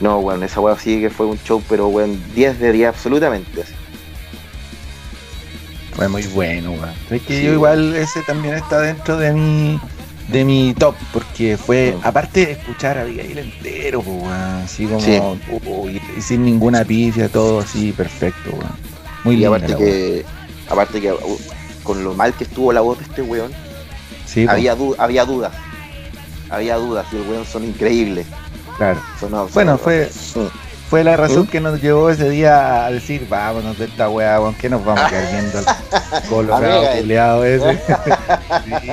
no, 0.00 0.20
bueno, 0.22 0.44
esa 0.44 0.60
weá 0.60 0.76
sí 0.78 1.00
que 1.00 1.10
fue 1.10 1.26
un 1.26 1.38
show, 1.42 1.62
pero 1.68 1.88
weón, 1.88 2.18
10 2.34 2.60
de 2.60 2.72
10 2.72 2.88
absolutamente. 2.88 3.64
Fue 5.94 6.06
muy 6.08 6.22
bueno, 6.28 6.70
weón. 6.70 6.94
Es 7.10 7.22
que 7.22 7.42
yo 7.42 7.52
igual 7.54 7.96
ese 7.96 8.22
también 8.22 8.54
está 8.54 8.80
dentro 8.80 9.16
de 9.16 9.32
mi 9.32 9.80
de 10.28 10.44
mi 10.44 10.74
top, 10.74 10.94
porque 11.12 11.56
fue, 11.56 11.96
aparte 12.02 12.46
de 12.46 12.52
escuchar 12.52 12.98
a 12.98 13.02
Abigail 13.02 13.38
entero, 13.38 14.00
weón, 14.00 14.30
así 14.30 14.86
como, 14.86 15.88
y 15.88 16.00
sin 16.20 16.44
ninguna 16.44 16.84
pifia, 16.84 17.28
todo 17.28 17.60
así 17.60 17.92
perfecto, 17.92 18.50
weón. 18.50 18.88
Muy 19.24 19.36
y 19.36 19.44
aparte 19.44 19.74
que, 19.74 20.24
aparte 20.68 21.00
que 21.00 21.12
uh, 21.12 21.38
con 21.82 22.04
lo 22.04 22.14
mal 22.14 22.34
que 22.34 22.44
estuvo 22.44 22.72
la 22.72 22.82
voz 22.82 22.98
de 22.98 23.04
este 23.04 23.22
weón, 23.22 23.52
sí, 24.26 24.46
había, 24.46 24.76
había 24.98 25.24
dudas, 25.24 25.52
había 26.50 26.76
dudas, 26.76 27.06
y 27.12 27.16
el 27.16 27.22
weón 27.22 27.46
son 27.46 27.64
increíbles. 27.64 28.26
Claro. 28.76 29.00
bueno, 29.54 29.76
fue, 29.76 30.08
fue 30.88 31.04
la 31.04 31.16
razón 31.16 31.42
¿Mm? 31.42 31.48
que 31.48 31.60
nos 31.60 31.82
llevó 31.82 32.08
ese 32.08 32.30
día 32.30 32.86
a 32.86 32.90
decir, 32.90 33.26
vámonos 33.28 33.78
de 33.78 33.84
esta 33.84 34.08
weá, 34.08 34.38
que 34.58 34.70
nos 34.70 34.84
vamos 34.84 35.02
a 35.04 35.08
quedar 35.08 35.32
viendo 35.32 35.58
el 36.22 36.28
colorado 36.28 36.86
culeado 36.98 37.44
ese. 37.44 37.78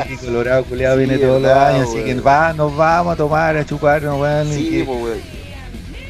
sí, 0.10 0.18
colorado 0.26 0.64
culeado 0.66 0.98
viene 0.98 1.18
todos 1.18 1.42
los 1.42 1.52
años, 1.52 1.90
así 1.90 2.04
que 2.04 2.16
va, 2.16 2.54
nos 2.54 2.76
vamos 2.76 3.14
a 3.14 3.16
tomar, 3.16 3.56
a 3.56 3.66
chupar, 3.66 4.04
weón. 4.04 4.48
Sí, 4.52 4.86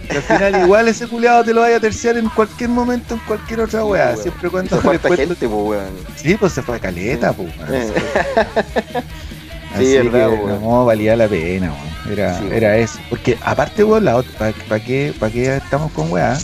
al 0.09 0.21
final 0.21 0.61
igual 0.63 0.87
ese 0.87 1.07
culeado 1.07 1.43
te 1.43 1.53
lo 1.53 1.61
vaya 1.61 1.77
a 1.77 1.79
terciar 1.79 2.17
en 2.17 2.29
cualquier 2.29 2.69
momento, 2.69 3.15
en 3.15 3.19
cualquier 3.21 3.61
otra 3.61 3.83
weá. 3.85 4.15
Siempre 4.15 4.49
cuando 4.49 4.81
se 4.81 4.99
fue 4.99 5.17
gente, 5.17 5.47
weón. 5.47 5.89
Sí, 6.15 6.35
pues 6.35 6.53
se 6.53 6.61
fue 6.61 6.79
caleta, 6.79 7.33
pues. 7.33 7.51
Sí, 7.53 7.63
Así 9.75 9.97
verdad, 9.97 10.29
que, 10.29 10.37
no, 10.61 10.85
valía 10.85 11.15
la 11.15 11.27
pena, 11.27 11.73
Era, 12.09 12.39
era 12.51 12.77
eso. 12.77 12.99
Porque 13.09 13.37
aparte, 13.43 13.83
weón, 13.83 14.05
la 14.05 14.21
¿para 14.37 14.53
pa 14.69 14.79
qué, 14.79 15.13
pa 15.19 15.29
qué 15.29 15.57
estamos 15.57 15.91
con 15.91 16.11
weá? 16.11 16.37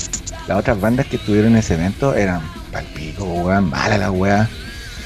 Las 0.47 0.57
otras 0.57 0.79
bandas 0.79 1.05
que 1.05 1.15
estuvieron 1.15 1.53
en 1.53 1.59
ese 1.59 1.75
evento 1.75 2.13
eran 2.13 2.41
palpico, 2.71 3.23
weón, 3.25 3.69
mala 3.69 3.97
la 3.97 4.11
weá. 4.11 4.49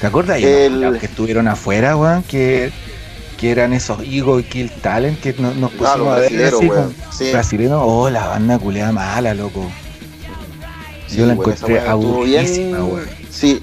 ¿Te 0.00 0.06
acuerdas? 0.06 0.42
El... 0.42 0.98
que 1.00 1.06
estuvieron 1.06 1.48
afuera, 1.48 1.96
weón, 1.96 2.22
que, 2.22 2.72
que 3.38 3.50
eran 3.50 3.72
esos 3.72 4.00
Ego 4.02 4.40
y 4.40 4.44
Kill 4.44 4.70
Talent 4.70 5.20
que 5.20 5.34
nos, 5.38 5.56
nos 5.56 5.70
pusimos 5.72 6.08
a 6.08 6.20
ver 6.20 6.44
así 6.44 6.68
con 6.68 6.94
sí. 7.12 7.30
brasileños. 7.32 7.80
Oh, 7.82 8.10
la 8.10 8.26
banda 8.26 8.58
culeada 8.58 8.92
mala, 8.92 9.34
loco. 9.34 9.70
Yo 11.08 11.26
la 11.26 11.34
encontré 11.34 11.80
aburridísima, 11.80 12.84
weón. 12.84 13.06
Sí, 13.30 13.60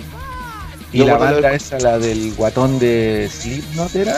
y 0.94 1.04
la 1.04 1.18
banda 1.18 1.52
esa, 1.54 1.80
la 1.80 1.98
del 1.98 2.34
guatón 2.36 2.78
de 2.78 3.28
Slipknot, 3.32 3.96
¿era? 3.96 4.16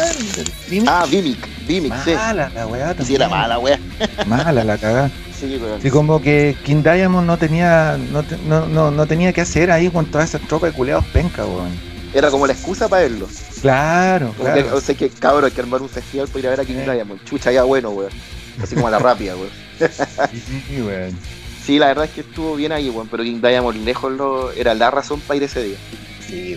Ah, 0.87 1.05
Vimic, 1.09 1.65
Vimic, 1.65 1.93
sí. 2.03 2.13
Mala 2.13 2.51
la 2.53 2.67
weá 2.67 2.87
también. 2.87 3.07
Sí, 3.07 3.15
era 3.15 3.29
mala 3.29 3.59
weá. 3.59 3.79
Mala 4.27 4.63
la 4.63 4.77
cagada. 4.77 5.11
Sí, 5.35 5.59
pero... 5.59 5.81
sí, 5.81 5.89
como 5.89 6.21
que 6.21 6.55
King 6.63 6.81
Diamond 6.81 7.27
no 7.27 7.37
tenía, 7.37 7.97
no, 7.97 8.23
no, 8.47 8.67
no, 8.67 8.89
no 8.89 9.05
tenía 9.05 9.33
que 9.33 9.41
hacer 9.41 9.69
ahí 9.69 9.89
con 9.89 10.05
toda 10.05 10.23
esa 10.23 10.39
tropa 10.39 10.67
de 10.67 10.71
culeados 10.71 11.03
penca, 11.07 11.45
weón. 11.45 11.77
Era 12.13 12.31
como 12.31 12.47
la 12.47 12.53
excusa 12.53 12.87
para 12.87 13.01
verlos. 13.01 13.31
Claro, 13.59 14.33
claro. 14.39 14.73
o 14.73 14.79
sea 14.79 14.95
que 14.95 15.09
cabrón, 15.09 15.43
hay 15.43 15.51
que 15.51 15.59
armar 15.59 15.81
un 15.81 15.89
festival 15.89 16.29
para 16.29 16.39
ir 16.39 16.47
a 16.47 16.49
ver 16.51 16.59
a 16.61 16.65
King 16.65 16.85
Diamond. 16.85 17.21
Chucha, 17.25 17.51
ya 17.51 17.63
bueno, 17.63 17.89
weón. 17.89 18.13
Así 18.63 18.75
como 18.75 18.87
a 18.87 18.91
la 18.91 18.99
rápida, 18.99 19.35
weón. 19.35 19.49
sí, 20.31 20.81
weón. 20.81 21.19
Sí, 21.65 21.79
la 21.79 21.87
verdad 21.87 22.05
es 22.05 22.11
que 22.11 22.21
estuvo 22.21 22.55
bien 22.55 22.71
ahí, 22.71 22.89
weón, 22.89 23.09
pero 23.09 23.21
King 23.21 23.41
Diamond 23.41 23.83
lejos 23.83 24.13
lo, 24.13 24.53
era 24.53 24.73
la 24.73 24.89
razón 24.89 25.19
para 25.19 25.35
ir 25.35 25.43
ese 25.43 25.63
día 25.63 25.77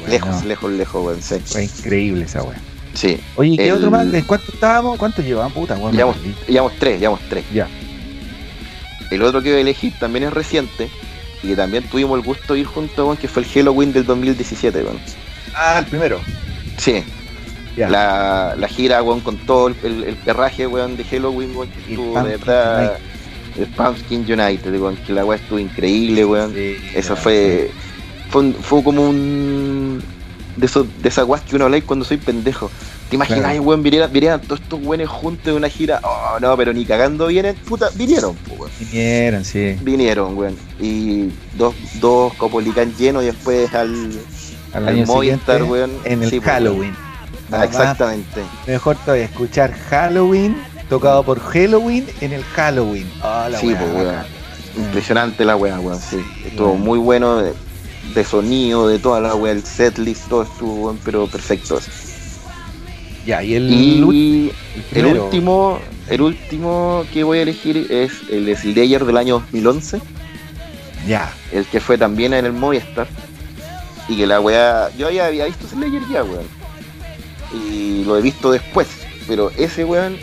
lejos, 0.09 0.45
lejos, 0.45 0.73
lejos, 0.73 1.05
weón. 1.05 1.21
Fue 1.21 1.65
increíble 1.65 2.25
esa 2.25 2.43
weón. 2.43 2.57
Sí. 2.95 3.21
Oye, 3.37 3.57
¿qué 3.57 3.73
otro 3.73 3.91
más? 3.91 4.13
¿En 4.13 4.25
cuánto 4.25 4.53
estábamos? 4.53 4.99
¿Cuánto 4.99 5.23
llevaban, 5.23 5.53
puta, 5.53 5.77
weón? 5.77 5.95
Llevamos, 5.95 6.17
llevamos 6.47 6.73
tres, 6.79 7.01
llevamos 7.01 7.21
tres. 7.29 7.45
Ya. 7.53 7.69
El 9.11 9.23
otro 9.23 9.43
que 9.43 9.51
voy 9.51 9.59
a 9.59 9.61
elegir 9.63 9.93
también 9.99 10.25
es 10.25 10.33
reciente 10.33 10.91
y 11.43 11.49
que 11.49 11.57
también 11.57 11.85
tuvimos 11.85 12.19
el 12.19 12.25
gusto 12.25 12.55
de 12.55 12.61
ir 12.61 12.67
juntos, 12.67 12.99
weón, 12.99 13.17
que 13.17 13.29
fue 13.29 13.43
el 13.43 13.49
Halloween 13.49 13.93
del 13.93 14.05
2017, 14.05 14.83
weón. 14.83 14.99
Ah, 15.55 15.79
el 15.79 15.87
primero. 15.87 16.21
Sí. 16.77 17.05
La, 17.77 18.57
la, 18.59 18.69
gira, 18.69 19.03
weón, 19.03 19.21
con 19.21 19.37
todo 19.37 19.69
el, 19.69 19.77
el, 19.85 20.17
perraje, 20.17 20.67
weón, 20.67 20.97
de 20.97 21.05
Halloween, 21.05 21.55
weón, 21.55 21.71
que 21.71 21.79
estuvo 21.79 22.23
de 22.23 22.37
verdad. 22.37 22.99
El 23.57 23.67
Pumpkin 23.69 24.21
United, 24.21 24.81
weón, 24.81 24.97
que 24.97 25.13
la 25.13 25.25
weón 25.25 25.41
estuvo 25.41 25.59
increíble, 25.59 26.25
weón. 26.25 26.53
Eso 26.95 27.15
fue 27.15 27.71
fue, 28.31 28.53
fue 28.53 28.83
como 28.83 29.09
un 29.09 30.03
de, 30.59 30.67
eso, 30.67 30.87
de 31.03 31.09
esa 31.09 31.23
guas 31.23 31.41
que 31.43 31.57
uno 31.57 31.67
habla 31.67 31.81
cuando 31.83 32.05
soy 32.05 32.17
pendejo. 32.17 32.71
¿Te 33.09 33.17
imaginas, 33.17 33.59
weón, 33.61 33.83
vinieran, 33.83 34.41
todos 34.43 34.61
estos 34.61 34.81
weones 34.83 35.09
juntos 35.09 35.47
de 35.47 35.53
una 35.55 35.69
gira? 35.69 36.01
Oh, 36.03 36.39
no, 36.41 36.55
pero 36.59 36.75
ni 36.75 36.85
cagando 36.85 37.29
vienen, 37.29 37.55
puta, 37.57 37.89
vinieron, 37.95 38.37
weón. 38.51 38.71
Vinieron, 38.79 39.45
sí. 39.45 39.77
Vinieron, 39.81 40.37
weón. 40.37 40.57
Y 40.79 41.31
dos, 41.57 41.75
dos 42.01 42.35
Copolicán 42.35 42.95
llenos 42.97 43.23
y 43.23 43.27
después 43.27 43.73
al, 43.75 44.11
al, 44.75 44.89
año 44.89 45.07
Movistar, 45.07 45.63
weón. 45.63 45.91
En 46.05 46.23
el 46.23 46.41
Halloween. 46.43 46.95
Ah, 47.51 47.65
exactamente. 47.65 48.43
Mejor 48.67 48.97
todavía 48.97 49.25
escuchar 49.25 49.73
Halloween 49.89 50.55
tocado 50.91 51.23
por 51.23 51.41
Halloween 51.41 52.07
en 52.21 52.35
el 52.35 52.45
Halloween. 52.45 53.11
Oh, 53.23 53.47
sí, 53.59 53.75
pues, 53.75 53.95
weón. 53.95 54.17
Impresionante 54.77 55.47
la 55.47 55.57
weá, 55.57 55.81
weón. 55.81 55.99
Sí. 55.99 56.23
Estuvo 56.45 56.75
muy 56.75 56.99
bueno 56.99 57.43
de, 58.15 58.25
sonido, 58.25 58.89
de 58.89 58.99
toda 58.99 59.21
la 59.21 59.35
weá, 59.35 59.53
el 59.53 59.65
setlist, 59.65 60.29
todo 60.29 60.43
estuvo, 60.43 60.97
pero 61.05 61.27
perfecto. 61.27 61.81
Ya, 63.27 63.43
y 63.43 63.55
el, 63.55 63.73
el, 64.93 65.07
último, 65.07 65.79
el 66.09 66.23
último 66.23 67.05
que 67.13 67.25
voy 67.25 67.41
a 67.41 67.43
elegir 67.43 67.87
es 67.91 68.13
el 68.31 68.57
Slayer 68.57 69.05
del 69.05 69.19
año 69.19 69.41
2011. 69.41 70.01
Ya. 71.07 71.31
El 71.53 71.67
que 71.67 71.79
fue 71.79 71.99
también 71.99 72.33
en 72.33 72.47
el 72.47 72.53
Movistar. 72.53 73.07
Y 74.09 74.17
que 74.17 74.27
la 74.27 74.41
weá. 74.41 74.91
Yo 74.97 75.11
ya 75.11 75.27
había 75.27 75.45
visto 75.45 75.69
Slayer 75.69 76.03
ya, 76.11 76.25
weón. 76.25 76.47
Y 77.53 78.05
lo 78.05 78.17
he 78.17 78.23
visto 78.23 78.51
después. 78.51 78.89
Pero 79.27 79.51
ese 79.59 79.85
weón. 79.85 80.17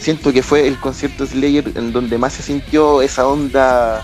Siento 0.00 0.32
que 0.32 0.42
fue 0.42 0.66
el 0.66 0.78
concierto 0.78 1.26
Slayer 1.26 1.72
en 1.74 1.92
donde 1.92 2.16
más 2.16 2.32
se 2.32 2.42
sintió 2.42 3.02
esa 3.02 3.26
onda. 3.28 4.02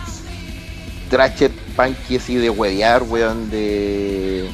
Trasher 1.09 1.53
punky 1.77 2.17
así 2.17 2.37
de 2.37 2.51
huevear, 2.51 3.03
weón. 3.03 3.51
De 3.51 4.49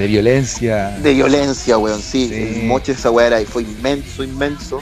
de 0.00 0.06
violencia. 0.06 0.96
De 1.02 1.12
violencia, 1.12 1.76
weón, 1.76 2.00
sí. 2.00 2.30
El 2.32 2.64
moche 2.64 2.92
esa 2.92 3.10
weá 3.10 3.26
era, 3.26 3.40
fue 3.44 3.64
inmenso, 3.64 4.24
inmenso. 4.24 4.80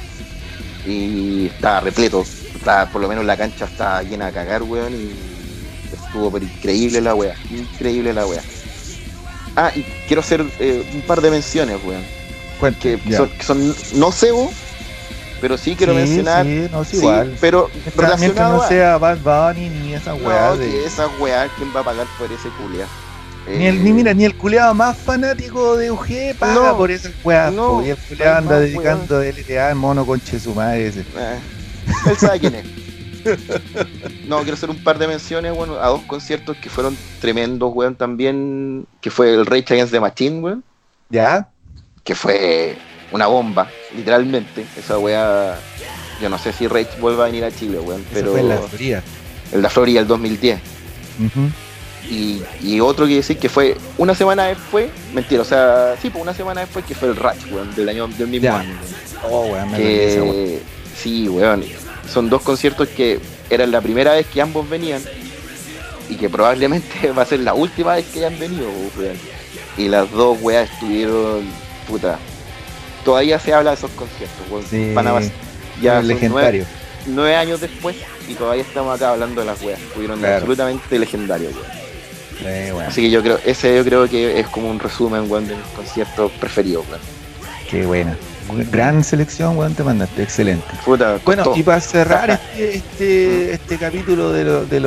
Y 0.87 1.47
estaba 1.47 1.81
repleto. 1.81 2.25
Estaba, 2.55 2.87
por 2.87 3.03
lo 3.03 3.09
menos 3.09 3.25
la 3.25 3.37
cancha 3.37 3.65
estaba 3.65 4.01
llena 4.05 4.27
de 4.27 4.33
cagar, 4.33 4.63
weón. 4.63 4.95
Y 4.95 5.11
estuvo 5.93 6.31
pero 6.31 6.45
increíble 6.45 7.01
la 7.01 7.17
weá. 7.17 7.35
Increíble 7.51 8.13
la 8.13 8.27
weá. 8.27 8.41
Ah, 9.57 9.73
y 9.75 9.83
quiero 10.07 10.21
hacer 10.21 10.47
eh, 10.61 10.89
un 10.95 11.03
par 11.03 11.21
de 11.21 11.33
menciones, 11.33 11.79
weón. 11.85 12.05
Que 12.81 12.99
son, 13.17 13.29
que 13.31 13.43
son, 13.43 13.75
no 13.95 14.13
cebo, 14.13 14.53
pero 15.41 15.57
sí 15.57 15.75
quiero 15.77 15.95
mencionar. 15.95 16.45
Sí, 16.45 16.69
no 16.71 16.83
es 16.83 16.95
igual. 16.95 17.37
pero 17.41 17.71
relacionado 17.97 18.59
no 18.59 18.69
sea 18.69 18.99
Bad 18.99 19.19
Bunny 19.19 19.69
ni 19.69 19.95
esa 19.95 20.15
weá. 20.15 20.51
No, 20.51 20.57
de... 20.57 20.85
esa 20.85 21.09
weá, 21.19 21.49
¿quién 21.57 21.71
va 21.75 21.81
a 21.81 21.85
pagar 21.85 22.07
por 22.19 22.31
ese 22.31 22.49
culia? 22.51 22.87
Ni, 23.47 23.67
el, 23.67 23.83
ni, 23.83 23.93
mira, 23.93 24.13
ni 24.13 24.25
el 24.25 24.37
culeado 24.37 24.75
más 24.75 24.97
fanático 24.99 25.77
de 25.77 25.91
UG 25.91 26.37
paga 26.39 26.77
por 26.77 26.91
esas 26.91 27.13
weas. 27.25 27.53
No, 27.53 27.85
y 27.85 27.91
el 27.91 27.97
culeado 27.97 28.39
anda 28.39 28.61
dedicando 28.61 29.23
LTA 29.23 29.71
en 29.71 29.79
mono 29.79 30.05
conche 30.05 30.39
su 30.39 30.55
madre 30.55 30.89
ese. 30.89 31.01
Eh, 31.01 31.41
él 32.11 32.17
sabe 32.17 32.41
quién 32.41 32.55
es. 32.57 32.67
no, 34.29 34.39
quiero 34.39 34.55
hacer 34.55 34.71
un 34.71 34.83
par 34.83 34.99
de 34.99 35.09
menciones, 35.09 35.55
bueno, 35.55 35.77
a 35.77 35.89
dos 35.89 36.03
conciertos 36.03 36.57
que 36.59 36.69
fueron 36.69 36.97
tremendos, 37.21 37.73
weón, 37.75 37.95
también. 37.95 38.87
Que 39.01 39.11
fue 39.11 39.33
el 39.33 39.47
Rage 39.47 39.73
Against 39.73 39.93
the 39.93 40.01
Machine, 40.01 40.41
weón. 40.41 40.65
¿Ya? 41.09 41.49
Que 42.05 42.15
fue 42.15 42.77
una 43.13 43.27
bomba, 43.27 43.69
literalmente. 43.97 44.65
Esa 44.77 44.99
wea. 44.99 45.59
Yo 46.21 46.29
no 46.29 46.39
sé 46.39 46.53
si 46.53 46.67
Rage 46.67 46.99
vuelva 47.01 47.25
a 47.25 47.27
venir 47.27 47.45
a 47.45 47.53
Chile, 47.53 47.79
weón, 47.79 48.05
pero. 48.13 48.33
fue 48.33 48.41
en 48.41 48.49
la 48.49 48.59
Florida. 48.59 49.03
El 49.53 49.63
la 49.63 49.71
Florida, 49.71 50.01
el 50.01 50.07
2010. 50.07 50.61
Y, 52.11 52.81
otro 52.81 53.07
que 53.07 53.17
decir 53.17 53.39
que 53.39 53.49
fue 53.49 53.77
una 53.99 54.15
semana 54.15 54.45
después, 54.45 54.91
mentira, 55.13 55.43
o 55.43 55.45
sea, 55.45 55.95
sí, 56.01 56.09
pues 56.11 56.23
una 56.23 56.33
semana 56.33 56.63
después 56.63 56.85
que 56.85 56.95
fue 56.95 57.09
el 57.09 57.17
Ratch, 57.17 57.51
weón, 57.51 57.75
del 57.75 57.89
año 57.89 58.09
del 58.09 58.29
mismo 58.29 58.53
año. 58.53 58.75
Oh, 59.25 59.47
weón, 59.47 59.75
que, 59.75 60.61
Sí, 60.97 61.29
weón. 61.29 61.65
Son 62.11 62.31
dos 62.31 62.43
conciertos 62.43 62.89
que 62.89 63.21
eran 63.51 63.71
la 63.71 63.81
primera 63.81 64.15
vez 64.15 64.27
que 64.27 64.41
ambos 64.41 64.69
venían 64.69 65.03
y 66.09 66.17
que 66.17 66.29
probablemente 66.31 67.13
va 67.19 67.23
a 67.23 67.27
ser 67.27 67.41
la 67.41 67.55
última 67.55 67.95
vez 67.95 68.07
que 68.07 68.21
hayan 68.25 68.39
venido, 68.39 68.69
weón. 68.97 69.17
Y 69.77 69.89
las 69.89 70.11
dos 70.11 70.39
weas 70.41 70.71
estuvieron, 70.71 71.43
puta. 71.87 72.19
Todavía 73.09 73.39
se 73.39 73.55
habla 73.55 73.71
de 73.71 73.77
esos 73.77 73.91
conciertos, 73.93 74.47
weón. 74.51 74.65
Sí, 74.69 75.33
ya 75.81 76.03
legendario. 76.03 76.67
Nueve, 77.07 77.37
años 77.37 77.59
después 77.59 77.97
y 78.29 78.35
todavía 78.35 78.63
estamos 78.63 78.95
acá 78.95 79.13
hablando 79.13 79.41
de 79.41 79.47
las 79.47 79.63
weas. 79.63 79.81
Estuvieron 79.81 80.23
absolutamente 80.23 80.99
legendarios, 80.99 81.55
weón. 82.45 82.83
Así 82.83 83.01
que 83.01 83.11
yo 83.11 83.23
creo, 83.23 83.41
ese 83.47 83.75
yo 83.79 83.83
creo 83.83 84.07
que 84.11 84.39
es 84.39 84.47
como 84.49 84.69
un 84.69 84.79
resumen, 84.79 85.23
weón, 85.31 85.49
de 85.49 85.55
mis 85.55 85.65
conciertos 85.69 86.31
preferidos, 86.33 86.85
weón. 86.87 87.01
Qué 87.71 87.87
buena. 87.87 88.15
Gran 88.71 89.03
selección, 89.03 89.57
weón, 89.57 89.75
te 89.75 89.85
mandaste, 89.85 90.23
excelente. 90.23 90.67
bueno, 91.25 91.55
y 91.57 91.63
para 91.63 91.81
cerrar 91.81 92.31
este, 92.31 92.77
este, 92.77 93.53
este 93.55 93.79
capítulo 93.79 94.33
de, 94.33 94.45
lo, 94.45 94.67
de, 94.67 94.81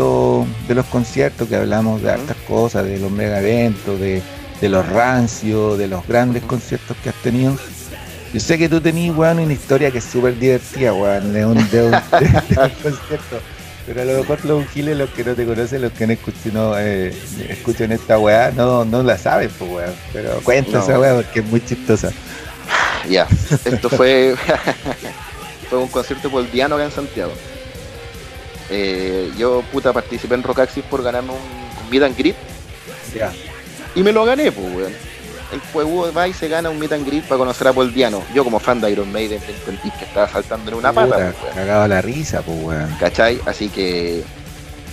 de 0.68 0.76
los 0.76 0.86
conciertos 0.92 1.50
que 1.50 1.56
hablamos 1.56 2.04
de 2.04 2.12
hartas 2.12 2.38
cosas, 2.48 2.86
de 2.86 3.00
los 3.00 3.10
mega 3.10 3.40
eventos, 3.40 4.00
de, 4.00 4.22
los 4.62 4.88
rancios, 4.88 5.80
de 5.80 5.88
los 5.88 6.08
grandes 6.08 6.44
conciertos 6.44 6.96
que 7.04 7.10
has 7.10 7.16
tenido. 7.24 7.58
Yo 8.34 8.40
sé 8.40 8.58
que 8.58 8.70
tú 8.70 8.80
tenías, 8.80 9.16
weón, 9.16 9.40
una 9.40 9.54
historia 9.54 9.92
que 9.92 9.98
es 9.98 10.06
súper 10.06 10.38
divertida, 10.40 10.94
weón, 10.94 11.34
de 11.34 11.46
un, 11.46 11.56
de 11.72 11.84
un 11.84 11.92
concierto 12.82 13.42
pero 13.86 14.02
a 14.02 14.06
lo 14.06 14.20
mejor 14.20 14.46
los 14.46 14.68
giles, 14.70 14.98
los 14.98 15.10
que 15.10 15.24
no 15.24 15.34
te 15.34 15.46
conocen, 15.46 15.82
los 15.82 15.92
que 15.92 16.06
no 16.06 16.14
escuchan, 16.14 16.54
no, 16.54 16.78
eh, 16.78 17.14
escuchan 17.50 17.92
esta 17.92 18.20
weá, 18.20 18.52
no, 18.52 18.86
no 18.86 19.02
la 19.02 19.18
saben, 19.18 19.50
pues 19.58 19.72
weá. 19.72 19.94
Pero 20.14 20.40
cuenta 20.44 20.80
esa 20.80 21.00
weá 21.00 21.16
porque 21.16 21.40
es 21.40 21.46
muy 21.46 21.66
chistosa. 21.66 22.12
Ya, 23.10 23.28
esto 23.66 23.90
fue 23.90 24.36
fue 25.70 25.80
un 25.80 25.88
concierto 25.88 26.30
poldiano 26.30 26.76
acá 26.76 26.86
en 26.86 26.92
Santiago. 26.92 27.34
Eh, 28.70 29.32
yo 29.38 29.64
puta 29.72 29.92
participé 29.92 30.36
en 30.36 30.44
Rockaxis 30.44 30.84
por 30.84 31.04
ganarme 31.04 31.32
un, 31.32 31.38
un 31.38 31.90
meet 31.90 32.04
and 32.04 32.18
greet. 32.18 32.36
Ya. 33.16 33.34
Y 33.96 34.04
me 34.04 34.12
lo 34.12 34.24
gané, 34.24 34.52
pues 34.52 34.76
weón 34.76 35.12
el 35.52 35.60
juego 35.60 36.12
va 36.14 36.28
y 36.28 36.34
se 36.34 36.48
gana 36.48 36.70
un 36.70 36.80
meet 36.80 36.94
and 36.94 37.06
greet 37.06 37.24
para 37.24 37.40
conocer 37.40 37.68
a 37.68 37.74
Paul 37.74 37.94
Diano. 37.94 38.24
Yo 38.34 38.44
como 38.44 38.60
fan 38.60 38.80
de 38.80 38.92
Iron 38.92 39.12
Maiden 39.12 39.40
sentí 39.66 39.92
que 39.92 40.06
estaba 40.06 40.28
saltando 40.28 40.72
en 40.72 40.78
una 40.78 40.94
pata. 40.94 41.34
Pues, 41.40 41.54
cagaba 41.54 41.88
la 41.88 42.02
risa, 42.02 42.42
pues 42.42 42.58
weón. 42.62 42.96
¿Cachai? 43.00 43.40
Así 43.46 43.70
que 43.70 44.24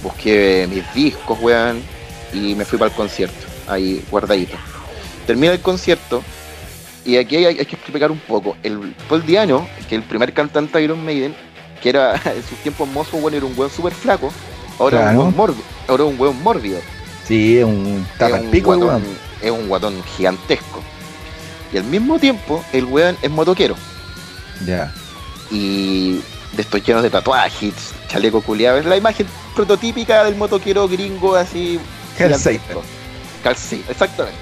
busqué 0.03 0.67
mis 0.69 0.93
discos, 0.95 1.39
weón, 1.41 1.83
y 2.33 2.55
me 2.55 2.65
fui 2.65 2.79
para 2.79 2.91
el 2.91 2.97
concierto, 2.97 3.47
ahí 3.69 4.05
guardadito. 4.11 4.57
Termina 5.27 5.53
el 5.53 5.61
concierto, 5.61 6.23
y 7.05 7.17
aquí 7.17 7.37
hay, 7.37 7.57
que 7.57 7.77
explicar 7.77 8.11
un 8.11 8.19
poco. 8.19 8.57
El 8.63 8.95
Paul 9.09 9.25
Diano, 9.25 9.69
que 9.89 9.95
el 9.95 10.03
primer 10.03 10.33
cantante 10.33 10.79
de 10.79 10.85
Iron 10.85 11.05
Maiden, 11.05 11.35
que 11.83 11.91
era 11.91 12.15
en 12.25 12.43
sus 12.43 12.59
tiempos 12.59 12.89
mozo, 12.89 13.17
weón, 13.19 13.35
era 13.35 13.47
un 13.47 13.55
weón 13.57 13.71
súper 13.71 13.93
flaco, 13.93 14.33
ahora, 14.79 15.13
es 15.13 15.19
un 15.19 15.37
mórbido, 15.37 15.65
ahora 15.87 16.05
un 16.05 16.19
weón 16.19 16.43
mórbido. 16.43 16.81
Sí, 17.27 17.63
un 17.63 18.07
tapa 18.19 18.41
pico, 18.51 18.71
weón 18.71 19.28
es 19.43 19.51
un 19.51 19.69
guatón 19.69 20.03
gigantesco. 20.17 20.83
Y 21.73 21.79
al 21.79 21.85
mismo 21.85 22.19
tiempo, 22.19 22.65
el 22.73 22.85
weón 22.85 23.17
es 23.23 23.31
motoquero. 23.31 23.77
Ya. 24.67 24.93
Y 25.51 26.21
después 26.53 26.85
llenos 26.85 27.03
de 27.03 27.11
tatuajes, 27.11 27.75
chaleco 28.09 28.41
culiado. 28.41 28.79
Es 28.79 28.87
la 28.87 28.97
imagen 28.97 29.27
prototípica 29.55 30.25
del 30.25 30.37
motoquero 30.37 30.89
gringo 30.89 31.35
así. 31.35 31.79
Calceito. 32.17 32.83
Calceito, 33.43 33.91
exactamente. 33.91 34.39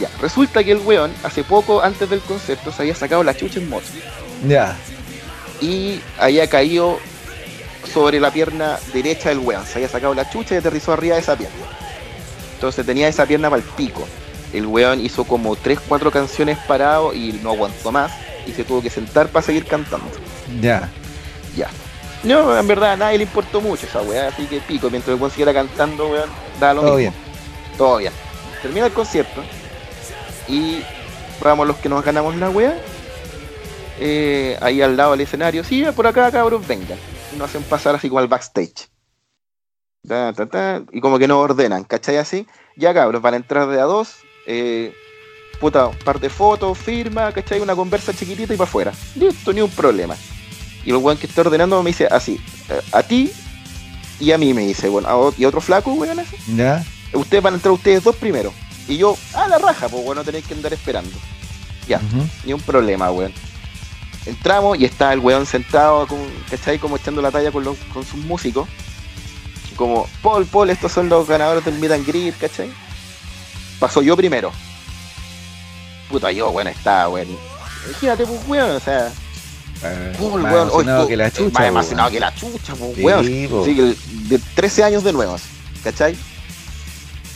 Ya, 0.00 0.10
resulta 0.20 0.62
que 0.62 0.72
el 0.72 0.78
weón, 0.78 1.12
hace 1.22 1.42
poco, 1.42 1.82
antes 1.82 2.08
del 2.08 2.20
concierto, 2.20 2.70
se 2.70 2.82
había 2.82 2.94
sacado 2.94 3.22
la 3.22 3.34
chucha 3.34 3.58
en 3.58 3.68
moto. 3.68 3.86
Ya. 4.46 4.76
Y 5.60 6.00
había 6.18 6.48
caído 6.48 6.98
sobre 7.92 8.20
la 8.20 8.30
pierna 8.30 8.78
derecha 8.92 9.30
del 9.30 9.38
weón. 9.38 9.64
Se 9.64 9.74
había 9.78 9.88
sacado 9.88 10.14
la 10.14 10.28
chucha 10.28 10.54
y 10.54 10.58
aterrizó 10.58 10.92
arriba 10.92 11.14
de 11.16 11.22
esa 11.22 11.36
pierna. 11.36 11.66
Entonces 12.56 12.86
tenía 12.86 13.06
esa 13.06 13.26
pierna 13.26 13.50
para 13.50 13.62
el 13.62 13.68
pico. 13.68 14.06
El 14.52 14.66
weón 14.66 15.04
hizo 15.04 15.24
como 15.24 15.56
3, 15.56 15.78
4 15.86 16.10
canciones 16.10 16.56
parado 16.66 17.12
y 17.12 17.38
no 17.42 17.50
aguantó 17.50 17.92
más. 17.92 18.12
Y 18.46 18.52
se 18.52 18.64
tuvo 18.64 18.80
que 18.80 18.88
sentar 18.88 19.28
para 19.28 19.44
seguir 19.44 19.66
cantando. 19.66 20.06
Ya. 20.62 20.88
Ya. 21.54 21.68
No, 22.24 22.58
en 22.58 22.66
verdad 22.66 22.92
a 22.92 22.96
nadie 22.96 23.18
le 23.18 23.24
importó 23.24 23.60
mucho 23.60 23.86
esa 23.86 24.00
weá, 24.00 24.28
así 24.28 24.46
que 24.46 24.60
pico, 24.60 24.88
mientras 24.88 25.14
el 25.14 25.20
weón 25.20 25.30
siguiera 25.30 25.52
cantando, 25.52 26.08
weón, 26.08 26.30
da 26.58 26.72
lo 26.72 26.80
Todo 26.80 26.96
bien. 26.96 27.12
Todo 27.76 27.98
bien. 27.98 28.12
Termina 28.62 28.86
el 28.86 28.92
concierto 28.92 29.42
y 30.48 30.82
vamos 31.42 31.66
los 31.66 31.76
que 31.76 31.90
nos 31.90 32.02
ganamos 32.02 32.36
la 32.36 32.48
weá. 32.48 32.74
Eh, 33.98 34.56
ahí 34.62 34.80
al 34.80 34.96
lado 34.96 35.12
del 35.12 35.20
escenario, 35.20 35.62
sí, 35.62 35.84
por 35.94 36.06
acá 36.06 36.30
cabros, 36.32 36.66
vengan. 36.66 36.98
Y 37.34 37.36
nos 37.36 37.50
hacen 37.50 37.62
pasar 37.64 37.94
así 37.94 38.08
como 38.08 38.20
al 38.20 38.28
backstage 38.28 38.88
y 40.92 41.00
como 41.00 41.18
que 41.18 41.28
no 41.28 41.40
ordenan, 41.40 41.84
¿cachai? 41.84 42.16
Así, 42.16 42.46
ya 42.76 42.94
cabros, 42.94 43.22
van 43.22 43.34
a 43.34 43.36
entrar 43.38 43.68
de 43.68 43.80
a 43.80 43.84
dos, 43.84 44.16
eh, 44.46 44.94
puta, 45.60 45.88
un 45.88 45.98
par 45.98 46.20
de 46.20 46.30
fotos, 46.30 46.78
firma, 46.78 47.32
¿cachai? 47.32 47.60
Una 47.60 47.74
conversa 47.74 48.12
chiquitita 48.12 48.54
y 48.54 48.56
para 48.56 48.68
afuera. 48.68 48.92
Listo, 49.14 49.52
ni 49.52 49.60
un 49.60 49.70
problema. 49.70 50.16
Y 50.84 50.90
el 50.90 50.96
weón 50.96 51.18
que 51.18 51.26
está 51.26 51.40
ordenando 51.40 51.82
me 51.82 51.90
dice 51.90 52.06
así, 52.10 52.40
a 52.92 53.02
ti 53.02 53.32
y 54.20 54.32
a 54.32 54.38
mí 54.38 54.54
me 54.54 54.66
dice, 54.66 54.88
bueno, 54.88 55.34
y 55.36 55.44
otro 55.44 55.60
flaco, 55.60 55.92
weón, 55.92 56.18
así. 56.18 56.36
Ya. 56.54 56.84
Ustedes 57.12 57.42
van 57.42 57.54
a 57.54 57.56
entrar 57.56 57.72
ustedes 57.72 58.04
dos 58.04 58.16
primero. 58.16 58.52
Y 58.88 58.96
yo, 58.96 59.16
ah, 59.34 59.48
la 59.48 59.58
raja, 59.58 59.88
pues 59.88 60.04
bueno, 60.04 60.22
tenéis 60.22 60.46
que 60.46 60.54
andar 60.54 60.72
esperando. 60.72 61.16
Ya, 61.88 62.00
ni 62.44 62.52
un 62.52 62.60
problema, 62.60 63.10
weón. 63.10 63.32
Entramos 64.24 64.78
y 64.78 64.84
está 64.84 65.12
el 65.12 65.20
weón 65.20 65.46
sentado, 65.46 66.06
con, 66.06 66.18
¿cachai? 66.50 66.78
Como 66.78 66.96
echando 66.96 67.22
la 67.22 67.30
talla 67.30 67.52
con, 67.52 67.64
los, 67.64 67.76
con 67.92 68.04
sus 68.04 68.18
músicos. 68.24 68.68
Como, 69.76 70.08
Paul, 70.22 70.46
Paul, 70.46 70.70
estos 70.70 70.92
son 70.92 71.08
los 71.08 71.28
ganadores 71.28 71.64
del 71.64 71.78
Meet 71.78 71.92
and 71.92 72.06
Greet, 72.06 72.38
¿cachai? 72.38 72.70
Pasó 73.78 74.02
yo 74.02 74.16
primero. 74.16 74.52
Puta, 76.08 76.32
yo, 76.32 76.50
weón, 76.50 76.68
está, 76.68 77.08
weón. 77.08 77.28
Imagínate, 77.88 78.26
pues, 78.26 78.40
weón, 78.46 78.70
o 78.70 78.80
sea. 78.80 79.12
Eh, 79.82 80.16
Paul, 80.18 80.42
más 80.42 80.52
weón, 80.52 80.68
emocionado 80.68 81.08
que 81.08 81.16
la 81.16 81.30
chucha. 81.30 81.58
Más 81.58 81.68
emocionado 81.68 82.10
que 82.10 82.20
la 82.20 82.34
chucha, 82.34 82.74
pues, 82.74 82.98
weón. 82.98 83.24
Sí, 83.24 83.96
de 84.28 84.38
13 84.54 84.84
años 84.84 85.04
de 85.04 85.12
nuevo, 85.12 85.36
¿cachai? 85.84 86.16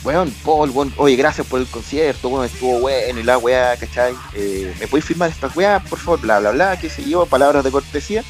weón, 0.03 0.33
Paul, 0.43 0.71
weón, 0.71 0.93
oye, 0.97 1.15
gracias 1.15 1.45
por 1.45 1.59
el 1.59 1.67
concierto, 1.67 2.29
weón, 2.29 2.45
estuvo 2.45 2.79
bueno 2.79 3.19
y 3.19 3.23
la 3.23 3.37
weá, 3.37 3.77
¿cachai? 3.77 4.13
Eh, 4.33 4.73
¿Me 4.79 4.87
podéis 4.87 5.05
firmar 5.05 5.29
esta 5.29 5.47
weá, 5.53 5.79
por 5.79 5.99
favor? 5.99 6.21
Bla, 6.21 6.39
bla, 6.39 6.51
bla, 6.51 6.79
qué 6.79 6.89
sé 6.89 7.07
yo, 7.07 7.25
palabras 7.25 7.63
de 7.63 7.71
cortesía. 7.71 8.23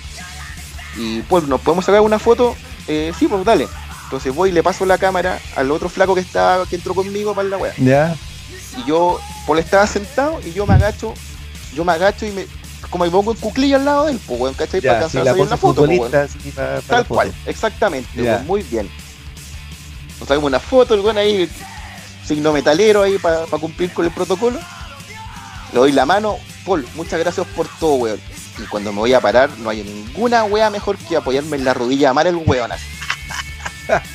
Y 0.97 1.21
pues, 1.21 1.45
¿nos 1.45 1.61
podemos 1.61 1.85
sacar 1.85 2.01
una 2.01 2.19
foto? 2.19 2.55
Eh, 2.87 3.13
sí, 3.17 3.27
pues 3.27 3.45
dale. 3.45 3.67
Entonces 4.11 4.35
voy 4.35 4.49
y 4.49 4.51
le 4.51 4.61
paso 4.61 4.85
la 4.85 4.97
cámara 4.97 5.39
al 5.55 5.71
otro 5.71 5.87
flaco 5.87 6.13
que 6.13 6.19
estaba, 6.19 6.65
que 6.65 6.75
entró 6.75 6.93
conmigo 6.93 7.33
para 7.33 7.47
la 7.47 7.55
weá. 7.55 7.73
Ya. 7.77 8.13
Y 8.77 8.83
yo, 8.85 9.21
Paul 9.47 9.59
estaba 9.59 9.87
sentado 9.87 10.41
y 10.45 10.51
yo 10.51 10.67
me 10.67 10.73
agacho, 10.73 11.13
yo 11.73 11.85
me 11.85 11.93
agacho 11.93 12.25
y 12.25 12.31
me, 12.31 12.45
como 12.89 13.05
me 13.05 13.09
pongo 13.09 13.31
en 13.31 13.37
cuclilla 13.37 13.77
al 13.77 13.85
lado 13.85 14.05
de 14.07 14.11
él, 14.11 14.19
pues 14.27 14.37
weón, 14.37 14.53
¿cachai? 14.53 14.81
para 14.81 14.95
alcanzar 14.95 15.21
a 15.21 15.25
salir 15.31 15.43
una 15.43 15.55
foto, 15.55 15.85
pues, 15.85 16.11
Tal 16.87 17.07
cual, 17.07 17.33
exactamente, 17.45 18.09
pues, 18.13 18.43
muy 18.43 18.63
bien. 18.63 18.89
Nos 20.19 20.27
sacamos 20.27 20.49
una 20.49 20.59
foto, 20.59 20.93
el 20.93 20.99
weón 20.99 21.17
ahí, 21.17 21.49
signo 22.25 22.51
metalero 22.51 23.03
ahí 23.03 23.17
para 23.17 23.45
cumplir 23.45 23.93
con 23.93 24.03
el 24.03 24.11
protocolo. 24.11 24.59
Le 25.71 25.79
doy 25.79 25.93
la 25.93 26.05
mano, 26.05 26.35
Paul, 26.65 26.85
muchas 26.95 27.17
gracias 27.17 27.47
por 27.55 27.65
todo, 27.79 27.93
weón. 27.93 28.19
Y 28.61 28.63
cuando 28.63 28.91
me 28.91 28.99
voy 28.99 29.13
a 29.13 29.21
parar, 29.21 29.49
no 29.59 29.69
hay 29.69 29.83
ninguna 29.83 30.43
wea 30.43 30.69
mejor 30.69 30.97
que 30.97 31.15
apoyarme 31.15 31.55
en 31.55 31.63
la 31.63 31.73
rodilla 31.73 32.09
a 32.09 32.11
amar 32.11 32.27
el 32.27 32.35
weón 32.35 32.73
así. 32.73 32.83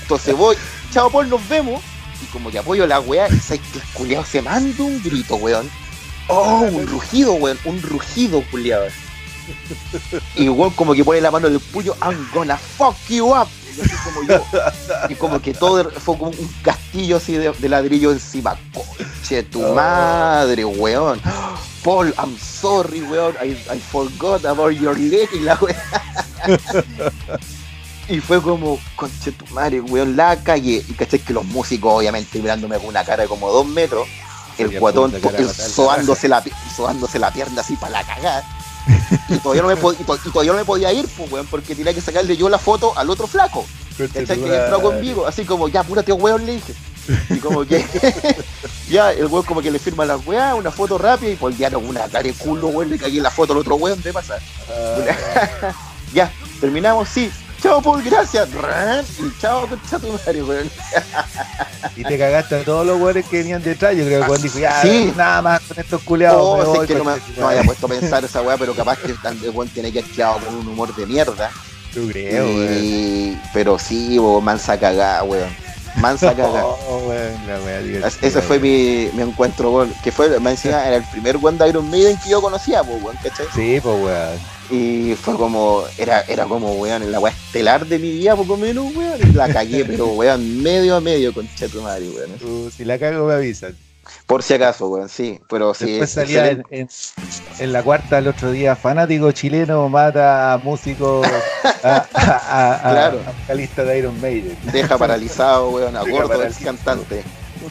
Entonces 0.02 0.36
voy, 0.36 0.56
chao 0.92 1.10
Paul, 1.10 1.28
nos 1.28 1.46
vemos. 1.48 1.82
Y 2.22 2.26
como 2.26 2.50
que 2.50 2.58
apoyo 2.58 2.86
la 2.86 3.00
wea, 3.00 3.28
y 3.28 3.60
culiado 3.92 4.24
se 4.24 4.40
manda 4.40 4.82
un 4.82 5.02
grito, 5.02 5.36
weón. 5.36 5.70
Oh, 6.28 6.60
un 6.60 6.86
rugido, 6.86 7.34
weón, 7.34 7.58
un 7.64 7.80
rugido, 7.82 8.42
culiado. 8.50 8.86
Y 10.34 10.48
weón 10.48 10.70
como 10.70 10.94
que 10.94 11.04
pone 11.04 11.20
la 11.20 11.30
mano 11.30 11.48
en 11.48 11.54
el 11.54 11.60
puño, 11.60 11.94
I'm 12.02 12.28
gonna 12.32 12.56
fuck 12.56 12.96
you 13.08 13.32
up 13.34 13.48
y 15.08 15.14
como 15.14 15.40
que 15.40 15.52
todo 15.52 15.90
fue 15.90 16.16
como 16.16 16.30
un 16.30 16.54
castillo 16.62 17.16
así 17.16 17.34
de, 17.34 17.68
ladrillo 17.68 18.12
encima. 18.12 18.56
Coche, 18.72 19.42
tu 19.44 19.64
oh. 19.64 19.74
madre, 19.74 20.64
weón. 20.64 21.20
Paul, 21.82 22.14
I'm 22.18 22.36
sorry, 22.38 23.02
weón. 23.02 23.34
I, 23.42 23.52
I 23.72 23.78
forgot 23.78 24.44
about 24.44 24.72
your 24.72 24.98
leg 24.98 25.28
y 25.32 25.40
la 25.40 25.56
weón. 25.56 25.76
y 28.08 28.20
fue 28.20 28.40
como, 28.42 28.78
conche 28.94 29.32
tu 29.32 29.46
madre, 29.54 29.80
weón, 29.80 30.16
la 30.16 30.36
calle. 30.42 30.84
Y 30.88 30.92
caché 30.94 31.18
que 31.18 31.32
los 31.32 31.44
músicos, 31.44 31.92
obviamente, 31.92 32.38
mirándome 32.38 32.76
con 32.78 32.86
una 32.86 33.04
cara 33.04 33.24
de 33.24 33.28
como 33.28 33.50
dos 33.50 33.66
metros. 33.66 34.06
El 34.58 34.78
guatón, 34.78 35.14
el, 35.14 35.50
soándose, 35.50 36.28
la, 36.28 36.42
soándose 36.74 37.18
la 37.18 37.30
pierna 37.30 37.60
así 37.60 37.76
para 37.76 38.00
la 38.00 38.06
cagada 38.06 38.56
y 39.28 39.38
todavía 39.38 39.62
no 39.62 39.68
me, 39.68 39.76
todavía 39.76 40.52
no 40.52 40.58
me 40.58 40.64
podía 40.64 40.92
ir, 40.92 41.06
pues, 41.16 41.30
weón, 41.30 41.46
porque 41.46 41.74
tenía 41.74 41.92
que 41.92 42.00
sacarle 42.00 42.36
yo 42.36 42.48
la 42.48 42.58
foto 42.58 42.96
al 42.96 43.10
otro 43.10 43.26
flaco. 43.26 43.66
¿Cachai? 43.98 44.38
Que 44.38 44.56
entró 44.56 44.82
conmigo, 44.82 45.26
así 45.26 45.44
como, 45.44 45.68
ya, 45.68 45.80
apúrate, 45.80 46.12
weón, 46.12 46.44
le 46.46 46.54
dije. 46.54 46.74
Y 47.30 47.38
como 47.38 47.64
que, 47.64 47.84
ya, 48.90 49.12
el 49.12 49.26
weón 49.26 49.44
como 49.44 49.62
que 49.62 49.70
le 49.70 49.78
firma 49.78 50.04
la 50.04 50.16
weá, 50.16 50.54
una 50.54 50.70
foto 50.70 50.98
rápida, 50.98 51.30
y 51.30 51.36
pues 51.36 51.56
ya 51.56 51.70
no, 51.70 51.78
una 51.78 52.02
cara 52.08 52.22
de 52.22 52.32
culo, 52.32 52.68
weón, 52.68 52.90
le 52.90 52.98
cagué 52.98 53.20
la 53.20 53.30
foto 53.30 53.52
al 53.52 53.60
otro 53.60 53.76
weón, 53.76 54.00
de 54.02 54.12
pasar. 54.12 54.40
Ah. 54.70 55.72
ya, 56.14 56.30
terminamos, 56.60 57.08
sí, 57.08 57.30
chao 57.62 57.82
Paul, 57.82 58.02
gracias. 58.02 58.48
Y 59.18 59.40
chao, 59.40 59.66
concha 59.66 59.98
tu 59.98 60.12
madre, 60.12 60.42
weón. 60.42 60.70
Y 61.96 62.04
te 62.04 62.18
cagaste 62.18 62.56
a 62.56 62.64
todos 62.64 62.86
los 62.86 63.00
weones 63.00 63.26
que 63.26 63.38
venían 63.38 63.62
detrás. 63.62 63.96
Yo 63.96 64.04
creo 64.04 64.20
que 64.20 64.26
Juan 64.26 64.42
dijo, 64.42 64.58
ya, 64.58 64.82
sí. 64.82 65.12
nada 65.16 65.42
más 65.42 65.62
con 65.62 65.78
estos 65.78 66.02
culeados. 66.02 66.66
No, 66.66 66.80
sé 66.80 66.86
que 66.86 66.94
no 66.94 67.04
me, 67.04 67.12
no 67.36 67.48
había 67.48 67.62
puesto 67.62 67.86
a 67.86 67.88
pensar 67.88 68.24
esa 68.24 68.42
weá, 68.42 68.56
pero 68.56 68.74
capaz 68.74 68.98
que 68.98 69.06
el 69.12 69.50
weón 69.50 69.68
tiene 69.68 69.92
que 69.92 70.00
haber 70.22 70.44
con 70.44 70.54
un 70.54 70.68
humor 70.68 70.94
de 70.94 71.06
mierda. 71.06 71.50
Yo 71.94 72.06
creo, 72.08 72.46
weón. 72.46 73.40
Pero 73.52 73.78
sí, 73.78 74.18
weón, 74.18 74.44
mansa 74.44 74.78
cagada, 74.80 75.22
weón. 75.22 75.48
Mansa 75.96 76.34
cagada. 76.34 76.64
Oh, 76.64 77.10
Ese 78.20 78.42
fue 78.42 78.58
mi, 78.58 79.08
mi 79.14 79.22
encuentro, 79.22 79.70
weón. 79.70 79.94
Que 80.02 80.12
fue, 80.12 80.38
me 80.40 80.50
decía, 80.50 80.86
era 80.86 80.96
el 80.96 81.04
primer 81.04 81.36
weón 81.38 81.56
de 81.58 81.68
Iron 81.68 81.90
Maiden 81.90 82.18
que 82.18 82.30
yo 82.30 82.40
conocía, 82.40 82.82
weón, 82.82 83.16
¿cachai? 83.22 83.46
Sí, 83.54 83.80
pues, 83.82 83.96
weón. 84.02 84.55
Y 84.70 85.14
fue 85.14 85.36
como, 85.36 85.84
era, 85.96 86.22
era 86.22 86.44
como, 86.44 86.72
weón, 86.74 87.02
en 87.02 87.12
la 87.12 87.20
weá 87.20 87.32
estelar 87.32 87.86
de 87.86 87.98
mi 87.98 88.10
vida, 88.10 88.34
poco 88.34 88.56
menos, 88.56 88.94
weón. 88.94 89.18
La 89.34 89.52
cagué, 89.52 89.84
pero 89.84 90.08
weón, 90.08 90.62
medio 90.62 90.96
a 90.96 91.00
medio 91.00 91.32
con 91.32 91.48
Mario, 91.82 92.10
weón. 92.12 92.30
Uh, 92.42 92.70
si 92.70 92.84
la 92.84 92.98
cago 92.98 93.26
me 93.28 93.34
avisan. 93.34 93.76
Por 94.26 94.42
si 94.42 94.54
acaso, 94.54 94.88
weón, 94.88 95.08
sí. 95.08 95.38
Pero 95.48 95.72
sí. 95.72 95.86
Después 95.86 96.10
salía 96.10 96.50
en, 96.50 96.88
en, 97.58 97.72
la 97.72 97.82
cuarta 97.82 98.18
el 98.18 98.28
otro 98.28 98.50
día, 98.50 98.74
fanático 98.74 99.30
chileno 99.32 99.88
mata 99.88 100.54
a 100.54 100.58
músico, 100.58 101.22
a, 101.84 102.06
a, 102.14 102.88
a, 102.88 102.92
claro. 102.92 103.20
vocalista 103.42 103.84
de 103.84 103.98
Iron 103.98 104.20
Maiden. 104.20 104.56
Deja 104.72 104.98
paralizado, 104.98 105.70
weón, 105.70 105.96
a 105.96 106.02
gordo 106.02 106.38
del 106.38 106.54
cantante. 106.54 107.22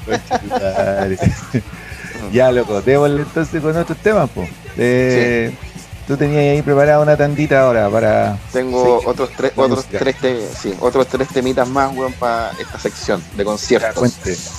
ya, 2.31 2.51
loco, 2.51 2.81
démosle 2.81 3.21
entonces 3.21 3.61
con 3.61 3.75
otros 3.75 3.97
temas, 3.99 4.29
pues. 4.33 4.49
sí. 4.75 5.57
Tú 6.07 6.15
tenías 6.17 6.41
ahí 6.41 6.61
preparada 6.61 6.99
una 6.99 7.17
tandita 7.17 7.61
ahora 7.61 7.89
para. 7.89 8.37
Tengo 8.53 9.01
otros 9.05 9.29
tres, 9.35 9.53
otros 9.55 9.85
tres, 9.85 10.15
sí, 10.59 10.73
otros 10.79 11.07
tres 11.07 11.27
temitas 11.29 11.67
más, 11.67 11.95
weón, 11.95 12.13
para 12.13 12.51
esta 12.59 12.79
sección 12.79 13.23
de 13.35 13.43
conciertos. 13.43 14.13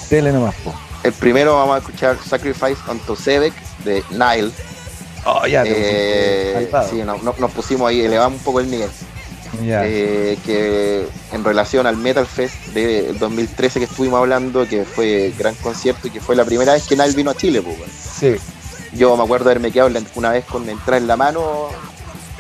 tele 0.09 0.33
nomás, 0.33 0.55
po. 0.57 0.75
El 1.05 1.13
primero 1.13 1.55
vamos 1.55 1.77
a 1.77 1.79
escuchar 1.79 2.17
Sacrifice 2.29 2.79
on 2.89 2.99
Tosebek 2.99 3.55
de 3.85 4.03
Nile. 4.11 4.51
Oh, 5.25 5.47
ya, 5.47 5.63
eh, 5.65 6.69
sí, 6.91 7.03
no, 7.05 7.17
nos 7.17 7.51
pusimos 7.53 7.89
ahí, 7.89 8.01
elevamos 8.01 8.39
un 8.39 8.45
poco 8.45 8.61
el 8.61 8.71
nivel. 8.71 8.91
Eh, 9.63 10.37
que 10.45 11.07
en 11.33 11.45
relación 11.45 11.87
al 11.87 11.97
Metal 11.97 12.27
Fest 12.27 12.57
del 12.75 13.19
2013 13.19 13.79
que 13.79 13.85
estuvimos 13.87 14.19
hablando, 14.19 14.67
que 14.67 14.85
fue 14.85 15.33
gran 15.39 15.55
concierto 15.57 16.09
y 16.09 16.11
que 16.11 16.21
fue 16.21 16.37
la 16.37 16.45
primera 16.45 16.73
vez 16.73 16.87
que 16.87 16.97
Nile 16.97 17.13
vino 17.13 17.31
a 17.31 17.35
Chile, 17.35 17.63
pues, 17.63 17.77
Sí. 18.19 18.37
Yo 18.97 19.17
me 19.17 19.25
acuerdo 19.25 19.47
de 19.47 19.53
haberme 19.53 19.71
quedado 19.71 19.91
una 20.15 20.31
vez 20.31 20.45
con 20.45 20.69
entrar 20.69 21.01
en 21.01 21.07
la 21.07 21.17
mano. 21.17 21.69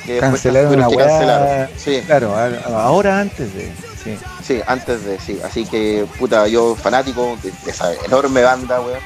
Que 0.04 0.18
cancelaron 0.18 0.74
una 0.74 0.88
que 0.88 0.96
cancelaron. 0.96 1.68
Sí. 1.76 2.02
Claro, 2.06 2.34
ahora 2.66 3.20
antes 3.20 3.54
de. 3.54 3.72
Sí. 4.02 4.16
sí, 4.44 4.60
antes 4.66 5.04
de, 5.04 5.18
sí. 5.18 5.40
Así 5.44 5.66
que, 5.66 6.06
puta, 6.18 6.46
yo 6.46 6.76
fanático 6.76 7.36
de, 7.42 7.52
esa 7.70 7.92
enorme 8.04 8.42
banda, 8.42 8.80
weón. 8.80 9.00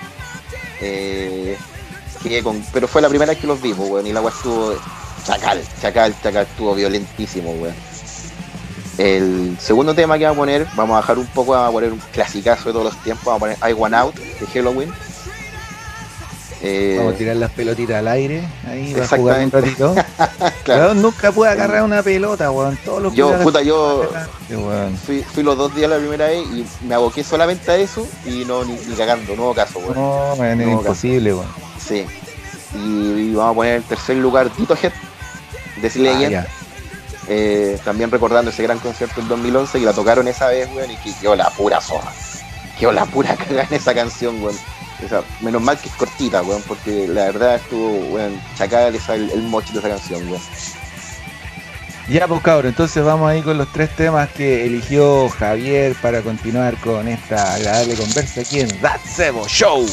Eh, 0.82 1.56
con, 2.42 2.62
pero 2.72 2.86
fue 2.86 3.00
la 3.00 3.08
primera 3.08 3.32
vez 3.32 3.40
que 3.40 3.46
los 3.46 3.60
vimos, 3.60 3.88
weón. 3.88 4.06
Y 4.06 4.12
la 4.12 4.20
weá 4.20 4.32
estuvo 4.34 4.74
chacal, 5.24 5.62
chacal, 5.80 6.14
chacal, 6.22 6.46
estuvo 6.46 6.74
violentísimo, 6.74 7.52
weón. 7.52 7.74
El 8.98 9.56
segundo 9.58 9.94
tema 9.94 10.18
que 10.18 10.24
vamos 10.24 10.36
a 10.36 10.40
poner, 10.40 10.66
vamos 10.76 10.94
a 10.94 11.00
bajar 11.00 11.18
un 11.18 11.26
poco, 11.28 11.52
vamos 11.52 11.70
a 11.70 11.72
poner 11.72 11.92
un 11.92 12.00
clasicazo 12.12 12.66
de 12.66 12.72
todos 12.72 12.84
los 12.84 13.02
tiempos, 13.02 13.24
vamos 13.24 13.38
a 13.38 13.56
poner 13.56 13.70
I 13.70 13.72
Want 13.72 13.94
Out 13.94 14.14
de 14.16 14.46
Halloween. 14.46 14.92
Eh, 16.62 16.96
Vamos 16.98 17.14
a 17.14 17.16
tirar 17.16 17.36
las 17.36 17.50
pelotitas 17.52 17.96
al 17.96 18.08
aire, 18.08 18.42
ahí 18.68 18.92
va 18.92 19.04
a 19.04 19.08
jugar 19.08 19.42
un 19.42 19.50
ratito. 19.50 19.94
claro. 20.64 20.94
nunca 20.94 21.32
pude 21.32 21.48
agarrar 21.48 21.82
una 21.82 22.02
pelota, 22.02 22.50
weón. 22.50 22.78
Todos 22.84 23.02
los 23.02 23.14
yo, 23.14 23.32
puta, 23.38 23.62
yo 23.62 24.10
fui, 25.06 25.22
fui, 25.22 25.42
los 25.42 25.56
dos 25.56 25.74
días 25.74 25.88
la 25.88 25.96
primera 25.96 26.26
vez 26.26 26.46
y 26.46 26.66
me 26.84 26.94
aboqué 26.94 27.24
solamente 27.24 27.70
a 27.70 27.76
eso 27.76 28.06
y 28.26 28.44
no 28.44 28.62
ni, 28.64 28.76
cagando, 28.94 29.34
nuevo 29.36 29.54
caso, 29.54 29.78
weón. 29.78 29.94
No, 29.94 30.36
man, 30.36 30.60
es 30.60 30.68
imposible, 30.68 31.32
weón. 31.32 31.48
Sí. 31.82 32.04
Y, 32.74 33.32
vamos 33.32 33.52
a 33.52 33.54
poner 33.54 33.76
en 33.76 33.82
tercer 33.84 34.16
lugar 34.16 34.50
Tito 34.50 34.76
Head 34.80 34.92
de 35.80 35.90
Slade 35.90 36.36
ah, 36.36 36.46
eh, 37.26 37.78
también 37.84 38.10
recordando 38.10 38.50
ese 38.50 38.62
gran 38.62 38.78
concierto 38.78 39.20
del 39.20 39.28
2011 39.28 39.78
que 39.78 39.84
la 39.86 39.94
tocaron 39.94 40.28
esa 40.28 40.48
vez, 40.48 40.68
weón, 40.74 40.90
y 40.90 40.96
que 40.96 41.14
quedó 41.14 41.34
la 41.34 41.48
pura 41.48 41.80
soja. 41.80 42.12
Quedó 42.78 42.92
la 42.92 43.06
pura 43.06 43.34
cagada 43.36 43.66
en 43.70 43.74
esa 43.74 43.94
canción, 43.94 44.42
weón 44.42 44.56
menos 45.40 45.62
mal 45.62 45.78
que 45.78 45.88
es 45.88 45.94
cortita, 45.94 46.42
weón, 46.42 46.62
porque 46.66 47.06
la 47.08 47.26
verdad 47.26 47.56
estuvo, 47.56 47.90
weón, 48.14 48.40
chacada 48.56 48.88
el, 48.88 49.30
el 49.30 49.42
mocho 49.42 49.72
de 49.72 49.78
esa 49.80 49.88
canción, 49.88 50.28
weón. 50.28 50.42
Ya, 52.08 52.26
pues 52.26 52.42
cabrón, 52.42 52.70
entonces 52.70 53.04
vamos 53.04 53.30
ahí 53.30 53.40
con 53.40 53.56
los 53.56 53.70
tres 53.72 53.94
temas 53.94 54.28
que 54.30 54.66
eligió 54.66 55.28
Javier 55.28 55.94
para 56.02 56.22
continuar 56.22 56.76
con 56.78 57.06
esta 57.06 57.54
agradable 57.54 57.94
conversa 57.94 58.40
aquí 58.40 58.60
en 58.60 58.80
That 58.80 59.00
Sebo 59.04 59.46
Show. 59.46 59.86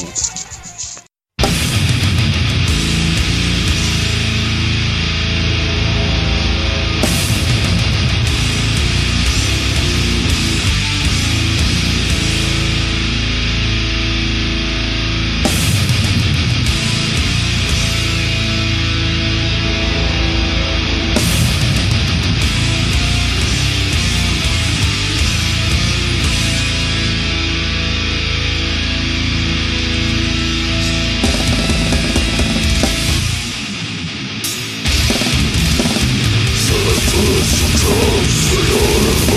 Júnior. 38.58 39.27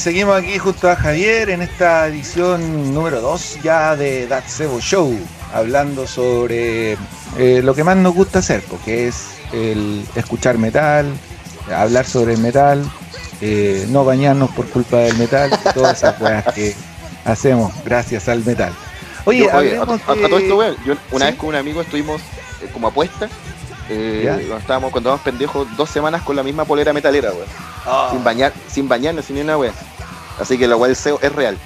Seguimos 0.00 0.34
aquí 0.34 0.56
junto 0.56 0.88
a 0.88 0.96
Javier 0.96 1.50
en 1.50 1.60
esta 1.60 2.06
edición 2.06 2.94
número 2.94 3.20
2 3.20 3.58
ya 3.62 3.94
de 3.96 4.26
That 4.28 4.44
Sebo 4.46 4.80
Show, 4.80 5.14
hablando 5.52 6.06
sobre 6.06 6.96
eh, 7.36 7.60
lo 7.62 7.74
que 7.74 7.84
más 7.84 7.98
nos 7.98 8.14
gusta 8.14 8.38
hacer, 8.38 8.62
porque 8.62 9.08
es 9.08 9.26
el 9.52 10.02
escuchar 10.14 10.56
metal, 10.56 11.12
hablar 11.76 12.06
sobre 12.06 12.32
el 12.32 12.38
metal, 12.38 12.82
eh, 13.42 13.86
no 13.90 14.06
bañarnos 14.06 14.48
por 14.52 14.70
culpa 14.70 14.96
del 14.96 15.18
metal, 15.18 15.50
todas 15.74 15.98
esas 15.98 16.14
cosas 16.14 16.44
que 16.54 16.74
hacemos 17.26 17.70
gracias 17.84 18.26
al 18.30 18.42
metal. 18.42 18.72
Oye, 19.26 19.50
a, 19.50 19.84
todo 19.84 20.38
esto, 20.38 20.76
yo 20.86 20.94
una 21.10 21.26
vez 21.26 21.34
con 21.34 21.50
un 21.50 21.56
amigo 21.56 21.82
estuvimos 21.82 22.22
eh, 22.62 22.70
como 22.72 22.88
apuesta, 22.88 23.28
cuando 23.86 24.56
estábamos, 24.56 24.92
cuando 24.92 25.18
pendejos, 25.18 25.76
dos 25.76 25.90
semanas 25.90 26.22
con 26.22 26.36
la 26.36 26.42
misma 26.42 26.64
polera 26.64 26.94
metalera, 26.94 27.32
weón. 27.32 27.48
Ah. 27.84 28.08
Sin 28.12 28.22
bañar, 28.22 28.52
sin 28.68 28.88
bañarnos, 28.88 29.24
sin 29.24 29.36
ni 29.36 29.42
una 29.42 29.58
weón. 29.58 29.74
Así 30.40 30.58
que 30.58 30.66
la 30.66 30.76
web 30.76 30.94
SEO 30.94 31.18
es 31.22 31.32
real. 31.32 31.56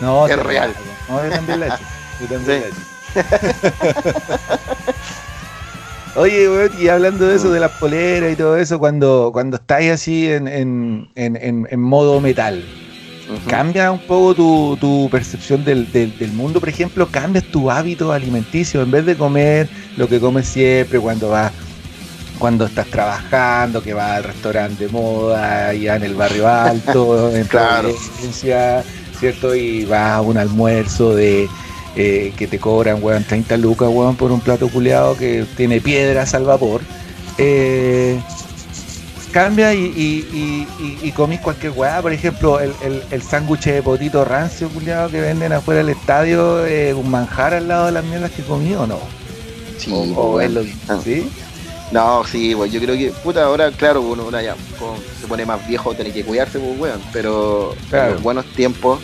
No, 0.00 0.26
es 0.26 0.38
real. 0.38 0.74
No, 1.08 1.22
yo 1.22 1.30
también 1.30 1.60
la 1.60 1.80
Yo 2.20 2.26
también 2.26 2.64
Oye, 6.16 6.48
weón, 6.48 6.72
y 6.78 6.88
hablando 6.88 7.28
de 7.28 7.36
eso, 7.36 7.50
de 7.50 7.60
las 7.60 7.72
poleras 7.72 8.32
y 8.32 8.36
todo 8.36 8.56
eso, 8.56 8.78
cuando, 8.78 9.30
cuando 9.32 9.58
estáis 9.58 9.92
así 9.92 10.30
en, 10.30 10.48
en, 10.48 11.10
en, 11.14 11.68
en 11.70 11.80
modo 11.80 12.22
metal, 12.22 12.64
¿cambia 13.48 13.92
un 13.92 14.00
poco 14.00 14.34
tu, 14.34 14.78
tu 14.80 15.10
percepción 15.10 15.62
del, 15.62 15.92
del, 15.92 16.16
del, 16.18 16.32
mundo? 16.32 16.58
Por 16.58 16.70
ejemplo, 16.70 17.06
¿cambias 17.06 17.44
tu 17.44 17.70
hábito 17.70 18.12
alimenticio? 18.12 18.80
En 18.80 18.90
vez 18.90 19.04
de 19.04 19.14
comer 19.14 19.68
lo 19.98 20.08
que 20.08 20.18
comes 20.18 20.46
siempre 20.46 20.98
cuando 20.98 21.28
vas 21.30 21.52
cuando 22.38 22.66
estás 22.66 22.86
trabajando, 22.86 23.82
que 23.82 23.94
vas 23.94 24.16
al 24.18 24.24
restaurante 24.24 24.86
de 24.86 24.92
moda, 24.92 25.72
ya 25.74 25.96
en 25.96 26.04
el 26.04 26.14
barrio 26.14 26.48
alto, 26.48 27.30
en 27.34 27.44
claro. 27.44 27.90
¿cierto? 29.18 29.54
Y 29.54 29.84
vas 29.84 30.12
a 30.12 30.20
un 30.20 30.36
almuerzo 30.36 31.14
de 31.14 31.48
eh, 31.96 32.32
que 32.36 32.46
te 32.46 32.58
cobran, 32.58 33.02
weón, 33.02 33.24
30 33.24 33.56
lucas, 33.56 33.88
weón, 33.90 34.16
por 34.16 34.30
un 34.30 34.40
plato 34.40 34.68
culeado 34.68 35.16
que 35.16 35.46
tiene 35.56 35.80
piedras 35.80 36.34
al 36.34 36.44
vapor. 36.44 36.82
Eh, 37.38 38.20
cambia 39.36 39.74
y, 39.74 39.84
y, 39.84 40.66
y, 41.02 41.12
comís 41.12 41.40
cualquier 41.40 41.72
weá, 41.72 42.00
por 42.00 42.10
ejemplo, 42.10 42.58
el, 42.58 42.72
el, 43.10 43.22
sándwich 43.22 43.64
de 43.64 43.82
potito 43.82 44.24
rancio, 44.24 44.70
culiado, 44.70 45.10
que 45.10 45.20
venden 45.20 45.52
afuera 45.52 45.82
del 45.82 45.90
estadio, 45.90 46.66
eh, 46.66 46.94
un 46.94 47.10
manjar 47.10 47.52
al 47.52 47.68
lado 47.68 47.86
de 47.86 47.92
las 47.92 48.04
mierdas 48.04 48.30
que 48.30 48.42
comí 48.42 48.72
o 48.74 48.86
no. 48.86 48.98
Sí, 49.76 49.92
o, 50.16 50.40
es 50.40 50.50
lo 50.50 50.62
¿sí? 51.04 51.30
No, 51.92 52.24
sí, 52.24 52.54
pues 52.56 52.72
yo 52.72 52.80
creo 52.80 52.96
que, 52.96 53.12
puta, 53.22 53.44
ahora, 53.44 53.70
claro, 53.70 54.00
uno, 54.02 54.28
ya 54.40 54.56
se 55.20 55.26
pone 55.26 55.46
más 55.46 55.66
viejo, 55.68 55.94
tiene 55.94 56.10
que 56.12 56.24
cuidarse, 56.24 56.58
pues, 56.58 56.78
weón, 56.78 57.00
pero 57.12 57.76
en 57.92 58.12
los 58.14 58.22
buenos 58.22 58.44
tiempos, 58.46 58.98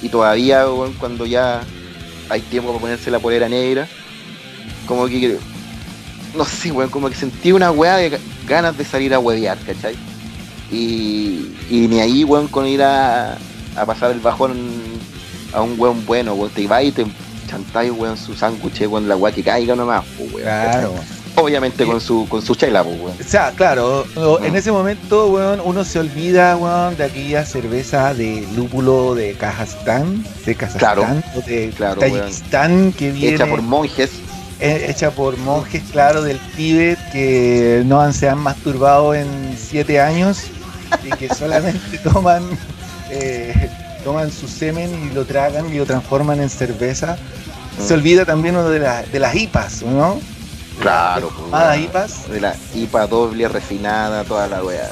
y 0.00 0.08
todavía, 0.08 0.66
weón, 0.66 0.94
cuando 0.94 1.26
ya 1.26 1.62
hay 2.30 2.40
tiempo 2.40 2.70
para 2.70 2.80
ponerse 2.80 3.10
la 3.10 3.18
polera 3.18 3.48
negra, 3.50 3.86
como 4.86 5.06
que, 5.08 5.36
no 6.34 6.44
sé, 6.46 6.72
weón, 6.72 6.88
como 6.88 7.10
que 7.10 7.16
sentí 7.16 7.52
una 7.52 7.70
weá 7.70 7.96
de 7.96 8.18
ganas 8.48 8.78
de 8.78 8.84
salir 8.84 9.12
a 9.12 9.18
huevear, 9.18 9.58
¿cachai? 9.66 9.94
Y, 10.70 11.54
y 11.68 11.86
ni 11.88 12.00
ahí, 12.00 12.24
weón, 12.24 12.48
con 12.48 12.66
ir 12.66 12.82
a, 12.82 13.36
a 13.76 13.86
pasar 13.86 14.10
el 14.10 14.20
bajón 14.20 14.56
a 15.52 15.60
un 15.60 15.78
weón 15.78 16.06
bueno, 16.06 16.32
weón, 16.32 16.50
te 16.50 16.62
ibas 16.62 16.82
y 16.82 16.92
te 16.92 17.04
chantáis, 17.46 17.92
weón, 17.92 18.16
su 18.16 18.34
sándwich, 18.34 18.80
weón, 18.88 19.06
la 19.06 19.16
weá 19.16 19.34
que 19.34 19.42
caiga 19.42 19.76
nomás, 19.76 20.02
pues, 20.16 20.32
weón. 20.32 20.44
Claro. 20.44 20.94
Obviamente 21.34 21.86
con 21.86 22.00
su 22.00 22.26
con 22.28 22.42
su 22.42 22.54
chela, 22.54 22.84
pues, 22.84 23.00
weón. 23.00 23.16
O 23.18 23.24
sea, 23.24 23.52
claro, 23.52 24.04
en 24.42 24.54
ese 24.54 24.70
momento, 24.70 25.28
weón, 25.28 25.60
uno 25.64 25.82
se 25.84 25.98
olvida, 25.98 26.56
weón, 26.56 26.96
de 26.96 27.04
aquella 27.04 27.46
cerveza 27.46 28.12
de 28.12 28.46
lúpulo 28.54 29.14
de 29.14 29.32
Kazajstán, 29.32 30.24
de 30.44 30.54
Kazajstán, 30.54 31.24
o 31.34 31.40
de 31.40 31.70
claro, 31.74 32.00
Tayikistán, 32.00 32.92
que 32.92 33.10
viene... 33.12 33.36
Hecha 33.36 33.46
por 33.46 33.62
monjes. 33.62 34.10
Eh, 34.60 34.86
hecha 34.90 35.10
por 35.10 35.38
monjes, 35.38 35.82
claro, 35.90 36.22
del 36.22 36.38
Tíbet, 36.54 36.98
que 37.12 37.82
no 37.86 38.12
se 38.12 38.28
han 38.28 38.38
masturbado 38.38 39.14
en 39.14 39.56
siete 39.56 40.00
años 40.00 40.42
y 41.02 41.10
que 41.16 41.28
solamente 41.34 41.98
toman... 41.98 42.44
Eh, 43.10 43.70
toman 44.04 44.32
su 44.32 44.48
semen 44.48 44.90
y 45.10 45.14
lo 45.14 45.24
tragan 45.24 45.72
y 45.72 45.78
lo 45.78 45.86
transforman 45.86 46.40
en 46.40 46.50
cerveza. 46.50 47.16
Se 47.78 47.94
mm. 47.94 47.96
olvida 47.96 48.24
también 48.24 48.56
uno 48.56 48.68
de, 48.68 48.80
de 48.80 49.18
las 49.18 49.34
IPAs, 49.34 49.82
¿no? 49.82 50.18
Claro, 50.80 51.30
pues, 51.50 51.80
IPAs. 51.80 52.30
De 52.30 52.40
la 52.40 52.56
IPA 52.74 53.06
doble 53.06 53.48
refinada, 53.48 54.24
toda 54.24 54.48
la 54.48 54.62
weá. 54.64 54.88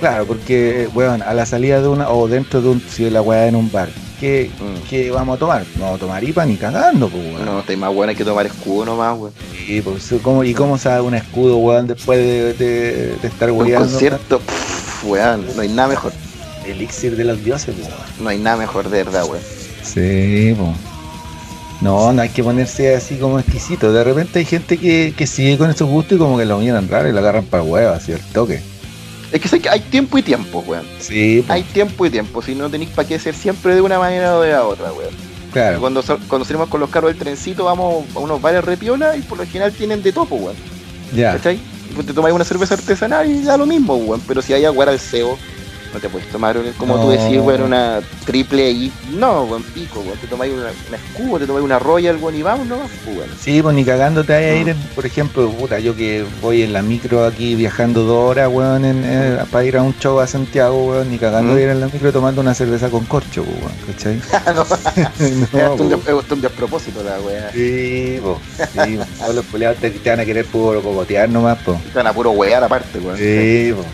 Claro, 0.00 0.26
porque, 0.26 0.88
weón, 0.94 1.22
a 1.22 1.32
la 1.34 1.46
salida 1.46 1.80
de 1.80 1.88
una, 1.88 2.10
o 2.10 2.28
dentro 2.28 2.60
de 2.60 2.68
un, 2.68 2.80
si 2.80 3.08
la 3.10 3.22
weá 3.22 3.46
en 3.46 3.56
un 3.56 3.70
bar, 3.70 3.88
¿qué, 4.20 4.50
mm. 4.58 4.88
¿qué, 4.88 5.10
vamos 5.10 5.36
a 5.36 5.38
tomar? 5.38 5.64
No 5.76 5.84
vamos 5.84 5.96
a 5.96 6.00
tomar 6.00 6.24
IPA 6.24 6.46
ni 6.46 6.56
cagando, 6.56 7.08
pues, 7.08 7.24
weón. 7.24 7.44
No, 7.44 7.60
está 7.60 7.76
más 7.76 7.94
buena 7.94 8.14
que 8.14 8.24
tomar 8.24 8.46
escudo 8.46 8.86
nomás, 8.86 9.18
weón. 9.18 9.32
Sí, 9.56 9.80
pues, 9.80 10.14
¿cómo, 10.22 10.44
¿y 10.44 10.52
cómo 10.52 10.78
sabe 10.78 11.02
un 11.02 11.14
escudo, 11.14 11.56
weón, 11.58 11.86
después 11.86 12.18
de, 12.18 12.54
de, 12.54 13.16
de 13.16 13.28
estar 13.28 13.50
weón? 13.50 13.72
Un 13.72 13.88
concierto, 13.88 14.40
weón, 15.04 15.46
no 15.54 15.62
hay 15.62 15.68
nada 15.68 15.88
mejor. 15.88 16.12
Elixir 16.66 17.16
de 17.16 17.24
los 17.24 17.42
dioses, 17.44 17.74
weón. 17.78 17.92
No 18.20 18.28
hay 18.28 18.38
nada 18.38 18.56
mejor 18.56 18.88
de 18.88 19.04
verdad, 19.04 19.24
weón. 19.24 19.42
Sí, 19.82 20.54
pues. 20.58 20.93
No, 21.84 22.14
no 22.14 22.22
hay 22.22 22.30
que 22.30 22.42
ponerse 22.42 22.94
así 22.94 23.16
como 23.16 23.38
exquisito. 23.38 23.92
De 23.92 24.02
repente 24.02 24.38
hay 24.38 24.46
gente 24.46 24.78
que, 24.78 25.26
sigue 25.26 25.58
con 25.58 25.68
esos 25.68 25.86
gustos 25.86 26.16
y 26.16 26.18
como 26.18 26.38
que 26.38 26.46
lo 26.46 26.56
miran 26.56 26.88
raro 26.88 27.10
y 27.10 27.12
lo 27.12 27.18
agarran 27.18 27.44
para 27.44 27.62
huevas, 27.62 28.02
así 28.02 28.12
el 28.12 28.20
toque. 28.32 28.62
Es 29.30 29.42
que 29.42 29.68
hay 29.68 29.80
tiempo 29.80 30.16
y 30.16 30.22
tiempo, 30.22 30.64
weón. 30.66 30.86
Sí. 30.98 31.44
Hay 31.46 31.62
tiempo 31.62 32.06
y 32.06 32.10
tiempo. 32.10 32.40
Si 32.40 32.54
no 32.54 32.70
tenéis 32.70 32.88
para 32.88 33.06
qué 33.06 33.18
ser 33.18 33.34
siempre 33.34 33.74
de 33.74 33.82
una 33.82 33.98
manera 33.98 34.38
o 34.38 34.40
de 34.40 34.52
la 34.52 34.64
otra, 34.64 34.94
weón. 34.94 35.12
Claro. 35.52 35.78
Cuando, 35.78 36.02
cuando 36.26 36.46
salimos 36.46 36.70
con 36.70 36.80
los 36.80 36.88
carros 36.88 37.10
del 37.10 37.18
trencito, 37.18 37.66
vamos 37.66 38.06
a 38.14 38.18
unos 38.18 38.40
bares 38.40 38.64
repiola 38.64 39.14
y 39.18 39.20
por 39.20 39.36
lo 39.36 39.44
general 39.44 39.70
tienen 39.72 40.02
de 40.02 40.10
topo, 40.10 40.36
weón. 40.36 40.56
Ya. 41.14 41.32
¿Cachai? 41.32 41.58
Pues 41.94 42.06
te 42.06 42.14
tomáis 42.14 42.34
una 42.34 42.44
cerveza 42.44 42.74
artesanal 42.74 43.30
y 43.30 43.42
da 43.42 43.58
lo 43.58 43.66
mismo, 43.66 43.96
weón. 43.96 44.22
Pero 44.26 44.40
si 44.40 44.54
hay 44.54 44.64
agua 44.64 44.86
al 44.86 44.98
cebo 44.98 45.38
no 45.94 46.00
te 46.00 46.08
puedes 46.08 46.28
tomar, 46.28 46.58
como 46.76 47.00
tú 47.00 47.10
decís, 47.10 47.38
weón, 47.40 47.62
una 47.62 48.00
triple 48.26 48.70
y 48.70 48.92
no, 49.12 49.46
buen 49.46 49.62
pico, 49.62 50.00
weón. 50.00 50.18
Te 50.18 50.26
tomáis 50.26 50.52
una, 50.52 50.72
una 50.88 50.96
escudo, 50.96 51.38
te 51.38 51.46
tomáis 51.46 51.64
una 51.64 51.78
Royal, 51.78 52.16
weón, 52.16 52.34
y 52.34 52.42
vamos, 52.42 52.66
¿no? 52.66 52.78
Pues, 53.04 53.28
sí, 53.40 53.62
pues 53.62 53.76
ni 53.76 53.84
cagándote 53.84 54.34
a 54.34 54.56
ir, 54.56 54.74
por 54.94 55.06
ejemplo, 55.06 55.48
puta, 55.50 55.78
yo 55.78 55.94
que 55.94 56.24
voy 56.42 56.62
en 56.62 56.72
la 56.72 56.82
micro 56.82 57.24
aquí 57.24 57.54
viajando 57.54 58.02
dos 58.02 58.30
horas, 58.30 58.50
weón, 58.52 58.84
en, 58.84 59.38
para 59.50 59.64
ir 59.64 59.76
a 59.76 59.82
un 59.82 59.96
show 59.98 60.18
a 60.18 60.26
Santiago, 60.26 60.84
weón, 60.84 61.10
ni 61.10 61.18
cagando 61.18 61.58
ir 61.58 61.68
en 61.68 61.80
la 61.80 61.86
micro 61.86 62.12
tomando 62.12 62.40
una 62.40 62.54
cerveza 62.54 62.90
con 62.90 63.04
corcho, 63.04 63.44
weón, 63.44 63.72
¿cachai? 63.86 64.20
no, 65.52 65.74
no, 65.76 66.20
es 66.20 66.30
un 66.30 66.40
despropósito 66.40 67.04
la 67.04 67.20
weón. 67.20 67.44
Sí, 67.52 68.20
pues, 68.20 68.68
sí, 68.72 68.98
los 69.32 69.44
poleados 69.46 69.78
te, 69.78 69.90
van 70.04 70.20
a 70.20 70.24
querer 70.24 70.44
puro 70.46 70.82
cogotear 70.82 71.28
nomás, 71.28 71.58
pues. 71.64 71.80
Te 71.84 71.92
van 71.94 72.08
a 72.08 72.12
puro 72.12 72.32
wear 72.32 72.64
aparte, 72.64 72.98
weón. 72.98 73.16
Sí, 73.16 73.72
pues. 73.72 73.86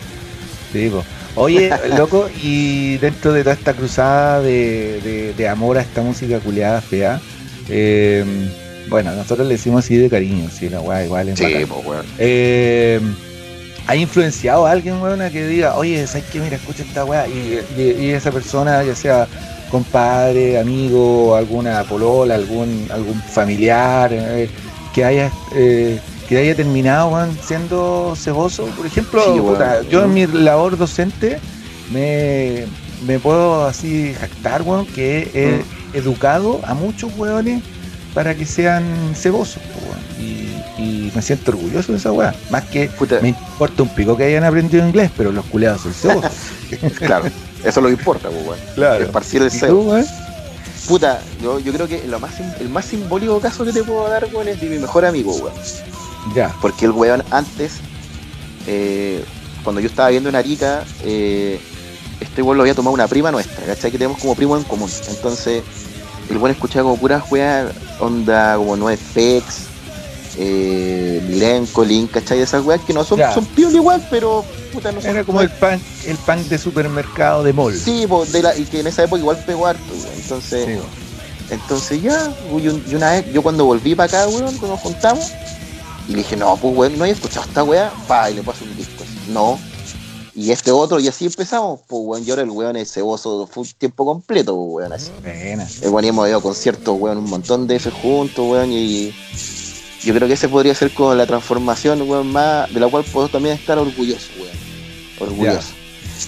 Sí, 0.72 0.88
pues. 0.88 1.19
Oye, 1.36 1.70
loco, 1.96 2.28
y 2.42 2.98
dentro 2.98 3.32
de 3.32 3.42
toda 3.42 3.54
esta 3.54 3.74
cruzada 3.74 4.40
de, 4.40 5.48
amor 5.50 5.78
a 5.78 5.82
esta 5.82 6.02
música 6.02 6.40
culiada 6.40 6.80
fea, 6.80 7.20
eh, 7.68 8.24
bueno, 8.88 9.12
nosotros 9.12 9.46
le 9.46 9.54
decimos 9.54 9.84
así 9.84 9.96
de 9.96 10.10
cariño, 10.10 10.48
sí, 10.50 10.68
la 10.68 10.80
weá 10.80 11.04
igual 11.04 11.28
es 11.28 11.38
Sí, 11.38 11.64
pues 11.68 11.86
weón. 11.86 12.06
Eh, 12.18 13.00
¿Ha 13.86 13.96
influenciado 13.96 14.66
a 14.66 14.72
alguien, 14.72 15.00
weón, 15.00 15.22
a 15.22 15.30
que 15.30 15.46
diga, 15.46 15.76
oye, 15.76 16.06
¿sabes 16.06 16.24
qué? 16.32 16.40
Mira, 16.40 16.56
escucha 16.56 16.82
esta 16.82 17.04
weá, 17.04 17.26
y, 17.28 18.10
esa 18.10 18.32
persona, 18.32 18.82
ya 18.82 18.94
sea 18.94 19.28
compadre, 19.70 20.58
amigo, 20.58 21.36
alguna 21.36 21.84
polola, 21.84 22.34
algún, 22.34 22.88
algún 22.90 23.22
familiar, 23.22 24.10
eh, 24.12 24.50
que 24.92 25.04
haya 25.04 25.30
que 26.30 26.38
haya 26.38 26.54
terminado 26.54 27.26
siendo 27.44 28.14
ceboso. 28.16 28.66
Por 28.76 28.86
ejemplo, 28.86 29.20
yo 29.90 30.04
en 30.04 30.14
mi 30.14 30.28
labor 30.28 30.78
docente 30.78 31.40
me, 31.90 32.68
puedo 33.18 33.66
así 33.66 34.14
jactar, 34.14 34.62
weón, 34.62 34.86
que 34.86 35.28
he 35.34 35.56
mm. 35.56 35.96
educado 35.96 36.60
a 36.62 36.74
muchos 36.74 37.10
weones 37.18 37.64
para 38.14 38.36
que 38.36 38.46
sean 38.46 38.84
cebosos, 39.16 39.60
y, 40.20 41.10
me 41.12 41.20
siento 41.20 41.50
orgulloso 41.50 41.90
de 41.90 41.98
esa 41.98 42.12
weá. 42.12 42.32
Más 42.50 42.62
que 42.66 42.88
me 43.20 43.30
importa 43.30 43.82
un 43.82 43.88
pico 43.88 44.16
que 44.16 44.22
hayan 44.22 44.44
aprendido 44.44 44.86
inglés, 44.86 45.10
pero 45.16 45.32
los 45.32 45.44
culeados 45.46 45.80
son 45.80 45.92
cebosos. 45.92 46.32
claro, 46.98 47.26
eso 47.26 47.68
es 47.68 47.76
lo 47.76 47.86
que 47.86 47.94
importa, 47.94 48.30
weón. 48.30 48.56
Claro. 48.76 49.04
Esparcir 49.04 49.42
el 49.42 49.50
cebo. 49.50 49.98
Puta, 50.86 51.20
yo, 51.42 51.58
yo 51.58 51.72
creo 51.72 51.88
que 51.88 52.06
lo 52.06 52.20
más, 52.20 52.34
el 52.60 52.68
más 52.68 52.84
simbólico 52.84 53.40
caso 53.40 53.64
que 53.64 53.72
te 53.72 53.82
puedo 53.82 54.08
dar, 54.08 54.26
weón, 54.32 54.46
es 54.46 54.60
de 54.60 54.68
mi 54.68 54.78
mejor 54.78 55.04
amigo, 55.04 55.34
weón. 55.34 55.52
Ya. 56.34 56.54
Porque 56.60 56.86
el 56.86 56.92
weón 56.92 57.22
antes, 57.30 57.80
eh, 58.66 59.24
cuando 59.64 59.80
yo 59.80 59.88
estaba 59.88 60.08
viendo 60.10 60.28
en 60.28 60.36
Arica, 60.36 60.84
eh, 61.02 61.60
este 62.20 62.42
weón 62.42 62.56
lo 62.56 62.62
había 62.62 62.74
tomado 62.74 62.94
una 62.94 63.08
prima 63.08 63.30
nuestra, 63.30 63.64
¿cachai? 63.64 63.90
Que 63.90 63.98
tenemos 63.98 64.18
como 64.18 64.34
primo 64.34 64.56
en 64.56 64.64
común. 64.64 64.90
Entonces, 65.08 65.62
el 66.28 66.36
weón 66.36 66.52
escuchaba 66.52 66.84
como 66.84 66.96
puras 66.96 67.24
weas, 67.30 67.72
onda 67.98 68.56
como 68.56 68.76
no 68.76 68.86
Pex, 69.14 69.70
eh, 70.38 71.22
Milenko, 71.28 71.84
Link, 71.84 72.12
¿cachai? 72.12 72.40
Esas 72.40 72.64
weas 72.64 72.80
que 72.82 72.92
no 72.92 73.04
son, 73.04 73.20
son 73.34 73.46
igual, 73.56 74.06
pero 74.10 74.44
puta, 74.72 74.92
no 74.92 75.00
Era 75.00 75.24
como 75.24 75.40
el 75.40 75.50
pan, 75.50 75.80
el 76.06 76.16
pan 76.18 76.46
de 76.48 76.58
supermercado 76.58 77.42
de 77.42 77.52
mall. 77.52 77.76
Sí, 77.76 78.06
de 78.32 78.42
la, 78.42 78.56
y 78.56 78.64
que 78.64 78.80
en 78.80 78.86
esa 78.86 79.04
época 79.04 79.20
igual 79.20 79.42
pegó 79.46 79.66
harto, 79.66 79.92
Entonces, 80.16 80.78
entonces 81.50 82.00
ya, 82.00 82.32
y 82.56 82.94
una 82.94 83.12
vez, 83.12 83.32
yo 83.32 83.42
cuando 83.42 83.64
volví 83.64 83.94
para 83.94 84.06
acá, 84.06 84.28
weón, 84.28 84.56
cuando 84.56 84.68
nos 84.68 84.80
juntamos, 84.80 85.32
y 86.10 86.12
le 86.12 86.18
dije, 86.18 86.36
no, 86.36 86.56
pues 86.56 86.76
weón, 86.76 86.98
no 86.98 87.04
he 87.04 87.10
escuchado 87.10 87.46
esta 87.46 87.62
wea, 87.62 87.92
pa, 88.08 88.28
y 88.28 88.34
le 88.34 88.42
paso 88.42 88.64
un 88.64 88.76
disco. 88.76 89.04
No, 89.28 89.60
y 90.34 90.50
este 90.50 90.72
otro, 90.72 90.98
y 90.98 91.06
así 91.06 91.26
empezamos, 91.26 91.80
pues 91.86 92.02
weón, 92.04 92.26
y 92.26 92.30
ahora 92.30 92.42
el 92.42 92.50
weón 92.50 92.74
es 92.76 92.92
ceboso 92.92 93.46
fue 93.46 93.62
un 93.62 93.68
tiempo 93.78 94.04
completo, 94.04 94.56
pues 94.56 94.88
weón, 94.88 94.92
así. 94.92 95.12
El 95.82 95.90
weón 95.90 96.04
hemos 96.04 96.28
ido 96.28 96.40
conciertos, 96.40 96.96
weón, 96.98 97.18
un 97.18 97.30
montón 97.30 97.68
de 97.68 97.74
veces 97.74 97.94
juntos, 97.94 98.44
weón, 98.44 98.72
y 98.72 99.14
yo 100.02 100.12
creo 100.12 100.26
que 100.26 100.34
ese 100.34 100.48
podría 100.48 100.74
ser 100.74 100.92
como 100.92 101.14
la 101.14 101.26
transformación, 101.26 102.02
weón, 102.02 102.32
más, 102.32 102.72
de 102.74 102.80
la 102.80 102.88
cual 102.88 103.04
puedo 103.04 103.28
también 103.28 103.54
estar 103.54 103.78
orgulloso, 103.78 104.26
weón. 104.36 105.30
Orgulloso. 105.30 105.74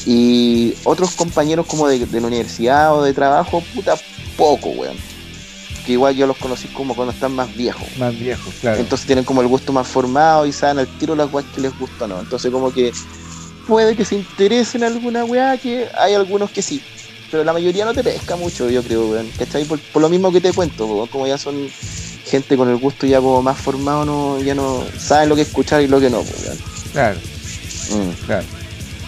Y 0.06 0.74
otros 0.84 1.10
compañeros 1.16 1.66
como 1.66 1.88
de, 1.88 2.06
de, 2.06 2.20
la 2.20 2.26
universidad 2.28 2.96
o 2.96 3.02
de 3.02 3.12
trabajo, 3.12 3.64
puta, 3.74 3.96
poco, 4.36 4.68
weón. 4.70 4.96
Que 5.84 5.92
igual 5.92 6.14
yo 6.14 6.26
los 6.26 6.36
conocí 6.36 6.68
como 6.68 6.94
cuando 6.94 7.12
están 7.12 7.34
más 7.34 7.54
viejos. 7.56 7.88
Más 7.98 8.18
viejos, 8.18 8.54
claro. 8.60 8.80
Entonces 8.80 9.06
tienen 9.06 9.24
como 9.24 9.42
el 9.42 9.48
gusto 9.48 9.72
más 9.72 9.88
formado 9.88 10.46
y 10.46 10.52
saben 10.52 10.78
al 10.78 10.86
tiro 10.98 11.14
las 11.14 11.32
weas 11.32 11.46
que 11.54 11.60
les 11.60 11.76
gusta 11.78 12.06
no. 12.06 12.20
Entonces 12.20 12.50
como 12.50 12.72
que 12.72 12.92
puede 13.66 13.96
que 13.96 14.04
se 14.04 14.16
interesen 14.16 14.82
en 14.82 14.92
alguna 14.92 15.24
weá, 15.24 15.56
que 15.56 15.88
hay 15.98 16.14
algunos 16.14 16.50
que 16.50 16.62
sí. 16.62 16.82
Pero 17.30 17.44
la 17.44 17.52
mayoría 17.52 17.84
no 17.84 17.94
te 17.94 18.04
pesca 18.04 18.36
mucho, 18.36 18.68
yo 18.68 18.82
creo, 18.82 19.06
weón. 19.06 19.28
¿Cachai? 19.38 19.64
Por, 19.64 19.80
por 19.80 20.02
lo 20.02 20.08
mismo 20.08 20.30
que 20.30 20.40
te 20.40 20.52
cuento, 20.52 20.86
weón. 20.86 21.08
Como 21.08 21.26
ya 21.26 21.38
son 21.38 21.68
gente 22.26 22.56
con 22.56 22.68
el 22.68 22.76
gusto 22.76 23.06
ya 23.06 23.20
como 23.20 23.42
más 23.42 23.58
formado, 23.58 24.04
no, 24.04 24.40
ya 24.40 24.54
no 24.54 24.84
saben 24.98 25.28
lo 25.28 25.34
que 25.34 25.42
escuchar 25.42 25.82
y 25.82 25.88
lo 25.88 25.98
que 25.98 26.10
no, 26.10 26.18
weón. 26.18 26.58
Claro. 26.92 27.18
Mm. 27.90 28.26
Claro. 28.26 28.61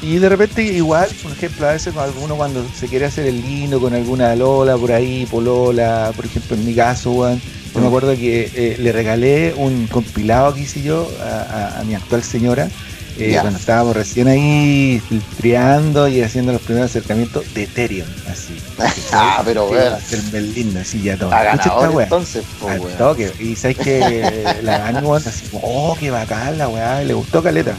Y 0.04 0.18
de 0.18 0.28
repente 0.28 0.62
igual, 0.62 1.08
por 1.22 1.32
ejemplo, 1.32 1.66
a 1.66 1.72
veces 1.72 1.96
alguno 1.96 2.36
cuando 2.36 2.64
se 2.78 2.88
quiere 2.88 3.06
hacer 3.06 3.26
el 3.26 3.40
lindo 3.40 3.80
con 3.80 3.94
alguna 3.94 4.36
Lola 4.36 4.76
por 4.76 4.92
ahí, 4.92 5.26
Polola, 5.30 6.12
por 6.14 6.26
ejemplo 6.26 6.56
en 6.56 6.66
mi 6.66 6.74
caso, 6.74 7.12
weón, 7.12 7.40
yo 7.72 7.80
me 7.80 7.86
mm. 7.86 7.88
acuerdo 7.88 8.14
que 8.14 8.50
eh, 8.54 8.76
le 8.78 8.92
regalé 8.92 9.54
un 9.56 9.86
compilado 9.86 10.54
que 10.54 10.60
hice 10.60 10.82
yo 10.82 11.10
a 11.22 11.82
mi 11.86 11.94
actual 11.94 12.22
señora, 12.22 12.68
eh, 13.16 13.38
cuando 13.40 13.58
estábamos 13.60 13.94
recién 13.94 14.26
ahí 14.26 15.00
filtreando 15.08 16.08
y 16.08 16.20
haciendo 16.20 16.52
los 16.52 16.60
primeros 16.62 16.90
acercamientos 16.90 17.44
de 17.54 17.62
Ethereum, 17.62 18.08
así. 18.28 18.60
ah, 19.12 19.40
pero 19.44 19.68
bueno. 19.68 19.96
El 20.10 20.20
Berlín, 20.32 20.76
así 20.76 21.00
ya 21.00 21.16
todo. 21.16 21.30
entonces, 22.00 22.44
pues. 22.60 23.40
Y 23.40 23.54
sabes 23.54 23.78
que 23.78 24.60
la 24.62 24.78
ganó 24.78 25.14
así, 25.14 25.46
oh, 25.52 25.96
qué 25.98 26.10
bacán 26.10 26.58
la 26.58 26.68
weá, 26.68 27.02
le 27.02 27.14
gustó 27.14 27.42
caleta. 27.42 27.76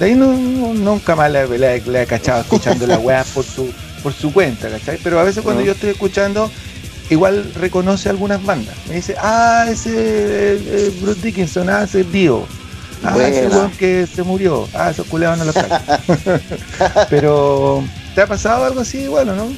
De 0.00 0.06
ahí 0.06 0.14
no, 0.14 0.32
nunca 0.32 1.14
más 1.14 1.30
la, 1.30 1.44
he 1.44 2.06
cachado 2.06 2.40
escuchando 2.40 2.86
la 2.86 2.98
weá 2.98 3.22
por 3.22 3.44
su, 3.44 3.70
por 4.02 4.14
su 4.14 4.32
cuenta, 4.32 4.70
¿cachai? 4.70 4.98
Pero 5.04 5.20
a 5.20 5.24
veces 5.24 5.44
cuando 5.44 5.62
yo 5.62 5.72
estoy 5.72 5.90
escuchando, 5.90 6.50
igual 7.10 7.52
reconoce 7.54 8.08
algunas 8.08 8.42
bandas. 8.42 8.74
Me 8.88 8.94
dice, 8.94 9.14
ah, 9.20 9.66
ese 9.68 9.90
eh, 9.90 10.62
eh, 10.66 10.98
Bruce 11.02 11.20
Dickinson, 11.20 11.68
ah, 11.68 11.82
ese 11.82 12.02
Dio 12.04 12.46
Ah, 13.02 13.16
ese 13.18 13.48
weón 13.48 13.70
que 13.72 14.06
se 14.06 14.22
murió. 14.22 14.68
Ah, 14.74 14.90
esos 14.90 15.06
culeados 15.06 15.38
no 15.38 15.44
los 15.44 15.54
Pero, 17.10 17.84
¿te 18.14 18.22
ha 18.22 18.26
pasado 18.26 18.64
algo 18.64 18.80
así 18.80 19.00
igual 19.00 19.28
o 19.30 19.36
no? 19.36 19.48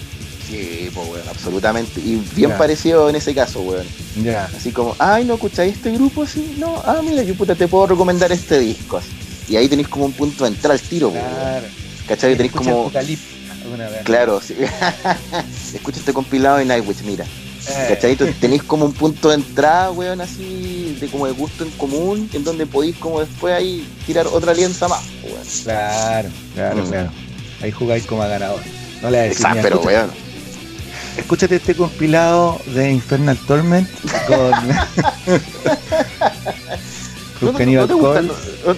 Sí, 0.48 0.90
pues 0.93 1.09
weón, 1.09 1.28
absolutamente. 1.28 2.01
Y 2.01 2.23
bien 2.35 2.52
parecido 2.59 3.09
en 3.09 3.16
ese 3.16 3.35
caso, 3.35 3.60
weón. 3.60 3.86
Ya. 4.23 4.51
Así 4.56 4.70
como, 4.70 4.94
ay, 4.98 5.24
¿no 5.24 5.35
escucháis 5.35 5.74
este 5.74 5.93
grupo 5.93 6.23
así? 6.23 6.56
No, 6.59 6.82
ah, 6.85 7.01
mira, 7.02 7.23
yo 7.23 7.35
puta 7.35 7.55
te 7.55 7.69
puedo 7.69 7.86
recomendar 7.86 8.31
este 8.32 8.59
disco. 8.59 9.01
Y 9.53 9.57
ahí 9.59 9.69
tenéis 9.69 9.89
como 9.89 10.07
un 10.07 10.12
punto 10.12 10.45
de 10.45 10.51
entrar 10.51 10.73
al 10.73 10.81
tiro, 10.81 11.11
claro. 11.11 11.66
¿Cachai? 12.09 12.35
Tenéis 12.37 12.55
como. 12.55 12.91
Claro, 14.03 14.41
sí. 14.41 14.57
Escucha 15.74 15.99
este 15.99 16.15
compilado 16.15 16.57
de 16.57 16.65
Nightwish, 16.65 17.03
mira. 17.03 17.27
Eh. 17.69 17.87
¿Cachai? 17.91 18.16
tenéis 18.16 18.62
como 18.62 18.87
un 18.87 18.95
punto 18.95 19.29
de 19.29 19.35
entrada, 19.35 19.91
weón, 19.91 20.23
así, 20.23 20.97
de 20.99 21.07
como 21.09 21.27
de 21.27 21.35
gusto 21.35 21.65
en 21.65 21.70
común, 21.73 22.31
en 22.33 22.45
donde 22.45 22.65
podéis 22.65 22.97
como 22.97 23.20
después 23.20 23.55
ahí 23.55 23.87
tirar 24.07 24.27
otra 24.27 24.53
alianza 24.53 24.89
más, 24.89 25.03
weón. 25.23 25.43
Claro, 25.65 26.31
claro, 26.55 26.83
mm. 26.83 26.89
claro. 26.89 27.11
Ahí 27.61 27.73
jugáis 27.73 28.07
como 28.07 28.23
a 28.23 28.29
ganador. 28.29 28.61
No 29.03 29.11
le 29.11 29.27
Exacto, 29.27 29.61
pero 29.61 29.83
weón. 29.83 30.11
Escúchate 31.19 31.57
este 31.57 31.74
compilado 31.74 32.59
de 32.74 32.91
Infernal 32.91 33.37
Torment 33.47 33.87
con. 34.27 34.55
¿No, 37.43 37.51
no, 37.51 37.86
te 37.86 37.94
gusta, 37.94 38.23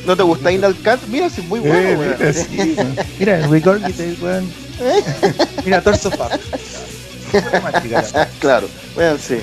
no, 0.06 0.16
te 0.16 0.22
gusta 0.22 0.50
Inal 0.50 0.80
Cat? 0.80 1.00
Mira, 1.08 1.28
si 1.28 1.42
es 1.42 1.46
muy 1.46 1.60
bueno, 1.60 1.76
eh, 1.76 1.96
weón. 1.96 2.16
Mira, 2.18 2.32
sí, 2.32 3.06
mira 3.18 3.38
el 3.38 4.16
weón. 4.22 4.52
mira, 5.64 5.82
Torso 5.82 6.10
Fab. 6.10 6.40
claro, 8.40 8.68
bueno, 8.94 9.18
sí. 9.18 9.36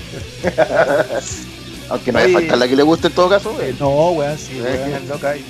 Aunque 1.89 2.11
no 2.11 2.19
hay 2.19 2.33
falta 2.33 2.55
la 2.55 2.67
que 2.67 2.75
le 2.75 2.83
guste 2.83 3.07
en 3.07 3.13
todo 3.13 3.29
caso. 3.29 3.55
Eh, 3.61 3.75
no, 3.79 4.11
weón, 4.11 4.37
sí, 4.39 4.59
weón, 4.59 4.93
es 4.95 5.07
loca 5.07 5.35
y 5.37 5.45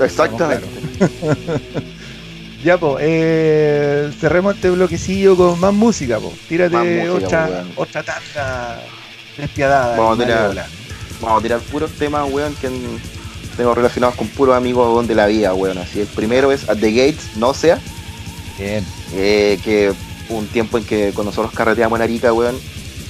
Exactamente. 0.00 0.66
ya, 2.64 2.78
pues, 2.78 3.04
eh, 3.06 4.10
cerremos 4.18 4.54
este 4.54 4.70
bloquecillo 4.70 5.36
con 5.36 5.60
más 5.60 5.74
música, 5.74 6.18
pues. 6.20 6.34
Tírate 6.48 7.10
otra, 7.10 7.64
otra 7.76 8.02
tanda 8.02 8.80
despiadada. 9.36 9.96
Vamos 9.96 10.18
a 10.18 10.24
tirar, 10.24 10.66
vamos 11.20 11.40
a 11.40 11.42
tirar 11.42 11.60
puros 11.60 11.90
temas, 11.92 12.30
weón, 12.30 12.54
que 12.56 12.70
tengo 13.56 13.74
relacionados 13.74 14.14
con 14.14 14.28
puros 14.28 14.56
amigos 14.56 15.06
de 15.06 15.14
la 15.14 15.26
vida, 15.26 15.54
weón. 15.54 15.78
Así, 15.78 16.00
el 16.00 16.06
primero 16.06 16.52
es 16.52 16.68
At 16.68 16.78
the 16.78 16.92
Gates, 16.92 17.36
no 17.36 17.54
sea. 17.54 17.80
Bien. 18.58 18.84
Eh, 19.14 19.58
que 19.64 19.92
un 20.28 20.46
tiempo 20.46 20.78
en 20.78 20.84
que 20.84 21.12
cuando 21.14 21.30
nosotros 21.30 21.52
carreteamos 21.54 21.98
en 21.98 22.02
Arica, 22.02 22.32
weón, 22.32 22.56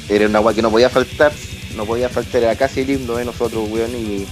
era 0.09 0.27
una 0.27 0.39
agua 0.39 0.55
que 0.55 0.63
no 0.63 0.71
podía 0.71 0.89
faltar, 0.89 1.33
no 1.77 1.85
podía 1.85 2.09
faltar, 2.09 2.43
era 2.43 2.57
casi 2.57 2.81
el 2.81 2.91
himno 2.91 3.17
de 3.17 3.25
nosotros, 3.25 3.69
weón, 3.69 3.91
y 3.91 4.27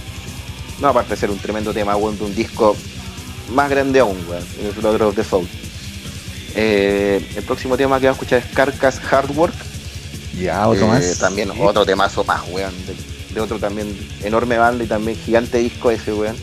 no, 0.79 0.87
aparte 0.87 1.11
de 1.11 1.17
ser 1.17 1.29
un 1.29 1.37
tremendo 1.37 1.73
tema, 1.73 1.95
weón, 1.95 2.17
de 2.17 2.25
un 2.25 2.35
disco 2.35 2.75
más 3.53 3.69
grande 3.69 3.99
aún, 3.99 4.17
weón, 4.27 4.43
el 4.63 4.71
Brother 4.71 5.03
of 5.03 5.15
the 5.15 5.23
Soul. 5.23 5.47
Eh, 6.55 7.23
el 7.35 7.43
próximo 7.43 7.77
tema 7.77 7.99
que 7.99 8.07
vamos 8.07 8.19
a 8.19 8.23
escuchar 8.23 8.39
es 8.39 8.55
Carcass 8.55 8.99
Hard 9.11 9.29
Work. 9.35 9.53
Ya, 10.39 10.67
otro 10.67 10.85
eh, 10.85 10.89
más. 10.89 11.17
También 11.19 11.51
otro 11.51 11.85
temazo 11.85 12.23
más, 12.23 12.41
weón, 12.49 12.73
de, 12.87 12.95
otro 13.39 13.59
también 13.59 13.95
enorme 14.23 14.57
banda 14.57 14.83
y 14.83 14.87
también 14.87 15.17
gigante 15.17 15.57
disco 15.57 15.91
ese, 15.91 16.13
weón. 16.13 16.35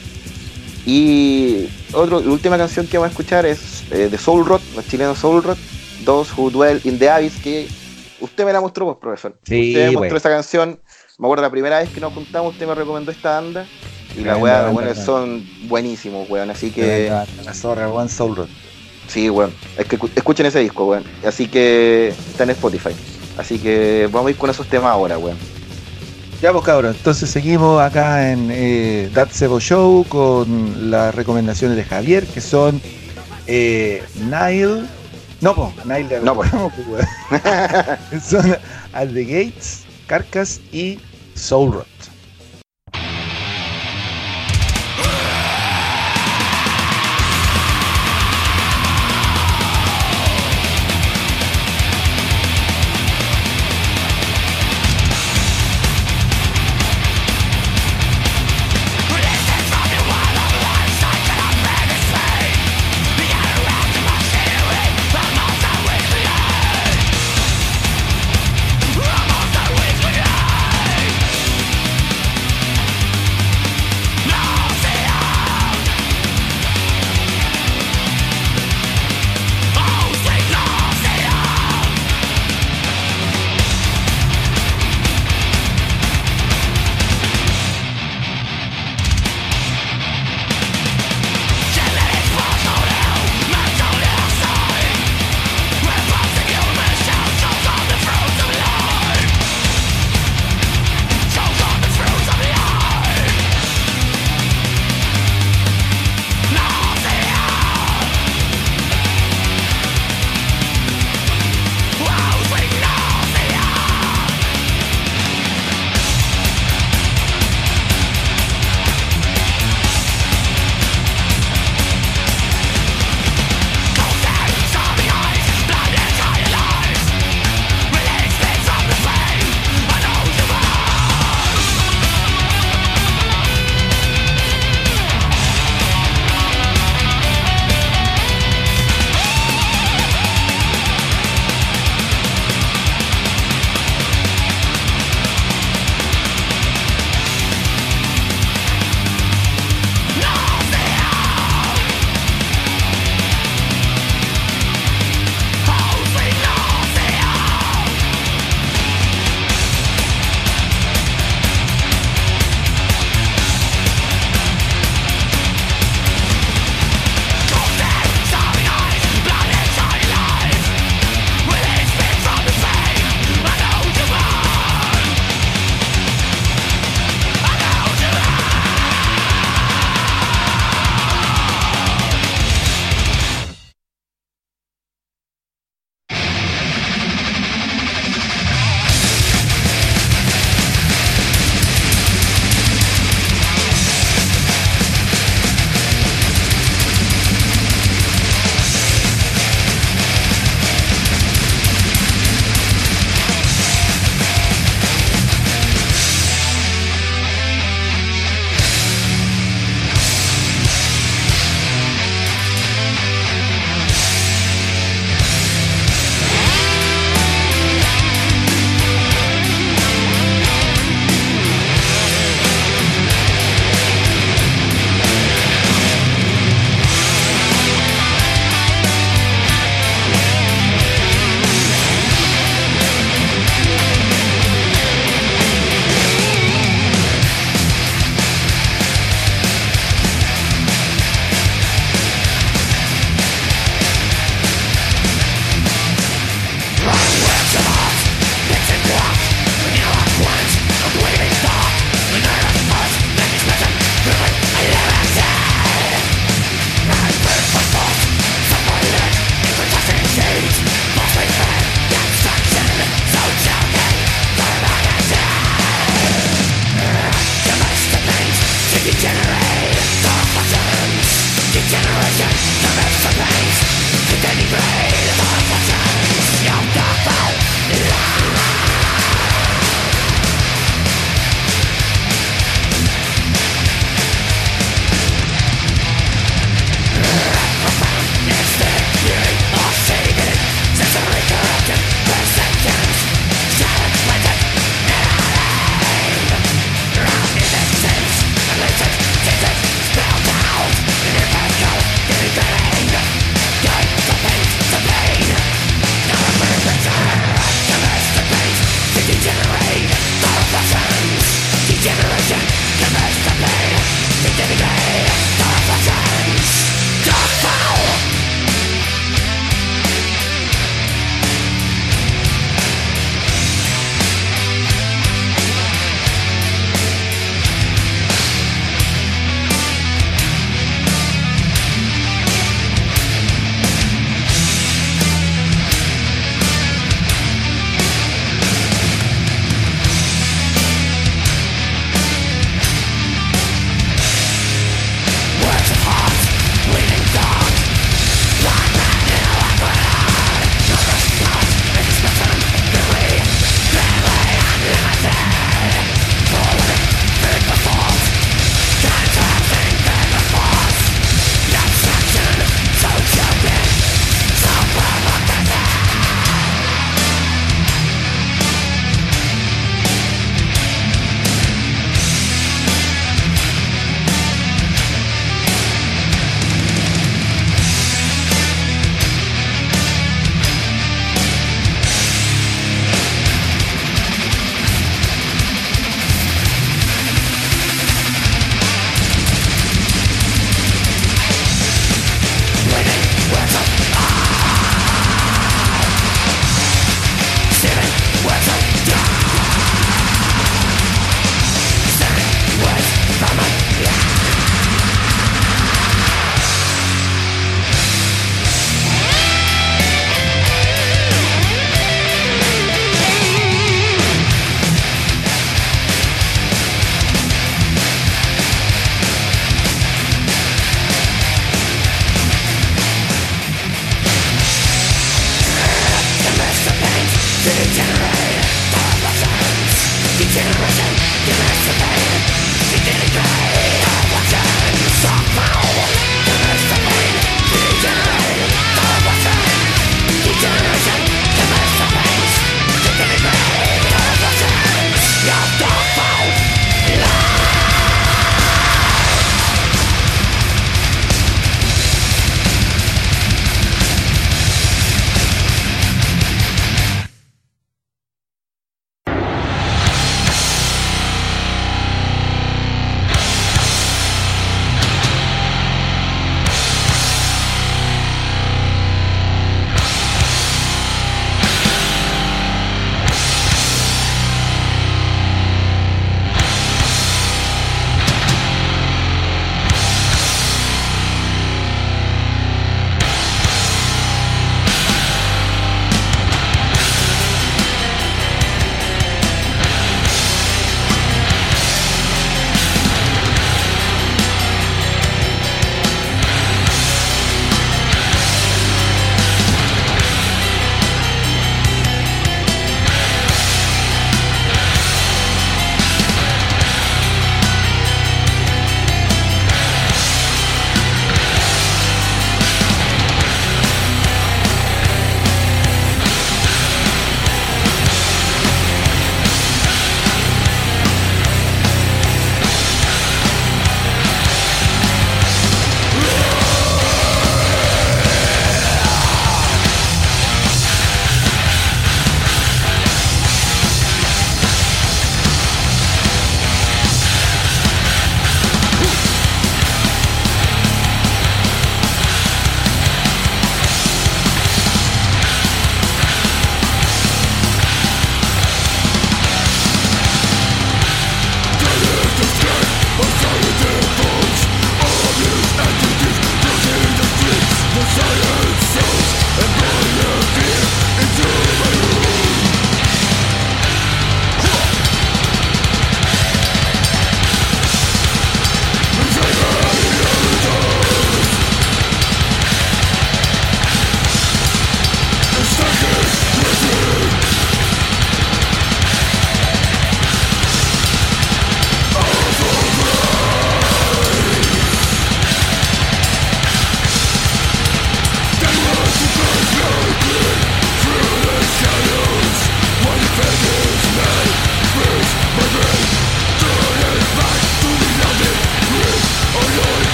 Y 0.87 1.69
otro, 1.93 2.21
la 2.21 2.31
última 2.31 2.59
canción 2.59 2.87
que 2.87 2.99
vamos 2.99 3.09
a 3.09 3.13
escuchar 3.13 3.47
es 3.47 3.85
eh, 3.91 4.09
de 4.11 4.19
Soul 4.19 4.45
Rot, 4.45 4.61
los 4.75 4.87
chilenos 4.87 5.19
Soul 5.19 5.43
Rot, 5.43 5.59
Those 6.05 6.33
Who 6.37 6.51
Dwell 6.51 6.81
in 6.85 6.99
the 6.99 7.09
Abyss, 7.09 7.37
que 7.43 7.67
usted 8.21 8.45
me 8.45 8.53
la 8.53 8.61
mostró, 8.61 8.85
pues, 8.87 8.99
profesor. 8.99 9.39
Sí, 9.45 9.71
usted 9.71 9.87
me 9.89 9.97
mostró 9.97 10.17
esa 10.19 10.29
canción. 10.29 10.79
Me 11.19 11.27
acuerdo 11.27 11.43
la 11.43 11.51
primera 11.51 11.79
vez 11.79 11.89
que 11.91 12.01
nos 12.01 12.13
juntamos, 12.13 12.53
usted 12.53 12.67
me 12.67 12.75
recomendó 12.75 13.13
esta 13.13 13.41
banda. 13.41 13.67
Y 14.17 14.23
weas, 14.23 14.73
bueno, 14.73 14.95
son 14.95 15.45
buenísimos, 15.69 16.29
weón. 16.29 16.51
Así 16.51 16.71
que. 16.71 17.11
La 17.45 17.55
zorra, 17.55 17.89
One 17.89 18.09
Soul 18.09 18.37
Road. 18.37 18.49
Sí, 19.09 19.31
weón. 19.31 19.53
Es 19.79 19.87
que 19.87 19.99
escuchen 20.15 20.47
ese 20.47 20.61
disco, 20.61 20.87
weón. 20.87 21.05
Así 21.25 21.49
que 21.49 22.09
está 22.09 22.45
en 22.45 22.51
Spotify. 22.51 22.91
Así 23.39 23.59
que 23.59 24.09
vamos 24.13 24.29
a 24.29 24.31
ir 24.31 24.37
con 24.37 24.51
esos 24.51 24.67
temas 24.69 24.93
ahora, 24.93 25.19
weón. 25.19 25.37
Ya 26.45 26.53
pues 26.53 26.67
cabrón, 26.67 26.95
entonces 26.95 27.31
seguimos 27.31 27.81
acá 27.81 28.31
en 28.31 28.51
eh, 28.53 29.11
That 29.15 29.31
Sebo 29.31 29.59
Show 29.61 30.05
con 30.11 30.91
las 30.91 31.15
recomendaciones 31.15 31.75
de 31.75 31.85
Javier, 31.85 32.27
que 32.27 32.43
son 32.43 32.83
eh, 33.47 34.05
Nile, 34.17 34.83
no, 35.41 35.55
po, 35.55 35.73
Nile 35.87 36.21
no, 36.21 36.35
pues. 36.35 36.51
Son 38.23 38.55
At 38.93 39.09
the 39.15 39.25
Gates, 39.25 39.85
Carcass 40.07 40.61
y 40.71 40.99
Soul 41.35 41.73
Rot. 41.73 41.94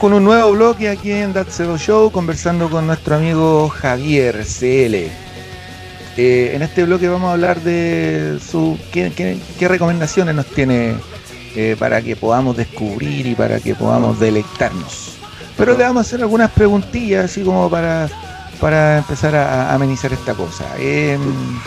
Con 0.00 0.12
un 0.12 0.22
nuevo 0.22 0.52
bloque 0.52 0.88
aquí 0.88 1.10
en 1.10 1.32
That 1.32 1.48
Show, 1.76 2.12
conversando 2.12 2.70
con 2.70 2.86
nuestro 2.86 3.16
amigo 3.16 3.68
Javier 3.68 4.44
CL. 4.44 4.94
Eh, 6.16 6.52
en 6.54 6.62
este 6.62 6.84
bloque 6.84 7.08
vamos 7.08 7.30
a 7.30 7.32
hablar 7.32 7.60
de 7.62 8.38
su 8.40 8.78
qué, 8.92 9.40
recomendaciones 9.60 10.36
nos 10.36 10.46
tiene 10.46 10.94
eh, 11.56 11.74
para 11.76 12.00
que 12.00 12.14
podamos 12.14 12.56
descubrir 12.56 13.26
y 13.26 13.34
para 13.34 13.58
que 13.58 13.74
podamos 13.74 14.20
deleitarnos. 14.20 15.16
Pero 15.56 15.76
le 15.76 15.82
vamos 15.82 16.06
a 16.06 16.06
hacer 16.06 16.20
algunas 16.20 16.52
preguntillas 16.52 17.24
así 17.24 17.42
como 17.42 17.68
para, 17.68 18.08
para 18.60 18.98
empezar 18.98 19.34
a, 19.34 19.74
amenizar 19.74 20.12
esta 20.12 20.34
cosa. 20.34 20.64
Em, 20.78 21.20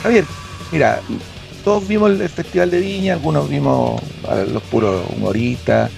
Javier, 0.03 0.24
mira, 0.72 1.02
todos 1.66 1.86
vimos 1.86 2.12
el 2.12 2.30
Festival 2.30 2.72
de 2.72 2.80
Viña, 2.80 3.14
algunos 3.16 3.49
vimos 3.49 4.02
los 4.53 4.64
puros 4.64 5.03
humoristas 5.18 5.91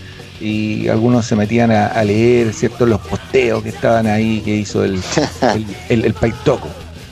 y 0.43 0.87
algunos 0.89 1.25
se 1.25 1.35
metían 1.35 1.71
a, 1.71 2.03
leer 2.03 2.53
ciertos 2.53 2.87
los 2.89 2.99
posteos 2.99 3.63
que 3.63 3.69
estaban 3.69 4.07
ahí 4.07 4.41
que 4.41 4.55
hizo 4.55 4.83
el, 4.83 4.99
el, 5.89 6.05
el 6.05 6.13
Paitoco. 6.13 6.67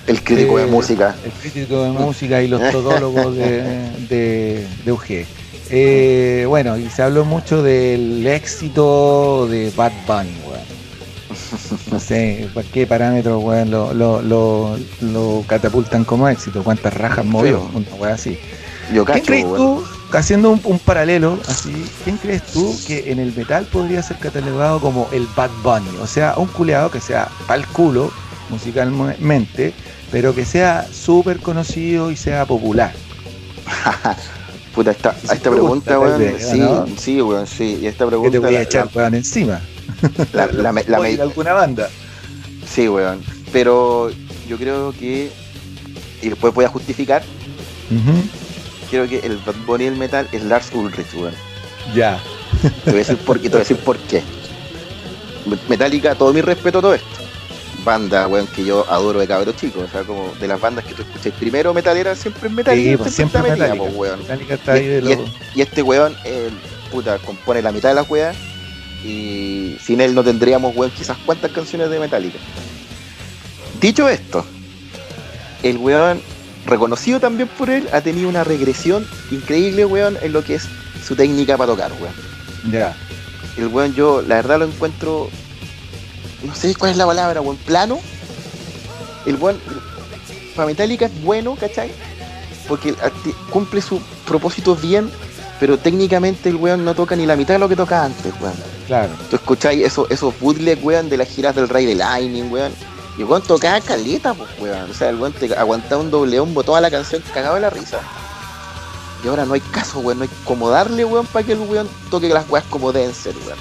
El 0.07 0.21
crítico 0.23 0.57
de 0.57 0.65
música. 0.65 1.15
El 1.23 1.31
crítico 1.31 1.83
de 1.83 1.91
música 1.91 2.41
y 2.41 2.47
los 2.47 2.61
todólogos 2.71 3.35
de, 3.35 4.65
de, 4.83 4.91
UG. 4.91 5.25
Eh, 5.69 6.45
bueno, 6.49 6.77
y 6.77 6.89
se 6.89 7.03
habló 7.03 7.23
mucho 7.23 7.63
del 7.63 8.25
éxito 8.27 9.47
de 9.49 9.71
Bad 9.75 9.93
Bunny, 10.05 10.35
weón. 10.45 10.81
No 11.91 11.99
sé, 11.99 12.49
¿por 12.53 12.65
qué 12.65 12.85
parámetros, 12.85 13.41
weón, 13.41 13.71
lo, 13.71 13.93
lo, 13.93 14.77
lo, 14.99 15.43
catapultan 15.47 16.03
como 16.03 16.27
éxito? 16.27 16.63
¿Cuántas 16.63 16.93
rajas 16.93 17.25
movió? 17.25 17.69
Una 17.73 17.95
weón 17.95 18.13
así. 18.13 18.37
Yo 18.93 19.05
¿Quién 19.05 19.23
crees 19.23 19.45
tú, 19.45 19.81
haciendo 20.11 20.49
un, 20.51 20.61
un, 20.63 20.79
paralelo 20.79 21.39
así, 21.47 21.85
quién 22.03 22.17
crees 22.17 22.43
tú 22.47 22.77
que 22.88 23.11
en 23.11 23.19
el 23.19 23.33
metal 23.35 23.65
podría 23.65 24.03
ser 24.03 24.17
catalogado 24.17 24.79
como 24.79 25.07
el 25.11 25.27
Bad 25.35 25.51
Bunny? 25.63 25.97
O 26.01 26.07
sea, 26.07 26.35
un 26.38 26.47
culeado 26.47 26.91
que 26.91 26.99
sea 26.99 27.29
pa'l 27.47 27.65
culo 27.67 28.11
musicalmente, 28.49 29.73
pero 30.11 30.35
que 30.35 30.45
sea 30.45 30.85
súper 30.91 31.39
conocido 31.39 32.11
y 32.11 32.17
sea 32.17 32.45
popular. 32.45 32.93
Puta, 34.75 34.91
esta, 34.91 35.15
esta 35.23 35.51
pregunta, 35.51 35.99
weón, 35.99 36.21
sí, 36.39 36.61
sí, 36.97 37.21
weón, 37.21 37.47
sí, 37.47 37.79
y 37.81 37.88
esta 37.88 38.05
pregunta... 38.05 38.31
¿Qué 38.31 38.39
te 38.39 38.45
voy 38.45 38.55
a 38.55 38.61
echar, 38.61 38.89
weón, 38.93 39.15
encima? 39.15 39.59
La, 40.33 40.47
la, 40.47 40.71
la, 40.71 40.97
alguna 41.21 41.53
banda? 41.53 41.89
Sí, 42.65 42.88
weón, 42.88 43.21
pero 43.51 44.09
yo 44.47 44.57
creo 44.57 44.93
que, 44.93 45.29
y 46.21 46.29
después 46.29 46.53
voy 46.53 46.65
a 46.65 46.69
justificar, 46.69 47.21
creo 48.91 49.07
que 49.07 49.19
el 49.26 49.38
Bad 49.38 49.55
Bunny 49.65 49.85
del 49.85 49.95
metal 49.95 50.27
es 50.31 50.43
Lars 50.43 50.69
Ulrich, 50.73 51.11
weón. 51.15 51.34
Ya. 51.95 52.22
Te 52.84 52.91
voy 52.91 52.99
a 52.99 53.03
decir 53.03 53.18
por 53.18 53.39
qué, 53.39 53.49
te 53.49 53.55
voy 53.55 53.61
a 53.61 53.68
decir 53.68 53.77
por 53.77 53.97
qué. 53.97 54.22
Metallica, 55.68 56.13
todo 56.13 56.31
mi 56.31 56.41
respeto 56.41 56.77
a 56.77 56.81
todo 56.81 56.93
esto 56.93 57.22
banda, 57.84 58.27
weón, 58.27 58.47
que 58.47 58.63
yo 58.63 58.85
adoro 58.89 59.19
de 59.19 59.27
cabros 59.27 59.55
chicos. 59.55 59.84
O 59.84 59.91
sea, 59.91 60.03
como 60.03 60.34
de 60.39 60.47
las 60.47 60.59
bandas 60.59 60.85
que 60.85 60.93
tú 60.93 61.01
escuchas 61.01 61.34
primero 61.39 61.73
metalera, 61.73 62.15
siempre 62.15 62.47
es 62.47 62.53
metal. 62.53 62.76
Sí, 62.76 62.97
pues, 62.97 63.13
siempre 63.13 63.41
metalera, 63.41 63.76
pues, 63.76 63.95
weón. 63.95 64.19
y, 65.55 65.61
este 65.61 65.81
weón, 65.81 66.15
puta, 66.91 67.18
compone 67.19 67.61
la 67.61 67.72
mitad 67.72 67.89
de 67.89 67.95
las 67.95 68.09
weas. 68.09 68.35
Y 69.03 69.77
sin 69.84 69.99
él 69.99 70.13
no 70.13 70.23
tendríamos, 70.23 70.76
weón, 70.76 70.91
quizás 70.91 71.18
cuántas 71.26 71.51
canciones 71.51 71.89
de 71.89 71.99
Metallica. 71.99 72.38
Dicho 73.80 74.07
esto, 74.07 74.45
el 75.63 75.77
weón, 75.77 76.22
reconocido 76.65 77.19
también 77.19 77.49
por 77.57 77.69
él, 77.69 77.88
ha 77.91 78.01
tenido 78.01 78.29
una 78.29 78.43
regresión 78.43 79.05
increíble, 79.31 79.85
weón, 79.85 80.17
en 80.21 80.33
lo 80.33 80.43
que 80.43 80.55
es 80.55 80.67
su 81.05 81.15
técnica 81.15 81.57
para 81.57 81.71
tocar, 81.71 81.91
weón. 81.93 82.13
Ya. 82.71 82.95
El 83.57 83.67
weón, 83.67 83.93
yo 83.93 84.21
la 84.21 84.35
verdad 84.35 84.59
lo 84.59 84.65
encuentro 84.65 85.29
no 86.43 86.55
sé 86.55 86.73
cuál 86.75 86.91
es 86.91 86.97
la 86.97 87.05
palabra, 87.05 87.39
buen 87.39 87.57
plano. 87.57 87.99
El 89.25 89.38
buen, 89.38 89.57
para 90.55 90.67
Metallica 90.67 91.05
es 91.05 91.23
bueno, 91.23 91.55
¿cachai? 91.55 91.91
Porque 92.67 92.95
cumple 93.49 93.81
su 93.81 94.01
propósito 94.25 94.75
bien, 94.75 95.09
pero 95.59 95.77
técnicamente 95.77 96.49
el 96.49 96.55
weón 96.55 96.83
no 96.83 96.95
toca 96.95 97.15
ni 97.15 97.25
la 97.25 97.35
mitad 97.35 97.55
de 97.55 97.59
lo 97.59 97.69
que 97.69 97.75
toca 97.75 98.05
antes, 98.05 98.33
weón. 98.41 98.55
Claro. 98.88 99.11
Tú 99.29 99.35
escucháis 99.35 99.85
esos, 99.85 100.09
esos 100.09 100.33
weón, 100.41 101.09
de 101.09 101.17
las 101.17 101.27
giras 101.27 101.55
del 101.55 101.69
Rey 101.69 101.85
de 101.85 101.95
Lightning, 101.95 102.51
weón. 102.51 102.71
Y 103.17 103.21
el 103.21 103.27
weón 103.27 103.41
tocaba 103.41 103.79
caleta, 103.81 104.33
pues, 104.33 104.49
weón. 104.59 104.89
O 104.89 104.93
sea, 104.93 105.09
el 105.09 105.17
weón 105.17 105.33
te 105.33 105.53
aguantaba 105.55 106.01
un 106.01 106.11
doble 106.11 106.39
hombo 106.39 106.63
toda 106.63 106.81
la 106.81 106.89
canción, 106.89 107.21
cagaba 107.33 107.59
la 107.59 107.69
risa. 107.69 107.99
Y 109.23 109.27
ahora 109.27 109.45
no 109.45 109.53
hay 109.53 109.61
caso, 109.61 109.99
weón. 109.99 110.19
No 110.19 110.23
hay 110.23 110.29
como 110.45 110.69
darle, 110.69 111.05
weón, 111.05 111.25
para 111.27 111.45
que 111.45 111.53
el 111.53 111.59
weón 111.59 111.89
toque 112.09 112.29
las 112.29 112.49
weas 112.49 112.65
como 112.69 112.91
deben 112.91 113.13
ser, 113.13 113.35
weón. 113.45 113.59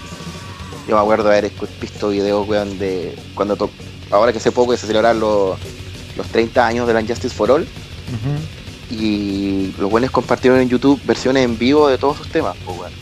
Yo 0.88 0.96
me 0.96 1.02
acuerdo 1.02 1.28
de 1.28 1.38
haber 1.38 1.52
visto 1.80 2.08
videos, 2.08 2.48
weón, 2.48 2.78
de 2.78 3.16
cuando 3.34 3.56
to 3.56 3.70
ahora 4.10 4.32
que 4.32 4.38
hace 4.38 4.50
poco 4.50 4.76
se 4.76 4.86
celebraron 4.86 5.20
los, 5.20 5.58
los 6.16 6.26
30 6.28 6.66
años 6.66 6.86
de 6.86 6.94
la 6.94 7.02
Justice 7.02 7.34
for 7.34 7.50
All. 7.50 7.66
Y 8.90 9.72
los 9.78 9.88
buenos 9.88 10.10
compartieron 10.10 10.58
en 10.60 10.68
YouTube 10.68 11.00
versiones 11.04 11.44
en 11.44 11.56
vivo 11.56 11.88
de 11.88 11.96
todos 11.96 12.16
sus 12.16 12.28
temas, 12.28 12.56
pues, 12.64 12.78
weón. 12.78 12.92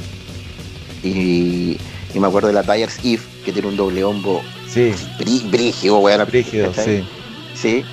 Y, 1.03 1.79
y, 2.15 2.21
me 2.21 2.27
acuerdo 2.27 2.49
de 2.49 2.55
la 2.55 2.63
Tires 2.63 2.99
Eve, 3.05 3.23
que 3.45 3.53
tiene 3.53 3.69
un 3.69 3.77
doble 3.77 4.05
hombo. 4.05 4.43
Sí. 4.73 4.95
brígido, 5.51 5.99
weón. 5.99 6.27
Brígido, 6.27 6.73
sí. 6.75 7.07
Sí. 7.55 7.85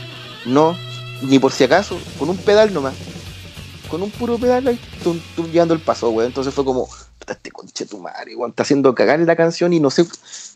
No, 0.45 0.77
ni 1.21 1.39
por 1.39 1.51
si 1.51 1.63
acaso, 1.63 1.97
con 2.19 2.29
un 2.29 2.37
pedal 2.37 2.73
nomás. 2.73 2.93
Con 3.89 4.01
un 4.01 4.11
puro 4.11 4.37
pedal 4.37 4.67
ahí, 4.67 4.79
tú, 5.03 5.17
guiando 5.51 5.73
el 5.73 5.79
paso, 5.79 6.09
weón. 6.09 6.27
Entonces 6.27 6.53
fue 6.53 6.65
como, 6.65 6.87
este 7.27 7.51
conche 7.51 7.85
tu 7.85 7.99
madre, 7.99 8.33
está 8.47 8.63
haciendo 8.63 8.93
cagar 8.93 9.19
la 9.19 9.35
canción 9.35 9.73
y 9.73 9.79
no 9.79 9.89
sé 9.89 10.05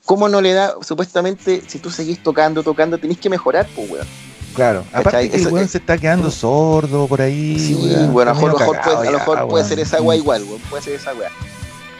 cómo 0.05 0.29
no 0.29 0.41
le 0.41 0.53
da, 0.53 0.73
supuestamente, 0.81 1.63
si 1.67 1.79
tú 1.79 1.89
seguís 1.89 2.21
tocando, 2.21 2.63
tocando, 2.63 2.97
tenés 2.97 3.17
que 3.17 3.29
mejorar, 3.29 3.67
pues, 3.75 3.89
weón. 3.89 4.07
Claro, 4.55 4.83
aparte 4.91 5.29
que 5.29 5.37
el 5.37 5.47
weón 5.47 5.67
se 5.67 5.77
está 5.77 5.97
quedando 5.97 6.31
sordo 6.31 7.07
por 7.07 7.21
ahí. 7.21 7.57
Sí, 7.59 7.75
bueno, 8.11 8.31
a 8.31 8.33
lo 8.33 8.47
mejor, 8.47 8.81
puede, 8.81 9.07
a 9.07 9.11
lo 9.11 9.19
mejor 9.19 9.47
puede 9.47 9.63
ser 9.63 9.79
esa 9.79 10.01
weá 10.01 10.17
igual, 10.17 10.43
weón, 10.43 10.61
puede 10.69 10.83
ser 10.83 10.95
esa 10.95 11.13
weá. 11.13 11.29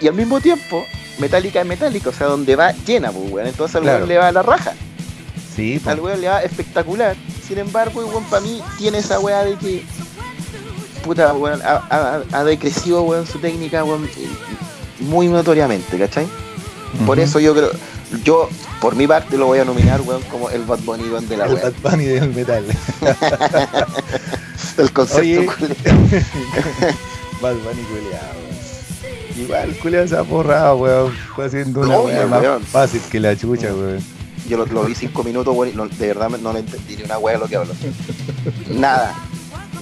Y 0.01 0.07
al 0.07 0.15
mismo 0.15 0.41
tiempo, 0.41 0.83
Metallica 1.19 1.61
es 1.61 1.67
Metallica, 1.67 2.09
o 2.09 2.13
sea, 2.13 2.27
donde 2.27 2.55
va 2.55 2.71
llena, 2.71 3.11
pues, 3.11 3.31
weón. 3.31 3.47
Entonces 3.47 3.75
al 3.75 3.83
weón 3.83 4.07
le 4.07 4.17
va 4.17 4.29
a 4.29 4.31
la 4.31 4.41
raja. 4.41 4.73
Sí, 5.55 5.81
Al 5.85 5.99
weón 5.99 6.21
le 6.21 6.27
va 6.29 6.41
espectacular. 6.41 7.15
Sin 7.47 7.57
embargo, 7.57 8.01
weón, 8.05 8.23
para 8.25 8.41
mí 8.41 8.61
tiene 8.77 8.99
esa 8.99 9.19
weá 9.19 9.43
de 9.43 9.55
que 9.55 9.83
puta, 10.99 11.33
weón, 11.33 11.61
ha, 11.63 12.21
ha, 12.31 12.43
decrecido, 12.43 13.01
weón, 13.03 13.25
su 13.25 13.39
técnica, 13.39 13.83
weón, 13.83 14.07
muy 14.99 15.27
notoriamente, 15.27 15.97
¿cachai? 15.97 16.27
Por 17.05 17.19
eso 17.19 17.39
yo 17.39 17.53
creo, 17.53 17.71
yo, 18.23 18.49
por 18.81 18.95
mi 18.95 19.07
parte, 19.07 19.37
lo 19.37 19.47
voy 19.47 19.59
a 19.59 19.65
nominar, 19.65 20.01
weón, 20.01 20.21
como 20.23 20.49
el 20.49 20.63
Bad 20.63 20.79
Bunny, 20.79 21.09
weón, 21.09 21.27
de 21.27 21.37
la 21.37 21.45
El 21.45 21.55
Bad 21.55 21.73
Bunny 21.81 22.05
del 22.05 22.29
metal. 22.33 22.65
el 24.77 24.91
concepto 24.91 25.53
Bad 27.41 27.55
Bunny 27.55 27.81
culeado, 27.83 28.33
weón. 28.35 28.38
Igual, 29.39 29.75
culeado 29.77 30.07
se 30.07 30.17
ha 30.17 30.23
forrado, 30.23 30.75
weón. 30.77 31.13
Fue 31.35 31.45
haciendo 31.45 31.81
una 31.81 31.99
weá 31.99 32.27
más 32.27 32.61
fácil 32.67 33.01
que 33.09 33.19
la 33.19 33.35
chucha, 33.35 33.73
weón. 33.73 34.03
Yo 34.47 34.65
lo, 34.65 34.83
vi 34.83 34.95
cinco 34.95 35.23
minutos, 35.23 35.55
weón, 35.55 35.69
y 35.69 35.95
de 35.95 36.07
verdad 36.07 36.29
no 36.29 36.53
le 36.53 36.59
entendí 36.59 36.97
ni 36.97 37.03
una 37.03 37.17
weá 37.17 37.37
lo 37.37 37.47
que 37.47 37.55
hablo. 37.55 37.73
Nada. 38.69 39.15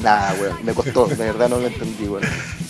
Nada, 0.01 0.35
weón. 0.39 0.57
Me 0.63 0.73
costó, 0.73 1.07
de 1.07 1.15
verdad 1.15 1.49
no 1.49 1.59
lo 1.59 1.67
entendí, 1.67 2.07
weón. 2.07 2.23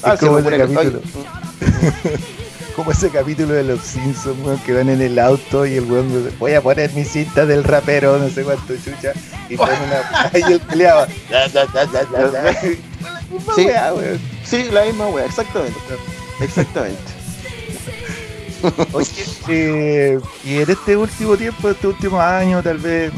Ah, 0.03 0.15
como 0.17 0.39
ese 0.39 0.57
capítulo. 0.57 1.01
como 2.75 2.91
ese 2.91 3.09
capítulo 3.09 3.53
de 3.53 3.63
los 3.63 3.81
Simpsons, 3.81 4.37
weón, 4.45 4.59
que 4.59 4.73
van 4.73 4.89
en 4.89 5.01
el 5.01 5.19
auto 5.19 5.65
y 5.65 5.75
el 5.75 5.91
weón 5.91 6.07
dice, 6.07 6.35
voy 6.37 6.53
a 6.53 6.61
poner 6.61 6.93
mi 6.93 7.03
cinta 7.03 7.45
del 7.45 7.63
rapero, 7.63 8.17
no 8.17 8.29
sé 8.29 8.43
cuánto 8.43 8.75
chucha, 8.77 9.11
y 9.49 9.57
pone 9.57 9.73
una. 9.73 10.31
y 10.49 10.53
el 10.53 10.59
peleaba. 10.61 11.07
sí, 13.55 13.67
sí, 14.45 14.63
la 14.71 14.85
misma 14.85 15.07
weá, 15.07 15.25
exactamente. 15.25 15.77
Exactamente. 16.39 17.17
Oye, 18.93 19.07
eh, 19.49 20.19
y 20.43 20.57
en 20.57 20.69
este 20.69 20.97
último 20.97 21.37
tiempo, 21.37 21.69
este 21.69 21.87
último 21.87 22.19
año, 22.19 22.61
tal 22.63 22.77
vez, 22.79 23.11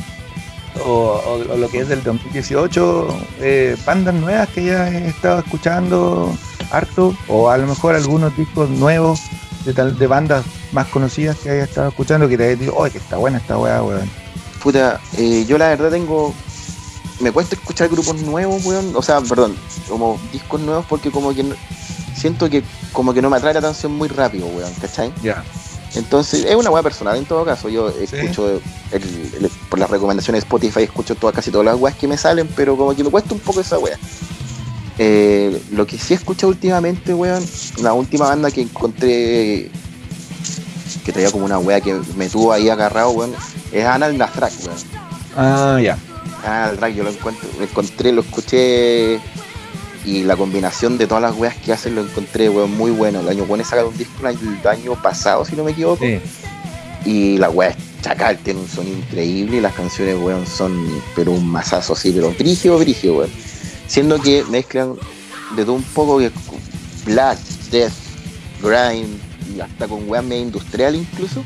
o, 0.85 1.43
lo 1.57 1.69
que 1.69 1.79
es 1.79 1.89
del 1.89 2.03
2018, 2.03 3.07
eh, 3.39 3.77
bandas 3.85 4.15
nuevas 4.15 4.49
que 4.49 4.65
ya 4.65 4.89
he 4.89 5.07
estado 5.07 5.39
escuchando 5.39 6.35
harto, 6.71 7.15
o 7.27 7.49
a 7.49 7.57
lo 7.57 7.67
mejor 7.67 7.95
algunos 7.95 8.35
discos 8.35 8.69
nuevos 8.69 9.21
de, 9.65 9.73
tal, 9.73 9.97
de 9.97 10.07
bandas 10.07 10.45
más 10.71 10.87
conocidas 10.87 11.37
que 11.37 11.49
haya 11.49 11.63
estado 11.63 11.89
escuchando 11.89 12.27
que 12.27 12.37
te 12.37 12.43
haya 12.43 12.55
dicho, 12.55 12.83
¡ay, 12.83 12.91
que 12.91 12.97
está 12.97 13.17
buena 13.17 13.37
esta 13.37 13.57
weá, 13.57 13.81
weón! 13.81 14.09
Puta, 14.61 14.99
eh, 15.17 15.45
yo 15.47 15.57
la 15.57 15.69
verdad 15.69 15.89
tengo. 15.89 16.33
Me 17.21 17.31
cuesta 17.31 17.55
escuchar 17.55 17.89
grupos 17.89 18.21
nuevos, 18.21 18.65
weón. 18.65 18.95
O 18.95 19.01
sea, 19.01 19.21
perdón, 19.21 19.55
como 19.87 20.19
discos 20.31 20.61
nuevos 20.61 20.85
porque 20.87 21.11
como 21.11 21.33
que 21.33 21.45
siento 22.19 22.49
que 22.49 22.63
como 22.91 23.13
que 23.13 23.21
no 23.21 23.29
me 23.29 23.37
atrae 23.37 23.53
la 23.53 23.59
atención 23.59 23.93
muy 23.93 24.09
rápido, 24.09 24.47
weón, 24.47 24.73
¿cachai? 24.81 25.11
Ya. 25.23 25.43
Entonces, 25.95 26.45
es 26.45 26.55
una 26.55 26.69
weá 26.69 26.83
personal 26.83 27.17
en 27.17 27.25
todo 27.25 27.43
caso. 27.45 27.69
Yo 27.69 27.89
escucho 27.89 28.61
por 29.69 29.79
las 29.79 29.89
recomendaciones 29.89 30.43
de 30.43 30.45
Spotify, 30.45 30.83
escucho 30.83 31.15
todas, 31.15 31.35
casi 31.35 31.49
todas 31.49 31.65
las 31.65 31.77
weas 31.77 31.95
que 31.95 32.07
me 32.07 32.17
salen, 32.17 32.47
pero 32.55 32.77
como 32.77 32.95
que 32.95 33.03
me 33.03 33.09
cuesta 33.09 33.33
un 33.33 33.39
poco 33.39 33.61
esa 33.61 33.79
wea. 33.79 33.97
Eh, 34.97 35.61
lo 35.71 35.87
que 35.87 35.97
sí 35.97 36.13
he 36.13 36.17
escuchado 36.17 36.49
últimamente, 36.49 37.13
weón, 37.13 37.43
la 37.81 37.93
última 37.93 38.25
banda 38.27 38.51
que 38.51 38.61
encontré 38.61 39.71
que 41.05 41.13
traía 41.13 41.31
como 41.31 41.45
una 41.45 41.57
wea 41.57 41.79
que 41.81 41.99
me 42.15 42.29
tuvo 42.29 42.51
ahí 42.51 42.69
agarrado, 42.69 43.11
weón, 43.11 43.33
es 43.71 43.85
Anal 43.85 44.17
Nastrak, 44.17 44.53
weón. 44.65 44.77
Ah, 45.37 45.79
ya. 45.81 45.97
Anal 46.43 46.71
Nastrak, 46.71 46.93
yo 46.93 47.03
lo 47.03 47.09
encuentro, 47.09 47.49
lo 47.57 47.63
encontré, 47.63 48.11
lo 48.11 48.21
escuché 48.21 49.19
y 50.05 50.23
la 50.23 50.35
combinación 50.35 50.97
de 50.97 51.07
todas 51.07 51.21
las 51.21 51.35
weas 51.35 51.55
que 51.57 51.73
hacen 51.73 51.95
lo 51.95 52.01
encontré, 52.01 52.49
weón, 52.49 52.75
muy 52.75 52.91
bueno. 52.91 53.19
El 53.19 53.29
año 53.29 53.45
bueno 53.45 53.63
sacaron 53.63 53.91
un 53.91 53.97
disco 53.97 54.27
el 54.27 54.67
año 54.67 55.01
pasado, 55.01 55.45
si 55.45 55.55
no 55.55 55.63
me 55.63 55.71
equivoco. 55.71 56.03
Y 57.05 57.37
la 57.37 57.49
wea 57.49 57.69
es 57.69 57.77
chacal, 58.01 58.37
tiene 58.37 58.61
un 58.61 58.67
sonido 58.67 58.97
increíble 58.97 59.57
y 59.57 59.61
las 59.61 59.73
canciones, 59.73 60.17
weón, 60.21 60.45
son 60.45 61.01
pero 61.15 61.31
un 61.31 61.47
masazo 61.47 61.93
así, 61.93 62.11
pero 62.11 62.31
brígido, 62.31 62.77
brígido, 62.77 63.15
weón. 63.15 63.31
Siendo 63.87 64.21
que 64.21 64.43
mezclan 64.49 64.95
de 65.55 65.63
todo 65.63 65.73
un 65.73 65.83
poco 65.83 66.19
que 66.19 66.31
black, 67.05 67.39
death, 67.71 67.93
grind 68.61 69.19
y 69.55 69.59
hasta 69.59 69.87
con 69.87 70.09
weas 70.09 70.23
medio 70.23 70.43
industrial 70.43 70.95
incluso. 70.95 71.43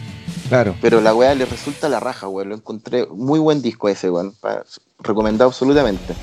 Claro. 0.49 0.75
Pero 0.81 1.01
la 1.01 1.15
wea 1.15 1.33
le 1.33 1.45
resulta 1.45 1.89
la 1.89 1.99
raja, 1.99 2.27
weón. 2.27 2.49
Lo 2.49 2.55
encontré 2.55 3.07
muy 3.07 3.39
buen 3.39 3.61
disco 3.61 3.89
ese, 3.89 4.09
weón. 4.09 4.35
Recomendado 4.99 5.49
absolutamente. 5.49 6.13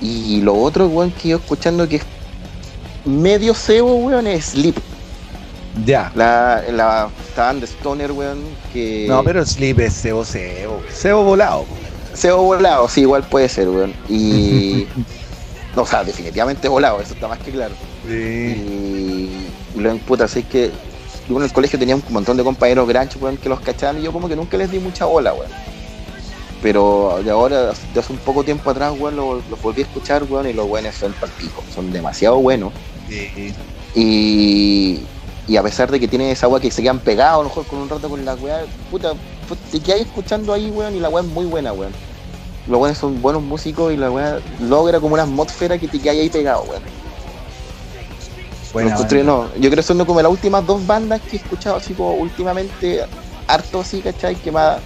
Y 0.00 0.40
lo 0.42 0.54
otro, 0.54 0.86
weón, 0.86 1.10
que 1.10 1.30
yo 1.30 1.36
escuchando 1.38 1.88
que 1.88 1.96
es 1.96 2.02
medio 3.04 3.54
cebo, 3.54 3.96
weón, 3.96 4.26
es 4.26 4.46
Sleep. 4.46 4.76
Ya. 5.84 6.12
La, 6.14 6.62
la 6.70 7.10
estaban 7.26 7.60
de 7.60 7.66
Stoner, 7.66 8.12
weón, 8.12 8.38
que. 8.72 9.06
No, 9.08 9.22
pero 9.24 9.44
Sleep 9.44 9.80
es 9.80 9.94
cebo, 9.94 10.24
cebo. 10.24 10.82
Cebo 10.92 11.24
volado. 11.24 11.64
Cebo 12.14 12.42
volado, 12.42 12.88
sí, 12.88 13.02
igual 13.02 13.24
puede 13.24 13.48
ser, 13.48 13.68
weón. 13.68 13.92
Y. 14.08 14.86
no, 15.74 15.82
o 15.82 15.86
sea, 15.86 16.04
definitivamente 16.04 16.68
volado, 16.68 17.00
eso 17.00 17.14
está 17.14 17.28
más 17.28 17.38
que 17.38 17.50
claro. 17.50 17.74
Sí. 18.06 18.14
Y, 18.14 19.80
lo 19.80 19.96
puta, 19.98 20.24
así 20.24 20.42
que 20.42 20.70
yo 21.28 21.36
en 21.36 21.42
el 21.42 21.52
colegio 21.52 21.78
tenía 21.78 21.94
un 21.94 22.02
montón 22.10 22.36
de 22.36 22.44
compañeros 22.44 22.88
granchos, 22.88 23.20
weón, 23.20 23.36
que 23.36 23.48
los 23.48 23.60
cachaban 23.60 23.98
y 23.98 24.02
yo 24.02 24.12
como 24.12 24.28
que 24.28 24.36
nunca 24.36 24.56
les 24.56 24.70
di 24.70 24.78
mucha 24.78 25.04
bola, 25.04 25.34
weón. 25.34 25.50
Pero 26.60 27.20
de 27.22 27.30
ahora, 27.30 27.72
de 27.94 28.00
hace 28.00 28.12
un 28.12 28.18
poco 28.18 28.42
tiempo 28.42 28.68
atrás, 28.70 28.92
weón, 28.98 29.16
los 29.16 29.46
lo 29.48 29.56
volví 29.56 29.82
a 29.82 29.84
escuchar, 29.84 30.24
weón, 30.24 30.48
y 30.48 30.52
los 30.52 30.66
buenos 30.66 30.94
son 30.96 31.12
palpicos, 31.12 31.64
son 31.72 31.92
demasiado 31.92 32.38
buenos. 32.38 32.72
Y, 33.94 35.00
y 35.46 35.56
a 35.56 35.62
pesar 35.62 35.90
de 35.90 36.00
que 36.00 36.08
tiene 36.08 36.32
esa 36.32 36.48
weá 36.48 36.60
que 36.60 36.70
se 36.70 36.82
quedan 36.82 36.98
pegados, 36.98 37.40
a 37.40 37.42
lo 37.44 37.48
mejor 37.48 37.66
con 37.66 37.78
un 37.78 37.88
rato 37.88 38.08
con 38.08 38.24
la 38.24 38.34
weá, 38.34 38.64
puta, 38.90 39.14
te 39.70 39.80
quedas 39.80 40.00
escuchando 40.00 40.52
ahí, 40.52 40.70
weón, 40.70 40.96
y 40.96 41.00
la 41.00 41.08
weá 41.08 41.22
es 41.22 41.30
muy 41.30 41.46
buena, 41.46 41.72
weón. 41.72 41.92
Los 42.66 42.80
weones 42.80 42.98
son 42.98 43.22
buenos 43.22 43.42
músicos 43.42 43.92
y 43.92 43.96
la 43.96 44.10
weá 44.10 44.40
logra 44.60 44.98
como 44.98 45.14
una 45.14 45.22
atmósfera 45.22 45.78
que 45.78 45.86
te 45.86 46.00
quedas 46.00 46.16
ahí 46.16 46.28
pegado, 46.28 46.64
weón. 46.64 46.82
Bueno, 48.72 48.90
no, 49.24 49.48
yo 49.54 49.70
creo 49.70 49.76
que 49.76 49.82
son 49.82 50.04
como 50.04 50.20
las 50.20 50.30
últimas 50.30 50.66
dos 50.66 50.86
bandas 50.86 51.20
que 51.22 51.36
he 51.36 51.38
escuchado 51.38 51.76
así 51.76 51.94
como 51.94 52.14
últimamente, 52.14 53.02
harto 53.46 53.80
así, 53.80 54.00
¿cachai? 54.00 54.36
Que 54.36 54.52
más 54.52 54.78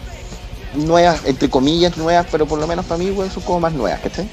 nuevas, 0.74 1.20
entre 1.24 1.48
comillas 1.48 1.96
nuevas, 1.96 2.26
pero 2.30 2.46
por 2.46 2.58
lo 2.58 2.66
menos 2.66 2.84
para 2.86 2.98
mí, 2.98 3.10
weón, 3.10 3.30
son 3.30 3.42
como 3.42 3.60
más 3.60 3.72
nuevas, 3.72 4.00
¿cachai? 4.00 4.26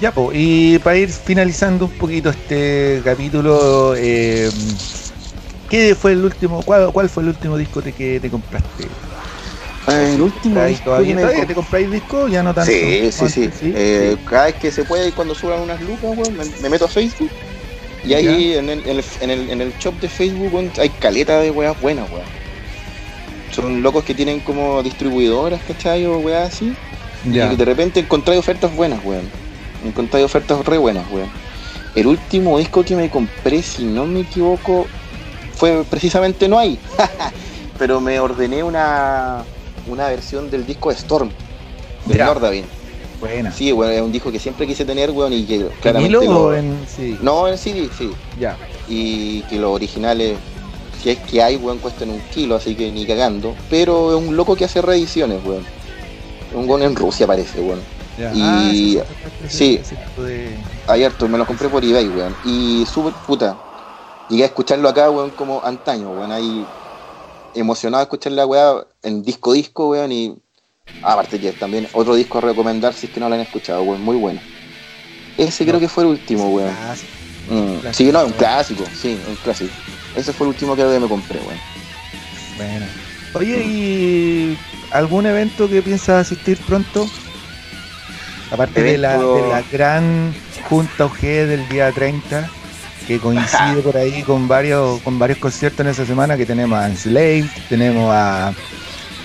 Ya, 0.00 0.12
pues, 0.12 0.36
y 0.38 0.78
para 0.80 0.96
ir 0.96 1.10
finalizando 1.10 1.86
un 1.86 1.92
poquito 1.92 2.30
este 2.30 3.00
capítulo, 3.04 3.94
eh, 3.96 4.50
¿qué 5.70 5.94
fue 5.94 6.12
el 6.12 6.24
último, 6.24 6.62
cuál, 6.62 6.92
cuál, 6.92 7.08
fue 7.08 7.22
el 7.22 7.30
último 7.30 7.56
disco 7.56 7.82
que 7.82 8.20
te 8.20 8.30
compraste? 8.30 8.84
Eh, 9.88 10.12
el 10.14 10.20
último 10.20 10.64
disco 10.64 10.84
¿Todavía, 10.86 11.46
te 11.46 11.54
compráis 11.54 11.90
disco? 11.90 12.28
Ya 12.28 12.42
no 12.42 12.52
tanto. 12.52 12.70
Sí, 12.70 13.10
sí, 13.12 13.28
sí. 13.28 13.50
Eh, 13.74 14.16
cada 14.28 14.46
vez 14.46 14.56
que 14.56 14.72
se 14.72 14.84
puede, 14.84 15.12
cuando 15.12 15.34
suban 15.34 15.60
unas 15.60 15.80
lucas, 15.80 16.10
weón, 16.16 16.36
me, 16.60 16.68
meto 16.68 16.84
a 16.84 16.88
Facebook. 16.88 17.30
Y 18.04 18.14
ahí 18.14 18.54
en 18.54 18.68
el, 18.68 18.80
en, 18.80 18.98
el, 18.98 19.04
en, 19.20 19.30
el, 19.30 19.50
en 19.50 19.60
el 19.60 19.72
shop 19.78 19.98
de 20.00 20.08
Facebook 20.08 20.70
hay 20.78 20.90
caleta 20.90 21.40
de 21.40 21.50
weas 21.50 21.80
buenas, 21.80 22.08
weón 22.10 22.45
son 23.56 23.82
locos 23.82 24.04
que 24.04 24.14
tienen 24.14 24.40
como 24.40 24.82
distribuidoras, 24.82 25.60
¿cachai? 25.66 26.04
O 26.04 26.18
weas 26.18 26.52
así. 26.52 26.74
Y 27.24 27.30
de 27.30 27.64
repente 27.64 28.00
encontré 28.00 28.36
ofertas 28.36 28.74
buenas, 28.76 29.02
weón. 29.04 29.28
Encontré 29.84 30.22
ofertas 30.22 30.64
re 30.64 30.78
buenas, 30.78 31.10
weón. 31.10 31.28
El 31.94 32.06
último 32.06 32.58
disco 32.58 32.84
que 32.84 32.94
me 32.94 33.08
compré, 33.08 33.62
si 33.62 33.84
no 33.84 34.04
me 34.04 34.20
equivoco, 34.20 34.86
fue 35.54 35.84
precisamente 35.88 36.46
No 36.48 36.58
hay. 36.58 36.78
Pero 37.78 38.00
me 38.00 38.20
ordené 38.20 38.62
una, 38.62 39.42
una 39.86 40.08
versión 40.08 40.50
del 40.50 40.66
disco 40.66 40.90
de 40.90 40.96
Storm, 40.96 41.30
de 42.04 42.18
Nordavin. 42.18 42.64
Buena. 43.18 43.50
Sí, 43.50 43.72
weón, 43.72 43.92
es 43.92 44.02
un 44.02 44.12
disco 44.12 44.30
que 44.30 44.38
siempre 44.38 44.66
quise 44.66 44.84
tener, 44.84 45.10
weón, 45.10 45.32
y 45.32 45.44
que 45.44 45.66
claramente. 45.80 46.26
en 46.58 46.86
CD? 46.86 47.16
No, 47.22 47.48
en 47.48 47.56
CD, 47.56 47.88
sí. 47.96 48.10
Ya. 48.38 48.56
Y 48.88 49.40
que 49.42 49.58
los 49.58 49.74
originales 49.74 50.36
si 51.02 51.10
es 51.10 51.18
que 51.18 51.42
hay, 51.42 51.56
weón, 51.56 51.78
cuestan 51.78 52.10
un 52.10 52.20
kilo, 52.32 52.56
así 52.56 52.74
que 52.74 52.90
ni 52.90 53.06
cagando. 53.06 53.54
Pero 53.68 54.16
es 54.16 54.28
un 54.28 54.36
loco 54.36 54.56
que 54.56 54.64
hace 54.64 54.80
reediciones, 54.82 55.44
weón. 55.44 55.66
Un 56.54 56.68
weón 56.68 56.82
en 56.82 56.96
Rusia 56.96 57.26
parece, 57.26 57.60
weón. 57.60 57.80
Y 58.18 58.98
ah, 58.98 59.04
sí, 59.48 59.78
harto, 61.04 61.28
me 61.28 61.36
lo 61.36 61.46
compré 61.46 61.68
por 61.68 61.84
eBay, 61.84 62.08
weón. 62.08 62.34
Y 62.44 62.86
súper 62.86 63.12
puta. 63.26 63.56
Llegué 64.30 64.44
a 64.44 64.46
escucharlo 64.46 64.88
acá, 64.88 65.10
weón, 65.10 65.30
como 65.30 65.62
antaño, 65.64 66.10
weón. 66.10 66.32
Ahí 66.32 66.64
emocionado 67.54 68.00
de 68.00 68.04
escuchar 68.04 68.32
la 68.32 68.46
weá 68.46 68.86
en 69.02 69.22
disco 69.22 69.52
disco, 69.52 69.90
weón. 69.90 70.12
Y 70.12 70.34
aparte 71.02 71.38
que 71.38 71.52
también 71.52 71.88
otro 71.92 72.14
disco 72.14 72.38
a 72.38 72.40
recomendar 72.40 72.94
si 72.94 73.06
es 73.06 73.12
que 73.12 73.20
no 73.20 73.28
lo 73.28 73.34
han 73.34 73.42
escuchado, 73.42 73.82
weón. 73.82 74.00
Muy 74.00 74.16
bueno. 74.16 74.40
Ese 75.36 75.66
creo 75.66 75.78
que 75.78 75.88
fue 75.88 76.04
el 76.04 76.10
último, 76.10 76.48
weón. 76.48 76.74
Mm. 77.48 77.92
Sí, 77.92 78.10
no, 78.10 78.24
un 78.24 78.32
clásico, 78.32 78.84
sí, 78.92 79.20
un 79.28 79.36
clásico. 79.36 79.72
Ese 80.16 80.32
fue 80.32 80.46
el 80.46 80.54
último 80.54 80.74
que 80.74 80.84
me 80.84 81.08
compré, 81.08 81.38
weón. 81.38 81.60
Bueno. 82.56 82.86
Oye, 83.34 83.62
¿y 83.64 84.58
algún 84.90 85.26
evento 85.26 85.68
que 85.68 85.82
piensas 85.82 86.26
asistir 86.26 86.58
pronto? 86.66 87.06
Aparte 88.50 88.82
de 88.82 88.98
la, 88.98 89.18
de 89.18 89.48
la 89.48 89.62
gran 89.70 90.34
junta 90.68 91.04
OG 91.04 91.20
del 91.20 91.68
día 91.68 91.92
30, 91.92 92.48
que 93.06 93.18
coincide 93.18 93.80
por 93.84 93.96
ahí 93.96 94.22
con 94.22 94.48
varios, 94.48 95.00
con 95.02 95.18
varios 95.18 95.38
conciertos 95.38 95.80
en 95.80 95.88
esa 95.88 96.06
semana, 96.06 96.36
que 96.36 96.46
tenemos 96.46 96.78
a 96.78 96.86
Enslaved, 96.86 97.46
tenemos 97.68 98.10
a 98.10 98.54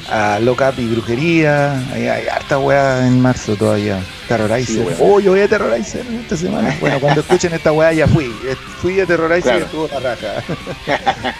a 0.10 0.40
Locap 0.40 0.78
y 0.80 0.86
Brujería. 0.88 1.74
Hay, 1.92 2.08
hay 2.08 2.28
harta 2.28 2.60
weá 2.60 3.06
en 3.06 3.22
marzo 3.22 3.56
todavía. 3.56 4.02
Terrorizer. 4.28 4.96
oh, 5.00 5.20
yo 5.20 5.32
voy 5.32 5.42
a 5.42 5.48
Terrorizer 5.48 6.06
esta 6.22 6.38
semana. 6.38 6.78
Bueno, 6.82 7.00
cuando 7.00 7.22
escuchen 7.22 7.54
esta 7.54 7.72
weá 7.72 7.94
ya 7.94 8.08
fui. 8.08 8.26
Eh, 8.26 8.56
fui 8.82 9.00
a 9.00 9.06
Terrorizer 9.06 9.60
y 9.60 9.64
estuvo 9.64 9.88
la 9.88 10.00
raja. 10.00 10.44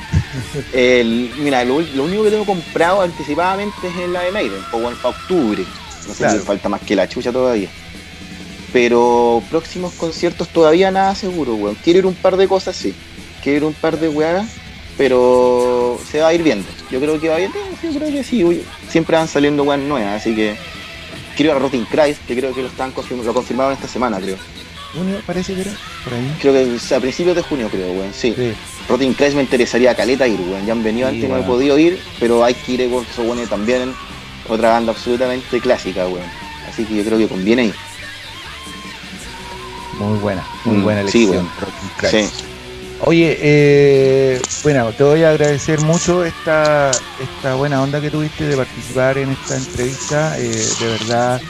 el, 0.74 1.32
mira, 1.40 1.64
lo, 1.64 1.76
único 1.76 2.24
que 2.24 2.32
tengo 2.32 2.46
comprado 2.46 3.02
anticipadamente 3.02 3.88
es 3.88 4.10
la 4.10 4.22
de 4.22 4.32
Maiden, 4.32 4.62
o 4.72 4.80
para 4.80 5.10
octubre. 5.10 5.66
No 6.08 6.14
sé 6.14 6.30
si 6.30 6.40
falta 6.40 6.70
más 6.70 6.82
que 6.82 6.96
la 6.96 7.08
chucha 7.08 7.32
todavía. 7.32 7.70
Pero 8.74 9.44
próximos 9.50 9.94
conciertos 9.94 10.48
todavía 10.50 10.92
nada 10.92 11.16
seguro, 11.16 11.56
weón. 11.56 11.76
Quiero 11.84 12.00
ir 12.00 12.06
un 12.06 12.16
par 12.16 12.38
de 12.38 12.48
cosas, 12.48 12.76
sí. 12.76 12.94
Quiero 13.44 13.58
ir 13.58 13.64
un 13.66 13.74
par 13.74 14.00
de 14.00 14.08
weas 14.10 14.61
pero 14.98 16.00
se 16.10 16.20
va 16.20 16.30
a 16.30 16.34
ir 16.34 16.44
viendo. 16.44 16.68
Yo 16.90 17.00
creo 17.00 17.20
que 17.20 17.30
va 17.30 17.38
bien, 17.38 17.52
yo 17.84 18.00
creo 18.00 18.12
que 18.12 18.24
sí, 18.24 18.64
siempre 18.90 19.18
van 19.18 19.28
saliendo 19.28 19.64
buenas 19.64 19.88
nuevas, 19.88 20.22
así 20.22 20.36
que 20.36 20.56
quiero 21.36 21.54
a 21.54 21.60
Rotting 21.60 21.86
Christ, 21.86 22.26
que 22.28 22.36
creo 22.36 22.54
que 22.54 22.62
lo 22.62 22.68
están 22.68 22.94
lo 22.94 23.34
confirmaron 23.34 23.74
esta 23.74 23.88
semana, 23.88 24.20
creo. 24.20 24.38
¿Junio 24.94 25.22
parece 25.26 25.56
que 25.56 25.62
era? 25.62 25.72
Por 26.04 26.14
ahí. 26.14 26.36
Creo 26.42 26.54
que 26.54 26.96
a 26.96 27.00
principios 27.00 27.36
de 27.36 27.42
junio, 27.42 27.70
creo, 27.70 27.94
weón, 27.94 28.14
sí. 28.14 28.34
sí. 28.36 28.54
Rotting 28.90 29.14
Christ 29.14 29.36
me 29.36 29.42
interesaría 29.42 29.92
a 29.92 29.96
caleta 29.96 30.28
ir, 30.28 30.40
weón. 30.42 30.66
Ya 30.66 30.74
han 30.74 30.84
venido 30.84 31.08
antes, 31.08 31.30
no 31.30 31.38
he 31.38 31.44
podido 31.44 31.78
ir, 31.78 32.00
pero 32.20 32.44
hay 32.44 32.54
que 32.54 32.74
ir, 32.74 32.82
weón, 32.90 33.06
que 33.06 33.22
bueno 33.22 33.42
también. 33.48 33.94
Otra 34.50 34.72
banda 34.72 34.92
absolutamente 34.92 35.62
clásica, 35.62 36.08
weón. 36.08 36.26
Así 36.68 36.84
que 36.84 36.96
yo 36.96 37.04
creo 37.06 37.18
que 37.18 37.28
conviene 37.28 37.66
ir. 37.66 37.76
Muy 39.98 40.18
buena, 40.20 40.46
muy 40.66 40.78
mm, 40.78 40.84
buena 40.84 41.02
elección. 41.02 41.50
Sí, 42.10 42.28
Sí. 42.30 42.51
Oye, 43.04 43.36
eh, 43.42 44.42
bueno, 44.62 44.92
te 44.92 45.04
voy 45.04 45.24
a 45.24 45.32
agradecer 45.32 45.82
mucho 45.82 46.24
esta, 46.24 46.92
esta 47.20 47.56
buena 47.56 47.82
onda 47.82 48.00
que 48.00 48.12
tuviste 48.12 48.46
de 48.46 48.56
participar 48.56 49.18
en 49.18 49.32
esta 49.32 49.58
entrevista. 49.58 50.38
Eh, 50.38 50.68
de 50.80 50.86
verdad, 50.86 51.42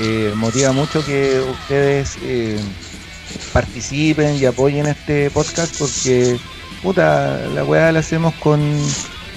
eh, 0.00 0.32
motiva 0.34 0.72
mucho 0.72 1.04
que 1.04 1.40
ustedes 1.40 2.16
eh, 2.22 2.58
participen 3.52 4.36
y 4.36 4.46
apoyen 4.46 4.86
este 4.86 5.30
podcast 5.30 5.78
porque, 5.78 6.38
puta, 6.82 7.38
la 7.54 7.64
weá 7.64 7.92
la 7.92 7.98
hacemos 7.98 8.32
con 8.36 8.62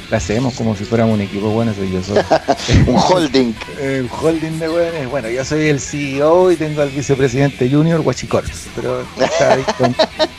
la 0.09 0.17
hacemos 0.17 0.53
como 0.53 0.73
si 0.73 0.85
fuéramos 0.85 1.15
un 1.15 1.21
equipo 1.21 1.49
bueno, 1.49 1.73
soy 1.73 1.91
yo 1.91 2.01
soy. 2.01 2.17
un 2.87 2.95
holding. 2.95 3.53
un 3.81 4.09
holding 4.09 4.57
de 4.57 4.69
weones. 4.69 5.09
Bueno, 5.09 5.27
yo 5.29 5.43
soy 5.43 5.67
el 5.67 5.81
CEO 5.81 6.49
y 6.49 6.55
tengo 6.55 6.81
al 6.81 6.91
vicepresidente 6.91 7.69
junior, 7.69 7.99
Guachicorps, 7.99 8.69
pero 8.73 9.01
está, 9.19 9.57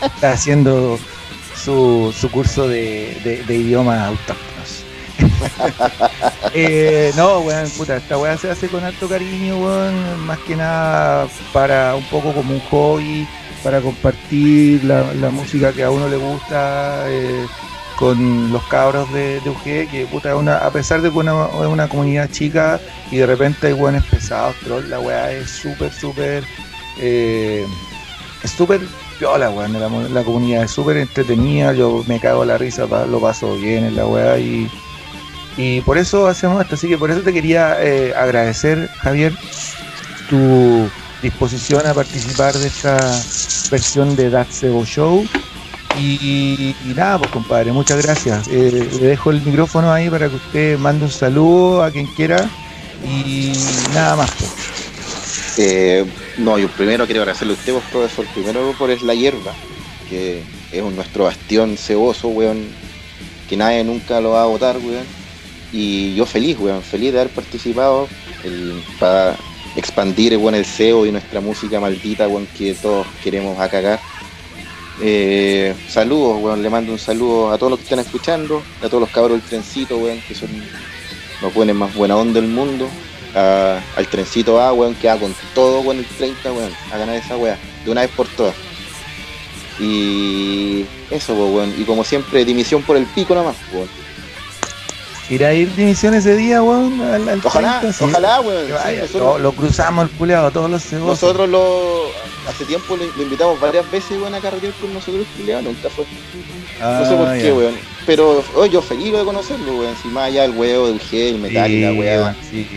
está 0.07 0.33
haciendo 0.33 0.99
su, 1.59 2.15
su 2.17 2.31
curso 2.31 2.69
de, 2.69 3.43
de, 3.47 3.55
idiomas 3.55 4.01
autóctonos. 4.01 4.85
eh, 6.55 7.13
no, 7.17 7.41
weón, 7.41 7.69
puta, 7.71 7.97
esta 7.97 8.17
weá 8.17 8.37
se 8.37 8.51
hace 8.51 8.69
con 8.69 8.85
alto 8.85 9.09
cariño, 9.09 9.59
weón, 9.59 10.27
más 10.27 10.39
que 10.41 10.57
nada 10.57 11.27
para 11.53 11.97
un 11.97 12.05
poco 12.05 12.33
como 12.33 12.55
un 12.55 12.61
hobby, 12.71 13.27
para 13.65 13.81
compartir 13.81 14.85
la, 14.85 15.31
música 15.31 15.73
que 15.73 15.83
a 15.83 15.91
uno 15.91 16.09
le 16.09 16.17
gusta. 16.17 17.05
Eh, 17.09 17.47
con 17.99 18.53
los 18.53 18.63
cabros 18.69 19.13
de, 19.13 19.41
de 19.41 19.51
UG, 19.51 19.91
que 19.91 20.07
puta, 20.09 20.37
una, 20.37 20.59
a 20.59 20.71
pesar 20.71 21.03
de 21.03 21.11
que 21.11 21.19
una, 21.19 21.47
es 21.47 21.67
una 21.67 21.89
comunidad 21.89 22.31
chica 22.31 22.79
y 23.11 23.17
de 23.17 23.27
repente 23.27 23.67
hay 23.67 23.73
buenos 23.73 24.05
pesados, 24.05 24.55
troll, 24.63 24.89
la 24.89 25.01
weá 25.01 25.33
es 25.33 25.51
súper, 25.51 25.93
súper, 25.93 26.45
eh, 27.01 27.67
es 28.45 28.51
súper 28.53 28.81
piola, 29.19 29.51
weón, 29.51 29.73
la, 30.15 30.23
comunidad 30.23 30.65
es 30.65 30.71
súper 30.71 30.97
entretenida, 30.97 31.73
yo 31.73 32.05
me 32.07 32.21
cago 32.21 32.45
la 32.45 32.59
risa, 32.59 32.87
lo 32.87 33.21
paso 33.21 33.57
bien 33.57 33.85
en 33.85 33.97
la 33.97 34.07
weá 34.07 34.39
y, 34.39 34.71
y 35.57 35.81
por 35.83 35.99
eso 35.99 36.27
hacemos 36.27 36.63
esto, 36.63 36.77
así 36.77 36.89
que 36.89 36.97
por 36.97 37.11
eso 37.11 37.21
te 37.21 37.33
quería 37.33 37.77
eh, 37.83 38.15
agradecer, 38.17 38.89
Javier, 38.99 39.33
tu 40.29 40.89
disposición 41.23 41.87
a 41.87 41.95
participar 41.95 42.55
de 42.55 42.67
esta 42.69 42.97
versión 43.71 44.15
de 44.17 44.31
That 44.31 44.49
Sebo 44.51 44.85
Show. 44.85 45.27
Y, 46.01 46.77
nada, 46.95 47.19
pues 47.19 47.31
compadre, 47.33 47.73
muchas 47.73 48.01
gracias. 48.05 48.47
Eh, 48.49 48.89
le 49.01 49.07
dejo 49.09 49.31
el 49.31 49.43
micrófono 49.43 49.93
ahí 49.93 50.09
para 50.09 50.29
que 50.29 50.37
usted 50.37 50.79
mande 50.79 51.07
un 51.07 51.11
saludo 51.11 51.83
a 51.83 51.91
quien 51.91 52.07
quiera 52.07 52.49
y 53.05 53.53
nada 53.93 54.15
más. 54.15 54.31
Pues. 54.31 54.78
Eh, 55.61 56.07
no, 56.39 56.57
yo 56.57 56.69
primero 56.69 57.05
quiero 57.05 57.23
agradecerle 57.23 57.55
a 57.55 57.57
usted, 57.57 57.73
vos, 57.73 57.83
profesor, 57.91 58.25
primero 58.33 58.73
por 58.79 58.93
es 58.93 59.03
la 59.03 59.13
hierba, 59.13 59.53
que 60.09 60.41
es 60.71 60.85
nuestro 60.85 61.25
bastión 61.25 61.77
ceboso, 61.77 62.29
weón, 62.29 62.69
que 63.49 63.57
nadie 63.57 63.83
nunca 63.83 64.21
lo 64.21 64.31
va 64.31 64.45
a 64.45 64.47
votar, 64.47 64.77
weón. 64.79 65.05
Y 65.73 66.15
yo 66.15 66.27
feliz, 66.27 66.57
weón, 66.61 66.81
feliz 66.81 67.13
de 67.13 67.21
haber 67.21 67.33
participado 67.33 68.09
para 69.01 69.37
expandir 69.75 70.37
bueno, 70.39 70.59
el 70.59 70.65
SEO 70.65 71.07
y 71.07 71.11
nuestra 71.11 71.41
música 71.41 71.81
maldita 71.81 72.29
bueno, 72.29 72.47
que 72.57 72.75
todos 72.75 73.07
queremos 73.25 73.59
acagar. 73.59 73.99
Eh, 75.03 75.75
saludos, 75.89 76.41
bueno, 76.41 76.63
le 76.63 76.71
mando 76.71 76.93
un 76.93 77.01
saludo 77.01 77.53
a 77.53 77.59
todos 77.59 77.71
los 77.71 77.81
que 77.81 77.85
están 77.85 77.99
escuchando, 77.99 78.63
a 78.81 78.89
todos 78.89 79.01
los 79.01 79.11
cabros 79.11 79.41
del 79.41 79.49
trencito, 79.49 79.99
bueno, 79.99 80.23
que 80.27 80.37
son 80.37 80.51
los 81.43 81.53
buenos 81.53 81.75
más 81.75 81.95
buena 81.95 82.17
onda 82.17 82.41
del 82.41 82.49
mundo, 82.49 82.89
al 83.35 84.07
trencito 84.11 84.61
A, 84.61 84.73
bueno, 84.73 84.97
que 85.01 85.09
va 85.09 85.17
con 85.17 85.35
todo 85.55 85.83
bueno, 85.83 86.01
el 86.01 86.07
30, 86.07 86.51
bueno, 86.51 86.75
a 86.93 86.99
ganar 86.99 87.17
esa 87.17 87.37
weá, 87.37 87.59
de 87.85 87.91
una 87.91 88.03
vez 88.03 88.11
por 88.11 88.27
todas. 88.29 88.55
Y 89.81 90.85
eso, 91.11 91.35
bueno, 91.35 91.73
y 91.79 91.85
como 91.85 92.05
siempre, 92.05 92.45
dimisión 92.45 92.83
por 92.83 92.97
el 92.97 93.07
pico 93.07 93.35
nomás, 93.35 93.57
bueno. 93.73 93.89
¿Irá 95.31 95.49
a 95.49 95.55
ir 95.55 95.75
dimisión 95.75 96.15
ese 96.15 96.37
día, 96.37 96.63
weón? 96.63 97.01
ojalá, 97.45 97.83
ojalá, 98.01 98.41
weón. 98.41 99.43
lo, 99.43 99.53
cruzamos 99.53 100.05
el 100.05 100.11
culeado, 100.17 100.51
todos 100.51 100.71
los 100.71 100.83
segundos. 100.83 101.21
Nosotros 101.21 101.49
lo. 101.49 102.07
Hace 102.49 102.65
tiempo 102.65 102.97
lo, 102.97 103.23
invitamos 103.23 103.61
varias 103.61 103.91
veces, 103.91 104.13
weón, 104.13 104.35
a 104.35 104.41
carretear 104.41 104.73
con 104.75 104.95
nosotros, 104.95 105.27
culeado, 105.37 105.63
nunca 105.63 105.91
fue. 105.91 106.07
no 106.81 107.05
sé 107.05 107.15
por 107.15 107.29
ah, 107.29 107.37
qué, 107.39 107.53
weón. 107.53 107.75
Pero 108.07 108.43
oh, 108.55 108.65
yo 108.65 108.81
feliz 108.81 109.13
de 109.13 109.23
conocerlo, 109.23 109.81
weón. 109.81 109.95
Si 110.03 110.09
más 110.09 110.29
allá 110.29 110.47
el 110.47 110.53
huevo 110.53 110.87
del 110.87 110.99
gel, 110.99 111.35
el 111.35 111.41
metal 111.43 111.71
y 111.71 111.83
la 111.83 111.93
weá. 111.93 112.37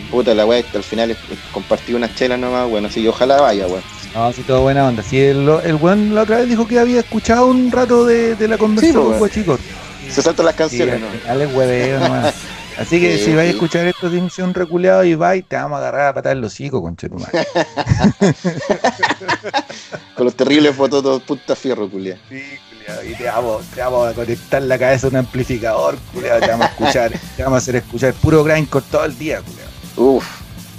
Puta, 0.09 0.33
la 0.33 0.45
weá, 0.45 0.61
al 0.73 0.83
final 0.83 1.11
es, 1.11 1.17
compartir 1.53 1.95
unas 1.95 2.13
chelas 2.15 2.37
nomás, 2.37 2.69
bueno, 2.69 2.89
así 2.89 3.07
ojalá 3.07 3.39
vaya, 3.39 3.65
weón. 3.67 3.83
No, 4.13 4.33
sí, 4.33 4.43
todo 4.43 4.63
buena 4.63 4.85
onda. 4.85 5.03
Sí, 5.03 5.21
el, 5.21 5.47
el 5.63 5.75
weón 5.75 6.13
la 6.13 6.23
otra 6.23 6.39
vez 6.39 6.49
dijo 6.49 6.67
que 6.67 6.79
había 6.79 6.99
escuchado 6.99 7.45
un 7.45 7.71
rato 7.71 8.05
de, 8.05 8.35
de 8.35 8.47
la 8.49 8.57
conversación 8.57 9.17
con 9.17 9.29
chicos. 9.29 9.59
Se 10.11 10.21
saltan 10.21 10.45
las 10.45 10.55
canciones, 10.55 10.99
¿no? 10.99 11.07
Dale 11.25 11.47
hueveo 11.47 11.99
nomás. 11.99 12.35
Así 12.77 12.99
que 12.99 13.17
si 13.17 13.33
vais 13.33 13.49
a 13.49 13.51
escuchar 13.51 13.85
esto 13.85 14.07
un 14.07 14.53
reculeado 14.53 15.03
y 15.03 15.15
vais, 15.15 15.45
te 15.45 15.55
vamos 15.55 15.77
a 15.77 15.79
agarrar 15.79 16.07
a 16.07 16.13
patar 16.13 16.37
el 16.37 16.43
hocico, 16.43 16.81
con 16.81 16.95
Con 20.15 20.25
los 20.25 20.35
terribles 20.35 20.75
fotos 20.75 21.03
de 21.03 21.19
punta 21.25 21.55
fierro, 21.55 21.89
culiado. 21.89 22.19
Sí, 22.29 22.43
culiado. 22.69 23.03
Y 23.03 23.15
te 23.15 23.23
vamos, 23.25 23.65
te 23.67 23.81
vamos 23.81 24.07
a 24.07 24.13
conectar 24.13 24.61
la 24.61 24.79
cabeza 24.79 25.07
a 25.07 25.09
un 25.09 25.17
amplificador, 25.17 25.97
culiado. 26.13 26.39
Te 26.39 26.47
vamos 26.47 26.67
a 26.67 26.69
escuchar, 26.69 27.11
te 27.35 27.43
vamos 27.43 27.57
a 27.57 27.59
hacer 27.59 27.75
escuchar 27.75 28.13
puro 28.15 28.43
grindcore 28.43 28.85
todo 28.89 29.05
el 29.05 29.17
día, 29.17 29.41
culiado. 29.41 29.69
Uf, 29.97 30.25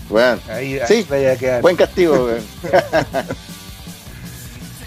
bueno. 0.08 0.40
Ahí, 0.48 0.80
sí, 0.88 1.06
vaya 1.08 1.32
a 1.32 1.36
quedar. 1.36 1.62
Buen 1.62 1.76
castigo, 1.76 2.24
weón. 2.24 2.42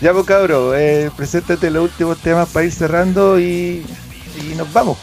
ya, 0.02 0.12
pues, 0.12 0.26
cabro, 0.26 0.76
eh, 0.76 1.12
preséntate 1.16 1.70
los 1.70 1.84
últimos 1.84 2.18
temas 2.18 2.50
para 2.50 2.66
ir 2.66 2.72
cerrando 2.72 3.40
y 3.40 3.86
y 4.38 4.56
nos 4.56 4.72
vamos. 4.72 4.98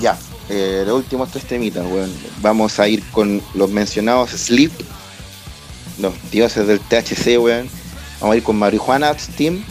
Ya, 0.00 0.18
eh, 0.48 0.84
los 0.86 0.96
últimos 0.96 1.30
tres 1.30 1.44
temitas, 1.44 1.84
weón. 1.86 2.12
Vamos 2.40 2.78
a 2.78 2.88
ir 2.88 3.02
con 3.10 3.42
los 3.54 3.70
mencionados 3.70 4.30
Sleep, 4.30 4.72
los 5.98 6.14
dioses 6.30 6.66
del 6.66 6.80
THC, 6.80 7.38
weón. 7.38 7.68
Vamos 8.20 8.34
a 8.34 8.36
ir 8.36 8.42
con 8.42 8.58
Marijuana 8.58 9.16
Steam, 9.18 9.64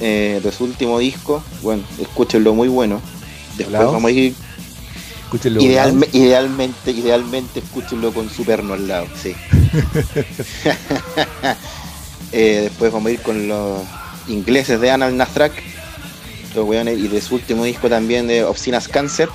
eh, 0.00 0.40
de 0.42 0.52
su 0.52 0.64
último 0.64 0.98
disco. 0.98 1.42
Bueno, 1.62 1.82
escúchenlo 2.00 2.54
muy 2.54 2.68
bueno. 2.68 3.00
Después 3.56 3.80
vamos 3.80 4.04
a 4.04 4.10
ir. 4.10 4.34
idealmente, 5.60 6.90
idealmente 6.90 7.60
escúchenlo 7.60 8.12
con 8.12 8.30
Superno 8.30 8.74
al 8.74 8.88
lado, 8.88 9.06
sí. 9.20 9.34
eh, 12.32 12.60
después 12.62 12.92
vamos 12.92 13.08
a 13.08 13.12
ir 13.12 13.20
con 13.20 13.48
los 13.48 13.82
ingleses 14.28 14.80
de 14.80 14.90
Anal 14.90 15.16
Nathrak 16.54 16.98
y 16.98 17.08
de 17.08 17.20
su 17.20 17.36
último 17.36 17.64
disco 17.64 17.88
también 17.88 18.26
de 18.26 18.44
Obscinas 18.44 18.88
Cancer. 18.88 19.28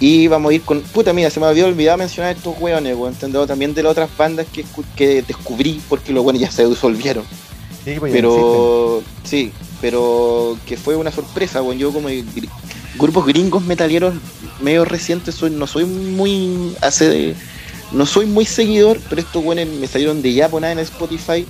Y 0.00 0.26
vamos 0.28 0.50
a 0.50 0.54
ir 0.54 0.62
con. 0.62 0.80
Puta, 0.82 1.12
mira, 1.12 1.30
se 1.30 1.40
me 1.40 1.46
había 1.46 1.66
olvidado 1.66 1.98
mencionar 1.98 2.36
estos 2.36 2.54
weones, 2.60 2.96
weón. 2.96 3.14
También 3.14 3.74
de 3.74 3.82
las 3.82 3.92
otras 3.92 4.10
bandas 4.16 4.46
que, 4.52 4.64
que 4.96 5.22
descubrí 5.22 5.80
porque 5.88 6.12
los 6.12 6.24
buenos 6.24 6.42
ya 6.42 6.50
se 6.50 6.66
disolvieron. 6.66 7.24
Sí, 7.84 7.94
pues 7.98 8.12
pero. 8.12 9.02
Sí, 9.22 9.52
pero 9.80 10.58
que 10.66 10.76
fue 10.76 10.96
una 10.96 11.12
sorpresa, 11.12 11.62
weón. 11.62 11.78
Yo, 11.78 11.92
como 11.92 12.08
grupos 12.98 13.26
gringos 13.26 13.62
metalieros 13.64 14.14
medio 14.60 14.84
recientes, 14.84 15.36
soy, 15.36 15.50
no 15.50 15.66
soy 15.66 15.84
muy. 15.84 16.76
hace 16.80 17.34
No 17.92 18.04
soy 18.04 18.26
muy 18.26 18.44
seguidor, 18.44 19.00
pero 19.08 19.20
estos 19.20 19.44
weones 19.44 19.68
me 19.68 19.86
salieron 19.86 20.22
de 20.22 20.34
ya 20.34 20.48
por 20.48 20.60
nada 20.60 20.72
en 20.72 20.80
Spotify. 20.80 21.46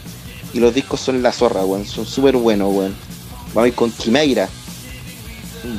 Y 0.53 0.61
los 0.61 0.73
discos 0.73 1.01
son 1.01 1.23
la 1.23 1.33
zorra, 1.33 1.65
weón. 1.65 1.87
Son 1.87 2.07
súper 2.07 2.37
buenos, 2.37 2.73
weón. 2.73 2.95
Vamos 3.55 3.67
a 3.67 3.69
ir 3.69 3.75
con 3.75 3.93
Quimeira, 3.93 4.49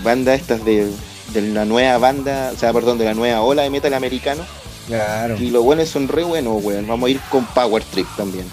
banda 0.01 0.33
estas 0.33 0.63
de, 0.63 0.89
la 1.33 1.65
nueva 1.65 1.97
banda, 1.97 2.51
o 2.55 2.57
sea, 2.57 2.71
perdón, 2.71 2.97
de 2.97 3.03
la 3.03 3.13
nueva 3.13 3.41
ola 3.41 3.63
de 3.63 3.69
metal 3.69 3.93
americano. 3.93 4.45
Claro. 4.87 5.35
Y 5.37 5.49
los 5.49 5.61
buenos 5.61 5.89
son 5.89 6.07
re 6.07 6.23
buenos, 6.23 6.63
weón. 6.63 6.87
Vamos 6.87 7.07
a 7.07 7.11
ir 7.11 7.19
con 7.29 7.45
Power 7.47 7.83
Trip 7.83 8.07
también. 8.15 8.45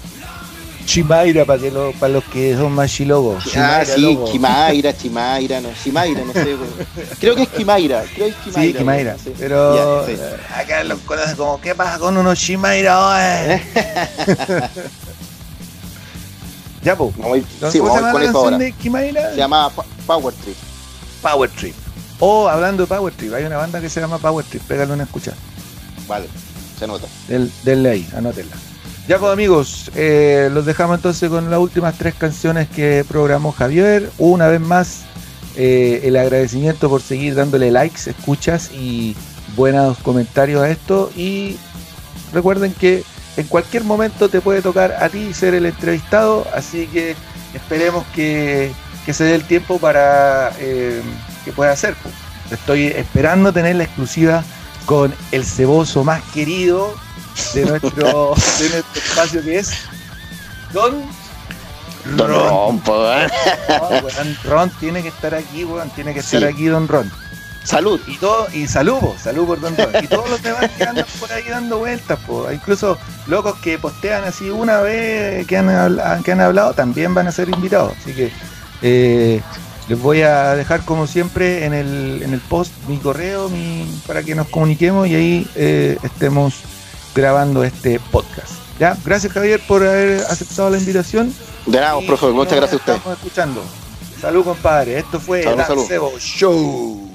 Chimaira 0.86 1.44
para, 1.44 1.60
que 1.60 1.70
para 2.00 2.14
los 2.14 2.24
que 2.24 2.56
son 2.56 2.72
más 2.72 2.90
chilogos. 2.90 3.44
Ah, 3.56 3.84
sí, 3.84 4.18
Chimaira, 4.32 4.96
Chimaira, 4.96 5.60
no, 5.60 5.68
Chimaira, 5.80 6.24
no 6.24 6.32
sé. 6.32 6.56
Weón. 6.56 6.68
Creo 7.20 7.36
que 7.36 7.42
es 7.42 7.52
Chimaira, 7.56 8.04
creo 8.14 8.26
que 8.26 8.32
es 8.32 8.44
Chimaira. 8.44 8.72
Sí, 8.72 8.78
Chimaira. 8.78 9.16
Pero 9.38 10.08
eh, 10.08 10.18
acá 10.56 10.82
los 10.82 10.98
conocen 11.00 11.36
como, 11.36 11.60
¿qué 11.60 11.76
pasa 11.76 12.00
con 12.00 12.16
unos 12.16 12.36
Chimaira 12.36 13.06
hoy? 13.06 13.60
Ya, 16.82 16.96
pues. 16.96 17.14
Sí, 17.70 17.80
vamos 17.80 18.02
a 18.02 18.12
con 18.12 18.22
eso 18.22 18.38
ahora. 18.38 18.58
De 18.58 18.74
se 18.80 19.36
llama 19.36 19.70
Power 20.06 20.34
Trip. 20.34 20.56
Power 21.22 21.50
Trip. 21.50 21.74
O 22.18 22.48
hablando 22.48 22.84
de 22.84 22.86
Power 22.86 23.12
Trip, 23.14 23.34
hay 23.34 23.44
una 23.44 23.56
banda 23.56 23.80
que 23.80 23.88
se 23.88 24.00
llama 24.00 24.18
Power 24.18 24.44
Trip. 24.44 24.62
Pégale 24.62 24.92
una 24.92 25.04
escucha. 25.04 25.32
Vale, 26.08 26.26
se 26.78 26.86
nota. 26.86 27.06
Del, 27.28 27.50
denle 27.64 27.90
ahí, 27.90 28.08
anótenla. 28.16 28.56
Ya 29.08 29.18
pues 29.18 29.32
amigos, 29.32 29.90
eh, 29.96 30.48
los 30.52 30.64
dejamos 30.64 30.96
entonces 30.96 31.28
con 31.28 31.50
las 31.50 31.58
últimas 31.58 31.98
tres 31.98 32.14
canciones 32.14 32.68
que 32.68 33.04
programó 33.08 33.50
Javier. 33.50 34.10
Una 34.18 34.46
vez 34.46 34.60
más, 34.60 35.00
eh, 35.56 36.02
el 36.04 36.16
agradecimiento 36.16 36.88
por 36.88 37.02
seguir 37.02 37.34
dándole 37.34 37.72
likes, 37.72 38.08
escuchas 38.08 38.70
y 38.72 39.16
buenos 39.56 39.98
comentarios 39.98 40.62
a 40.62 40.70
esto. 40.70 41.10
Y 41.16 41.56
recuerden 42.32 42.72
que 42.72 43.02
en 43.36 43.46
cualquier 43.46 43.84
momento 43.84 44.28
te 44.28 44.40
puede 44.40 44.62
tocar 44.62 44.92
a 44.92 45.08
ti 45.08 45.32
ser 45.32 45.54
el 45.54 45.66
entrevistado, 45.66 46.46
así 46.54 46.86
que 46.86 47.16
esperemos 47.54 48.04
que, 48.14 48.72
se 49.10 49.24
dé 49.24 49.34
el 49.34 49.44
tiempo 49.44 49.78
para 49.78 50.52
eh, 50.58 51.02
que 51.44 51.52
pueda 51.52 51.72
hacer. 51.72 51.94
Estoy 52.50 52.86
esperando 52.86 53.52
tener 53.52 53.76
la 53.76 53.84
exclusiva 53.84 54.44
con 54.86 55.14
el 55.30 55.44
ceboso 55.44 56.04
más 56.04 56.22
querido 56.34 56.94
de 57.54 57.64
nuestro, 57.64 58.34
espacio 58.94 59.42
que 59.42 59.58
es 59.58 59.72
Don 60.72 61.02
Ron. 62.16 62.82
Ron, 64.44 64.70
tiene 64.80 65.02
que 65.02 65.08
estar 65.08 65.34
aquí, 65.34 65.64
weón. 65.64 65.88
Tiene 65.90 66.12
que 66.12 66.20
estar 66.20 66.44
aquí 66.44 66.66
Don 66.66 66.88
Ron. 66.88 67.10
Salud. 67.64 68.00
Y 68.06 68.16
todo, 68.16 68.48
y 68.52 68.66
salud, 68.66 68.98
salud 69.22 69.46
por 69.46 69.60
donde 69.60 69.86
Y 70.02 70.06
todos 70.08 70.28
los 70.28 70.42
demás 70.42 70.70
que 70.76 70.84
andan 70.84 71.06
por 71.20 71.32
ahí 71.32 71.44
dando 71.48 71.78
vueltas, 71.78 72.18
incluso 72.52 72.98
locos 73.26 73.54
que 73.60 73.78
postean 73.78 74.24
así 74.24 74.50
una 74.50 74.80
vez 74.80 75.46
que 75.46 75.56
han, 75.56 76.22
que 76.22 76.32
han 76.32 76.40
hablado, 76.40 76.74
también 76.74 77.14
van 77.14 77.28
a 77.28 77.32
ser 77.32 77.48
invitados. 77.48 77.92
Así 78.00 78.12
que 78.12 78.32
eh, 78.82 79.40
les 79.88 80.00
voy 80.00 80.22
a 80.22 80.54
dejar 80.56 80.84
como 80.84 81.06
siempre 81.06 81.64
en 81.64 81.74
el, 81.74 82.22
en 82.22 82.32
el 82.32 82.40
post 82.40 82.72
mi 82.88 82.98
correo 82.98 83.48
mi, 83.48 83.86
para 84.06 84.22
que 84.22 84.34
nos 84.34 84.48
comuniquemos 84.48 85.06
y 85.06 85.14
ahí 85.14 85.50
eh, 85.54 85.98
estemos 86.02 86.54
grabando 87.14 87.62
este 87.62 88.00
podcast. 88.10 88.52
Ya, 88.78 88.96
gracias 89.04 89.32
Javier 89.32 89.60
por 89.68 89.86
haber 89.86 90.20
aceptado 90.22 90.70
la 90.70 90.78
invitación. 90.78 91.32
De 91.66 91.78
nada, 91.78 91.96
profesor, 92.00 92.32
muchas 92.32 92.56
gracias 92.56 92.72
a 92.72 92.76
usted. 92.76 92.94
Estamos 92.94 93.18
escuchando. 93.18 93.62
Salud, 94.20 94.44
compadre. 94.44 94.98
Esto 94.98 95.20
fue 95.20 95.42
el 95.42 96.20
Show. 96.20 97.11